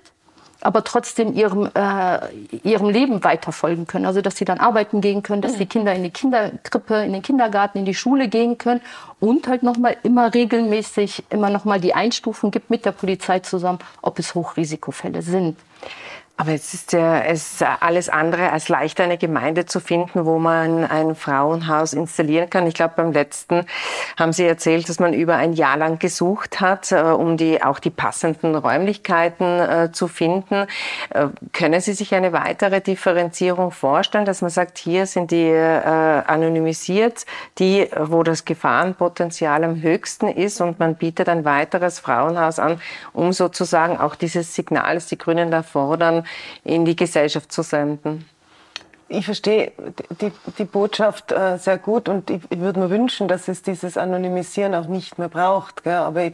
aber 0.62 0.84
trotzdem 0.84 1.34
ihrem, 1.34 1.70
äh, 1.74 2.20
ihrem 2.64 2.90
Leben 2.90 3.24
weiterfolgen 3.24 3.88
können. 3.88 4.06
Also 4.06 4.22
dass 4.22 4.38
sie 4.38 4.46
dann 4.46 4.60
arbeiten 4.60 5.02
gehen 5.02 5.24
können, 5.24 5.42
dass 5.42 5.58
die 5.58 5.66
Kinder 5.66 5.94
in 5.94 6.04
die 6.04 6.10
Kinderkrippe, 6.10 7.04
in 7.04 7.14
den 7.14 7.22
Kindergarten, 7.22 7.80
in 7.80 7.86
die 7.86 7.94
Schule 7.94 8.28
gehen 8.28 8.58
können 8.58 8.82
und 9.20 9.48
halt 9.48 9.64
nochmal 9.64 9.98
immer 10.04 10.34
regelmäßig 10.34 11.24
immer 11.30 11.50
nochmal 11.50 11.80
die 11.80 11.94
Einstufung 11.94 12.52
gibt 12.52 12.70
mit 12.70 12.86
der 12.86 12.92
Polizei 12.92 13.40
zusammen, 13.40 13.80
ob 14.02 14.20
es 14.20 14.36
Hochrisikofälle 14.36 15.22
sind. 15.22 15.58
Aber 16.40 16.52
es 16.52 16.76
ist 16.76 16.94
ja 16.94 17.20
es 17.22 17.54
ist 17.54 17.64
alles 17.64 18.10
andere 18.10 18.52
als 18.52 18.70
leicht, 18.70 19.02
eine 19.02 19.18
Gemeinde 19.18 19.66
zu 19.66 19.80
finden, 19.80 20.24
wo 20.26 20.38
man 20.38 20.86
ein 20.86 21.16
Frauenhaus 21.16 21.94
installieren 21.94 22.48
kann. 22.48 22.68
Ich 22.68 22.76
glaube, 22.76 22.94
beim 22.96 23.12
letzten 23.12 23.66
haben 24.18 24.32
Sie 24.34 24.46
erzählt, 24.46 24.88
dass 24.88 25.00
man 25.00 25.14
über 25.14 25.36
ein 25.36 25.54
Jahr 25.54 25.78
lang 25.78 25.98
gesucht 25.98 26.62
hat, 26.62 26.92
äh, 26.92 27.02
um 27.02 27.38
die, 27.38 27.64
auch 27.64 27.80
die 27.80 27.90
passenden 27.90 28.54
Räumlichkeiten 28.56 29.60
äh, 29.60 29.92
zu 29.92 30.08
finden. 30.08 30.68
Äh, 31.10 31.30
können 31.54 31.82
Sie 31.82 31.94
sich 31.94 32.14
eine 32.14 32.32
weitere 32.34 32.82
Differenzierung 32.82 33.72
vorstellen, 33.72 34.26
dass 34.26 34.42
man 34.42 34.52
sagt, 34.52 34.78
hier 34.78 35.08
sind 35.08 35.32
die 35.32 35.48
anonymisiert, 35.48 37.26
die, 37.58 37.88
wo 37.98 38.22
das 38.22 38.46
Gefahrenpotenzial 38.46 39.64
am 39.64 39.82
höchsten 39.82 40.28
ist 40.28 40.62
und 40.62 40.80
man 40.80 40.96
bietet 40.96 41.30
ein 41.30 41.46
weiteres 41.46 42.00
Frauenhaus 42.00 42.60
an, 42.60 42.80
um 43.14 43.34
sozusagen 43.34 43.98
auch 43.98 44.16
dieses 44.16 44.54
Signal, 44.54 44.96
das 44.96 45.08
die 45.08 45.18
Grünen 45.18 45.50
da 45.50 45.64
fordern, 45.64 46.27
in 46.64 46.86
die 46.86 46.96
Gesellschaft 46.96 47.52
zu 47.52 47.62
senden. 47.62 48.26
Ich 49.10 49.24
verstehe 49.24 49.72
die, 50.20 50.34
die 50.58 50.66
Botschaft 50.66 51.32
äh, 51.32 51.58
sehr 51.58 51.78
gut 51.78 52.10
und 52.10 52.30
ich, 52.30 52.42
würde 52.50 52.80
mir 52.80 52.90
wünschen, 52.90 53.30
dass 53.30 53.48
es 53.48 53.62
dieses 53.62 53.96
Anonymisieren 53.96 54.76
auch 54.76 54.88
nicht 54.88 55.18
mehr 55.18 55.30
braucht. 55.30 55.88
Aber 55.88 56.32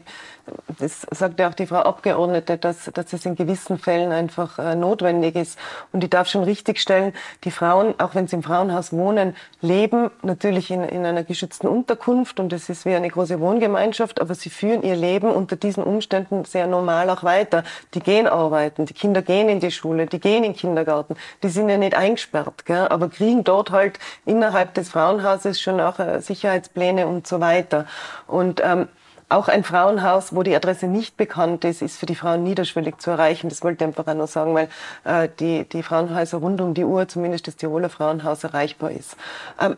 das 0.80 1.08
sagt 1.12 1.40
ja 1.40 1.50
auch 1.50 1.54
die 1.54 1.68
Frau 1.68 1.78
Abgeordnete, 1.78 2.58
dass, 2.58 2.90
dass 2.94 3.14
es 3.14 3.26
in 3.26 3.36
gewissen 3.36 3.78
Fällen 3.78 4.12
einfach 4.12 4.60
äh, 4.60 4.76
notwendig 4.76 5.36
ist. 5.36 5.58
Und 5.92 6.04
ich 6.04 6.10
darf 6.10 6.28
schon 6.28 6.44
richtigstellen, 6.44 7.14
die 7.44 7.52
Frauen, 7.52 7.94
auch 8.00 8.16
wenn 8.16 8.28
sie 8.28 8.36
im 8.36 8.44
Frauenhaus 8.44 8.92
wohnen, 8.92 9.36
leben 9.62 10.12
natürlich 10.22 10.72
in, 10.72 10.84
in 10.84 11.06
einer 11.06 11.24
geschützten 11.24 11.68
Unterkunft 11.68 12.40
und 12.40 12.52
es 12.52 12.70
ist 12.70 12.86
wie 12.86 12.94
eine 12.94 13.10
große 13.10 13.40
Wohngemeinschaft, 13.40 14.20
aber 14.20 14.36
sie 14.36 14.50
führen 14.50 14.84
ihr 14.84 14.96
Leben 14.96 15.32
unter 15.32 15.56
diesen 15.56 15.84
Umständen 15.84 16.44
sehr 16.46 16.68
normal 16.68 17.10
auch 17.10 17.24
weiter. 17.24 17.64
Die 17.94 18.02
gehen 18.02 18.28
arbeiten, 18.28 18.86
die 18.86 18.94
Kinder 18.94 19.22
gehen 19.22 19.50
in 19.50 19.60
die 19.60 19.72
Schule, 19.72 20.08
die 20.08 20.20
gehen 20.20 20.44
in 20.44 20.52
den 20.52 20.56
Kindergarten, 20.56 21.16
die 21.42 21.50
sind 21.50 21.70
ja 21.70 21.78
nicht 21.78 21.96
eingesperrt, 21.96 22.66
gell? 22.66 22.88
aber 22.90 23.10
kriegen 23.10 23.44
dort 23.44 23.72
halt 23.72 24.00
innerhalb 24.26 24.74
des 24.74 24.90
Frauenhauses 24.90 25.62
schon 25.62 25.80
auch 25.80 26.00
äh, 26.00 26.20
Sicherheitspläne 26.20 27.08
und 27.08 27.28
so 27.28 27.40
weiter. 27.40 27.86
Und 28.28 28.62
ähm, 28.64 28.90
auch 29.34 29.48
ein 29.48 29.63
Frauenhaus, 29.63 30.36
wo 30.36 30.43
die 30.43 30.56
Adresse 30.56 30.88
nicht 30.88 31.17
bekannt 31.17 31.65
ist, 31.65 31.82
ist 31.82 31.98
für 31.98 32.06
die 32.06 32.15
Frauen 32.15 32.43
niederschwellig 32.43 32.98
zu 33.00 33.12
erreichen. 33.12 33.50
Das 33.50 33.63
wollte 33.63 33.84
ich 33.84 33.88
einfach 33.88 34.08
auch 34.08 34.13
nur 34.13 34.28
sagen, 34.28 34.54
weil 34.54 34.69
äh, 35.04 35.30
die, 35.39 35.65
die 35.65 35.84
Frauenhäuser 35.84 36.38
rund 36.38 36.62
um 36.62 36.74
die 36.74 36.84
Uhr, 36.84 37.08
zumindest 37.08 37.48
das 37.48 37.56
Tiroler 37.56 37.89
Frauenhaus, 37.89 38.43
erreichbar 38.43 38.91
ist. 38.91 39.15
Ähm, 39.60 39.78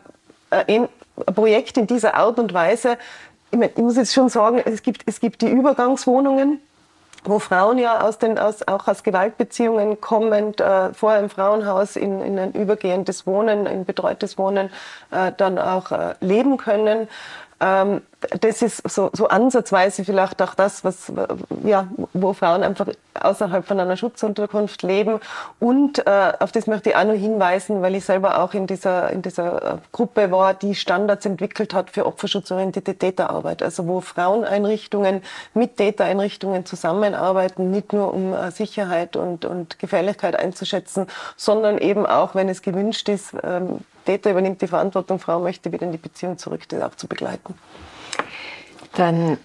äh, 0.50 0.64
ein 0.74 0.88
Projekt 1.34 1.78
in 1.78 1.86
dieser 1.86 2.14
Art 2.14 2.38
und 2.38 2.52
Weise, 2.52 2.98
ich, 3.50 3.58
mein, 3.58 3.70
ich 3.70 3.82
muss 3.82 3.96
jetzt 3.96 4.12
schon 4.12 4.28
sagen, 4.28 4.60
es 4.64 4.82
gibt, 4.82 5.02
es 5.06 5.20
gibt 5.20 5.40
die 5.42 5.48
Übergangswohnungen, 5.48 6.60
wo 7.24 7.38
Frauen 7.38 7.78
ja 7.78 8.00
aus 8.02 8.18
den, 8.18 8.38
aus, 8.38 8.66
auch 8.68 8.86
aus 8.86 9.02
Gewaltbeziehungen 9.02 10.00
kommend, 10.00 10.60
äh, 10.60 10.92
vorher 10.92 11.20
im 11.20 11.30
Frauenhaus 11.30 11.96
in, 11.96 12.20
in 12.20 12.38
ein 12.38 12.52
übergehendes 12.52 13.26
Wohnen, 13.26 13.66
in 13.66 13.84
betreutes 13.84 14.38
Wohnen, 14.38 14.70
äh, 15.10 15.32
dann 15.36 15.58
auch 15.58 15.90
äh, 15.92 16.14
leben 16.20 16.56
können. 16.56 17.08
Ähm, 17.58 18.02
das 18.40 18.62
ist 18.62 18.88
so, 18.88 19.10
so 19.12 19.28
ansatzweise 19.28 20.04
vielleicht 20.04 20.40
auch 20.42 20.54
das, 20.54 20.84
was, 20.84 21.12
ja, 21.64 21.88
wo 22.12 22.32
Frauen 22.32 22.62
einfach 22.62 22.86
außerhalb 23.14 23.66
von 23.66 23.80
einer 23.80 23.96
Schutzunterkunft 23.96 24.82
leben. 24.82 25.20
Und 25.58 26.06
äh, 26.06 26.32
auf 26.38 26.52
das 26.52 26.66
möchte 26.66 26.90
ich 26.90 26.96
auch 26.96 27.04
noch 27.04 27.14
hinweisen, 27.14 27.82
weil 27.82 27.94
ich 27.94 28.04
selber 28.04 28.42
auch 28.42 28.54
in 28.54 28.66
dieser, 28.66 29.10
in 29.10 29.22
dieser 29.22 29.74
äh, 29.74 29.76
Gruppe 29.92 30.30
war, 30.30 30.54
die 30.54 30.74
Standards 30.74 31.26
entwickelt 31.26 31.74
hat 31.74 31.90
für 31.90 32.06
opferschutzorientierte 32.06 32.94
Täterarbeit. 32.94 33.62
Also 33.62 33.86
wo 33.86 34.00
Fraueneinrichtungen 34.00 35.22
mit 35.54 35.76
Tätereinrichtungen 35.76 36.66
zusammenarbeiten, 36.66 37.70
nicht 37.70 37.92
nur 37.92 38.12
um 38.12 38.32
äh, 38.32 38.50
Sicherheit 38.50 39.16
und, 39.16 39.44
und 39.44 39.78
Gefährlichkeit 39.78 40.36
einzuschätzen, 40.36 41.06
sondern 41.36 41.78
eben 41.78 42.06
auch, 42.06 42.34
wenn 42.34 42.48
es 42.48 42.62
gewünscht 42.62 43.08
ist, 43.08 43.34
ähm, 43.42 43.80
Täter 44.06 44.30
übernimmt 44.30 44.62
die 44.62 44.68
Verantwortung, 44.68 45.18
Frau 45.18 45.40
möchte 45.40 45.72
wieder 45.72 45.84
in 45.84 45.92
die 45.92 45.98
Beziehung 45.98 46.38
zurück, 46.38 46.68
das 46.68 46.80
auch 46.80 46.94
zu 46.94 47.08
begleiten. 47.08 47.54
Dann 48.96 49.38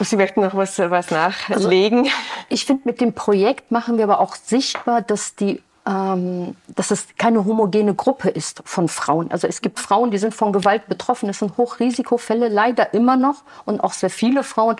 Sie 0.00 0.16
möchten 0.16 0.42
noch 0.42 0.54
was, 0.54 0.78
was 0.78 1.10
nachlegen? 1.10 2.00
Also, 2.00 2.10
ich 2.50 2.66
finde, 2.66 2.82
mit 2.84 3.00
dem 3.00 3.14
Projekt 3.14 3.70
machen 3.70 3.96
wir 3.96 4.04
aber 4.04 4.20
auch 4.20 4.36
sichtbar, 4.36 5.00
dass 5.00 5.34
die 5.34 5.62
ähm, 5.88 6.54
dass 6.74 6.90
es 6.90 7.06
keine 7.16 7.46
homogene 7.46 7.94
Gruppe 7.94 8.28
ist 8.28 8.60
von 8.66 8.88
Frauen. 8.88 9.30
Also 9.30 9.46
es 9.46 9.62
gibt 9.62 9.78
Frauen, 9.80 10.10
die 10.10 10.18
sind 10.18 10.34
von 10.34 10.52
Gewalt 10.52 10.86
betroffen. 10.86 11.30
Es 11.30 11.38
sind 11.38 11.56
Hochrisikofälle, 11.56 12.48
leider 12.48 12.92
immer 12.92 13.16
noch. 13.16 13.42
Und 13.64 13.82
auch 13.82 13.94
sehr 13.94 14.10
viele 14.10 14.42
Frauen, 14.42 14.76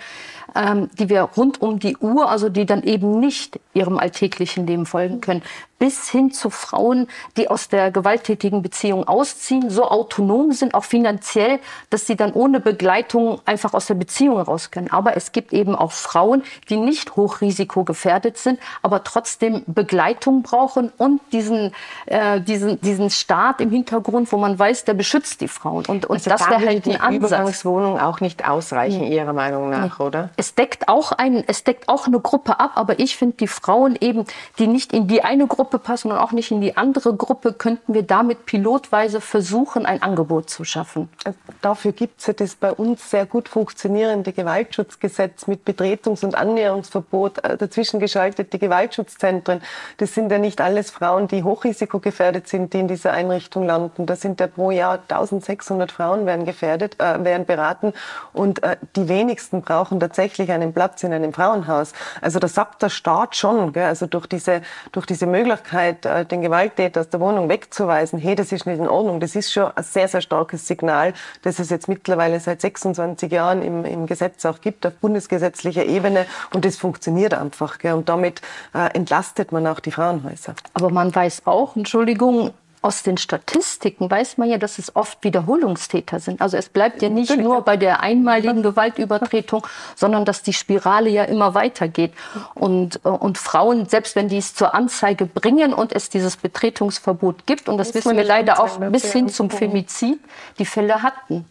ähm, 0.55 0.91
die 0.99 1.09
wir 1.09 1.23
rund 1.23 1.62
um 1.62 1.79
die 1.79 1.97
Uhr, 1.97 2.31
also 2.31 2.51
die 2.51 2.67
dann 2.67 2.83
eben 2.83 3.21
nicht 3.21 3.59
ihrem 3.73 3.99
alltäglichen 3.99 4.67
Leben 4.67 4.85
folgen 4.85 5.23
können 5.23 5.43
bis 5.79 6.09
hin 6.11 6.33
zu 6.33 6.50
Frauen, 6.50 7.09
die 7.37 7.48
aus 7.48 7.69
der 7.69 7.90
gewalttätigen 7.90 8.63
Beziehung 8.63 9.07
ausziehen, 9.07 9.71
so 9.71 9.85
autonom 9.85 10.52
sind, 10.52 10.75
auch 10.75 10.85
finanziell, 10.85 11.61
dass 11.90 12.07
sie 12.07 12.17
dann 12.17 12.33
ohne 12.33 12.61
Begleitung 12.61 13.40
einfach 13.44 13.75
aus 13.75 13.87
der 13.87 13.94
Beziehung 13.94 14.40
raus 14.40 14.71
können. 14.71 14.90
Aber 14.90 15.17
es 15.17 15.33
gibt 15.33 15.52
eben 15.52 15.75
auch 15.75 15.92
Frauen, 15.92 16.42
die 16.69 16.77
nicht 16.77 17.17
hochrisikogefährdet 17.17 18.38
sind, 18.38 18.59
aber 18.83 19.05
trotzdem 19.05 19.63
Begleitung 19.67 20.42
brauchen 20.42 20.92
und 20.98 21.21
diesen, 21.33 21.73
äh, 22.07 22.40
diesen, 22.40 22.81
diesen 22.81 23.11
Staat 23.11 23.61
im 23.61 23.71
Hintergrund, 23.71 24.33
wo 24.33 24.37
man 24.37 24.59
weiß, 24.59 24.85
der 24.85 24.94
beschützt 24.94 25.40
die 25.40 25.48
Frauen. 25.48 25.87
Und, 25.87 26.07
und 26.07 26.17
also 26.17 26.31
das 26.31 26.48
wäre 26.48 26.67
halt 26.67 26.87
ein 26.87 27.00
Ansatz. 27.00 27.31
Übergangswohnung 27.31 28.00
auch 28.00 28.21
nicht 28.21 28.48
ausreichen, 28.48 29.00
nee. 29.00 29.17
Ihrer 29.17 29.33
Meinung 29.33 29.71
nach, 29.71 29.98
nee. 29.98 30.05
oder? 30.05 30.31
Es 30.37 30.55
deckt 30.55 30.88
auch 30.88 31.13
ein, 31.13 31.44
es 31.46 31.65
deckt 31.65 31.88
auch 31.88 32.07
eine 32.07 32.21
Gruppe 32.21 32.59
ab, 32.59 32.73
aber 32.75 32.98
ich 32.98 33.17
finde 33.17 33.37
die 33.37 33.48
Frauen 33.48 33.96
eben, 34.00 34.25
die 34.59 34.67
nicht 34.67 34.92
in 34.92 35.07
die 35.07 35.23
eine 35.23 35.46
Gruppe 35.46 35.67
Gruppe 35.69 35.79
passen 35.81 36.10
und 36.10 36.16
auch 36.16 36.33
nicht 36.33 36.50
in 36.50 36.62
die 36.62 36.79
andere 36.79 37.14
Gruppe, 37.14 37.52
könnten 37.52 37.92
wir 37.92 38.02
damit 38.02 38.46
pilotweise 38.46 39.21
versuchen, 39.21 39.85
ein 39.85 40.02
Angebot 40.02 40.48
zu 40.48 40.64
schaffen. 40.64 41.10
Äh, 41.25 41.33
dafür 41.60 41.92
gibt 41.92 42.21
es 42.21 42.27
ja 42.27 42.33
das 42.33 42.54
bei 42.54 42.73
uns 42.73 43.10
sehr 43.10 43.27
gut 43.27 43.50
funktionierende 43.50 44.33
Gewaltschutzgesetz 44.33 45.46
mit 45.46 45.66
Betretungs- 45.66 46.25
und 46.25 46.35
Annäherungsverbot, 46.35 47.44
äh, 47.44 47.58
dazwischen 47.58 48.00
geschaltete 48.00 48.58
Gewaltschutzzentren. 48.58 49.60
Das 49.98 50.14
sind 50.14 50.33
ja 50.33 50.38
nicht 50.38 50.62
alles 50.62 50.90
Frauen, 50.90 51.29
die 51.29 51.42
hochrisikogefährdet 51.42 52.48
sind, 52.48 52.73
die 52.73 52.81
in 52.81 52.88
dieser 52.88 53.12
Einrichtung 53.12 53.66
landen. 53.66 54.06
Da 54.06 54.16
sind 54.16 54.40
ja 54.40 54.46
pro 54.46 54.71
Jahr 54.71 55.00
1600 55.06 55.92
Frauen 55.92 56.25
werden 56.25 56.46
gefährdet, 56.46 56.98
äh, 56.98 57.23
werden 57.25 57.44
beraten 57.44 57.92
und 58.33 58.62
äh, 58.62 58.79
die 58.96 59.06
wenigsten 59.10 59.60
brauchen 59.60 60.00
tatsächlich 60.00 60.50
einen 60.50 60.73
Platz 60.73 61.02
in 61.02 61.12
einem 61.12 61.35
Frauenhaus. 61.35 61.92
Also 62.23 62.38
da 62.38 62.48
sagt 62.48 62.81
der 62.81 62.88
Staat 62.88 63.37
schon, 63.37 63.75
gell, 63.75 63.85
also 63.85 64.06
durch 64.06 64.27
diese, 64.27 64.62
durch 64.92 65.04
diese 65.04 65.27
Möglichkeit, 65.27 65.58
Möglichkeit, 65.59 66.06
äh, 66.06 66.25
den 66.25 66.42
Gewalttäter 66.42 67.00
aus 67.00 67.09
der 67.09 67.21
Wohnung 67.21 67.48
wegzuweisen, 67.48 68.19
hey, 68.19 68.35
das 68.35 68.52
ist 68.52 68.67
nicht 68.67 68.79
in 68.79 68.88
Ordnung, 68.88 69.21
das 69.21 69.35
ist 69.35 69.52
schon 69.52 69.71
ein 69.75 69.83
sehr, 69.83 70.09
sehr 70.09 70.21
starkes 70.21 70.67
Signal, 70.67 71.13
das 71.42 71.59
es 71.59 71.71
jetzt 71.71 71.88
mittlerweile 71.88 72.40
seit 72.40 72.61
26 72.61 73.31
Jahren 73.31 73.63
im, 73.63 73.85
im 73.85 74.06
Gesetz 74.06 74.44
auch 74.46 74.61
gibt, 74.61 74.87
auf 74.87 74.94
bundesgesetzlicher 74.94 75.85
Ebene. 75.85 76.27
Und 76.54 76.65
das 76.65 76.77
funktioniert 76.77 77.35
einfach. 77.35 77.79
Gell? 77.79 77.94
Und 77.94 78.09
damit 78.09 78.40
äh, 78.75 78.94
entlastet 78.94 79.52
man 79.52 79.67
auch 79.67 79.81
die 79.81 79.90
Frauenhäuser. 79.90 80.54
Aber 80.75 80.90
man 80.90 81.15
weiß 81.15 81.42
auch, 81.46 81.77
Entschuldigung, 81.77 82.52
aus 82.83 83.02
den 83.02 83.16
Statistiken 83.16 84.10
weiß 84.10 84.38
man 84.38 84.48
ja, 84.48 84.58
dass 84.58 84.79
es 84.79 84.94
oft 84.94 85.22
Wiederholungstäter 85.24 86.20
sind. 86.20 86.40
Also 86.40 86.56
es 86.56 86.68
bleibt 86.68 87.02
ja 87.02 87.08
nicht 87.08 87.37
nur 87.37 87.62
bei 87.62 87.76
der 87.76 88.00
einmaligen 88.00 88.62
Gewaltübertretung, 88.62 89.66
sondern 89.96 90.24
dass 90.24 90.42
die 90.42 90.52
Spirale 90.52 91.10
ja 91.10 91.24
immer 91.24 91.54
weitergeht. 91.54 92.12
Und, 92.54 93.00
äh, 93.04 93.08
und 93.08 93.38
Frauen, 93.38 93.87
selbst 93.87 94.16
wenn 94.16 94.29
die 94.29 94.38
es 94.38 94.54
zur 94.54 94.74
Anzeige 94.74 95.26
bringen 95.26 95.74
und 95.74 95.92
es 95.92 96.08
dieses 96.08 96.37
Betretungsverbot 96.37 97.46
gibt, 97.46 97.68
und 97.68 97.79
das 97.79 97.94
wissen 97.94 98.16
wir 98.16 98.24
leider 98.24 98.60
auch 98.60 98.79
bis 98.90 99.12
hin 99.12 99.29
zum 99.29 99.50
Femizid, 99.50 100.20
die 100.58 100.66
Fälle 100.66 101.02
hatten. 101.02 101.44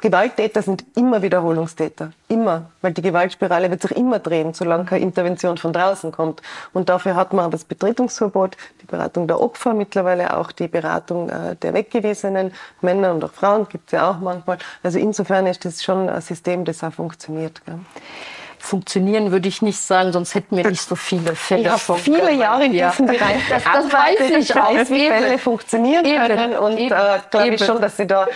Gewalttäter 0.00 0.62
sind 0.62 0.84
immer 0.96 1.22
Wiederholungstäter. 1.22 2.12
Immer. 2.28 2.70
Weil 2.82 2.92
die 2.92 3.02
Gewaltspirale 3.02 3.70
wird 3.70 3.82
sich 3.82 3.92
immer 3.92 4.18
drehen, 4.18 4.54
solange 4.54 4.84
keine 4.84 5.02
Intervention 5.02 5.58
von 5.58 5.72
draußen 5.72 6.12
kommt. 6.12 6.42
Und 6.72 6.88
dafür 6.88 7.14
hat 7.14 7.32
man 7.32 7.50
das 7.50 7.64
Betretungsverbot, 7.64 8.56
die 8.82 8.86
Beratung 8.86 9.26
der 9.26 9.40
Opfer, 9.40 9.74
mittlerweile 9.74 10.36
auch 10.36 10.52
die 10.52 10.68
Beratung 10.68 11.28
äh, 11.30 11.56
der 11.56 11.74
weggewiesenen 11.74 12.52
Männer 12.80 13.12
und 13.12 13.24
auch 13.24 13.32
Frauen, 13.32 13.68
gibt 13.68 13.86
es 13.86 13.92
ja 13.92 14.10
auch 14.10 14.18
manchmal. 14.18 14.58
Also 14.82 14.98
insofern 14.98 15.46
ist 15.46 15.64
das 15.64 15.82
schon 15.82 16.08
ein 16.08 16.20
System, 16.20 16.64
das 16.64 16.82
auch 16.84 16.92
funktioniert. 16.92 17.64
Gell 17.64 17.78
funktionieren 18.64 19.30
würde 19.30 19.48
ich 19.48 19.62
nicht 19.62 19.78
sagen, 19.78 20.12
sonst 20.12 20.34
hätten 20.34 20.56
wir 20.56 20.68
nicht 20.68 20.82
so 20.82 20.96
viele 20.96 21.36
Fälle. 21.36 21.62
Ich 21.62 21.88
habe 21.88 21.98
viele 21.98 22.32
Jahre 22.32 22.64
in 22.64 22.72
diesem 22.72 23.06
Bereich 23.06 23.42
das, 23.48 23.62
das 23.64 23.92
weiß 23.92 24.20
ich, 24.20 24.50
ich 24.50 24.54
weiß, 24.54 24.90
wie 24.90 25.06
Fälle 25.06 25.38
funktionieren 25.38 26.04
eben, 26.04 26.26
können. 26.26 26.56
und 26.56 26.78
äh, 26.78 26.90
glaube 27.30 27.54
ich 27.54 27.64
schon, 27.64 27.80
dass 27.80 27.96
sie 27.96 28.06
da 28.06 28.26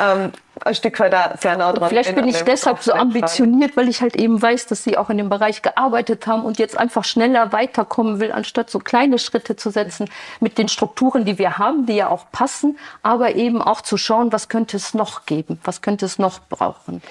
ähm, 0.00 0.32
ein 0.64 0.74
Stück 0.74 0.98
weit 1.00 1.40
sehr 1.40 1.56
nah 1.56 1.72
dran 1.72 1.88
Vielleicht 1.88 2.14
bin 2.14 2.26
ich 2.26 2.42
deshalb 2.42 2.82
so 2.82 2.92
ambitioniert, 2.92 3.76
weil 3.76 3.88
ich 3.88 4.00
halt 4.00 4.16
eben 4.16 4.40
weiß, 4.40 4.66
dass 4.66 4.82
Sie 4.84 4.96
auch 4.96 5.10
in 5.10 5.18
dem 5.18 5.28
Bereich 5.28 5.62
gearbeitet 5.62 6.26
haben 6.26 6.44
und 6.44 6.58
jetzt 6.58 6.78
einfach 6.78 7.04
schneller 7.04 7.52
weiterkommen 7.52 8.20
will, 8.20 8.32
anstatt 8.32 8.70
so 8.70 8.78
kleine 8.78 9.18
Schritte 9.18 9.56
zu 9.56 9.70
setzen 9.70 10.08
mit 10.40 10.58
den 10.58 10.68
Strukturen, 10.68 11.24
die 11.24 11.38
wir 11.38 11.58
haben, 11.58 11.86
die 11.86 11.96
ja 11.96 12.08
auch 12.08 12.30
passen, 12.32 12.78
aber 13.02 13.34
eben 13.34 13.60
auch 13.60 13.82
zu 13.82 13.96
schauen, 13.96 14.32
was 14.32 14.48
könnte 14.48 14.76
es 14.76 14.94
noch 14.94 15.26
geben, 15.26 15.60
was 15.64 15.82
könnte 15.82 16.06
es 16.06 16.18
noch 16.18 16.40
brauchen. 16.48 17.02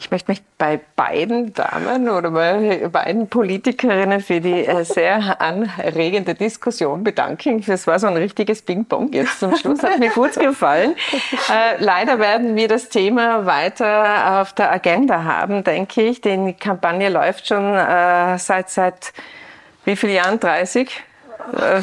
Ich 0.00 0.12
möchte 0.12 0.30
mich 0.30 0.42
bei 0.58 0.78
beiden 0.94 1.52
Damen 1.54 2.08
oder 2.08 2.30
bei 2.30 2.88
beiden 2.88 3.28
Politikerinnen 3.28 4.20
für 4.20 4.40
die 4.40 4.64
äh, 4.64 4.84
sehr 4.84 5.40
anregende 5.40 6.34
Diskussion 6.34 7.02
bedanken. 7.02 7.64
Das 7.66 7.86
war 7.88 7.98
so 7.98 8.06
ein 8.06 8.16
richtiges 8.16 8.62
Ping-Pong 8.62 9.12
jetzt 9.12 9.40
zum 9.40 9.56
Schluss. 9.56 9.82
Hat 9.82 9.98
mir 9.98 10.10
gut 10.10 10.34
gefallen. 10.34 10.94
Äh, 11.50 11.82
leider 11.82 12.18
werden 12.20 12.54
wir 12.54 12.68
das 12.68 12.88
Thema 12.88 13.44
weiter 13.44 14.40
auf 14.40 14.52
der 14.52 14.70
Agenda 14.70 15.24
haben, 15.24 15.64
denke 15.64 16.02
ich. 16.02 16.20
Die 16.20 16.52
Kampagne 16.52 17.08
läuft 17.08 17.48
schon 17.48 17.74
äh, 17.74 18.38
seit, 18.38 18.70
seit 18.70 19.12
wie 19.84 19.96
vielen 19.96 20.14
Jahren? 20.14 20.38
30? 20.38 20.90
Äh, 21.56 21.82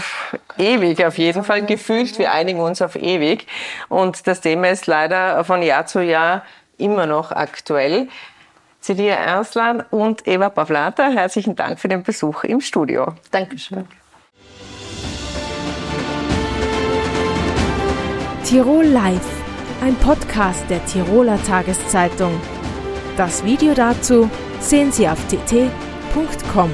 ewig 0.57 1.05
auf 1.05 1.17
jeden 1.17 1.43
Fall 1.43 1.65
gefühlt. 1.65 2.17
Wir 2.17 2.31
einigen 2.31 2.61
uns 2.61 2.81
auf 2.81 2.95
ewig. 2.95 3.47
Und 3.89 4.27
das 4.27 4.39
Thema 4.41 4.69
ist 4.69 4.87
leider 4.87 5.43
von 5.43 5.61
Jahr 5.61 5.85
zu 5.85 6.01
Jahr 6.01 6.43
immer 6.77 7.05
noch 7.05 7.31
aktuell. 7.31 8.07
Celia 8.81 9.15
Erslan 9.15 9.81
und 9.89 10.27
Eva 10.27 10.49
Pavlata, 10.49 11.09
herzlichen 11.09 11.55
Dank 11.55 11.79
für 11.79 11.87
den 11.87 12.03
Besuch 12.03 12.43
im 12.43 12.61
Studio. 12.61 13.13
Dankeschön. 13.31 13.87
Tirol 18.43 18.85
Live, 18.85 19.25
ein 19.81 19.95
Podcast 19.95 20.69
der 20.69 20.85
Tiroler 20.85 21.41
Tageszeitung. 21.43 22.39
Das 23.17 23.43
Video 23.43 23.73
dazu 23.73 24.29
sehen 24.59 24.91
Sie 24.91 25.07
auf 25.09 25.19
tt.com. 25.29 26.71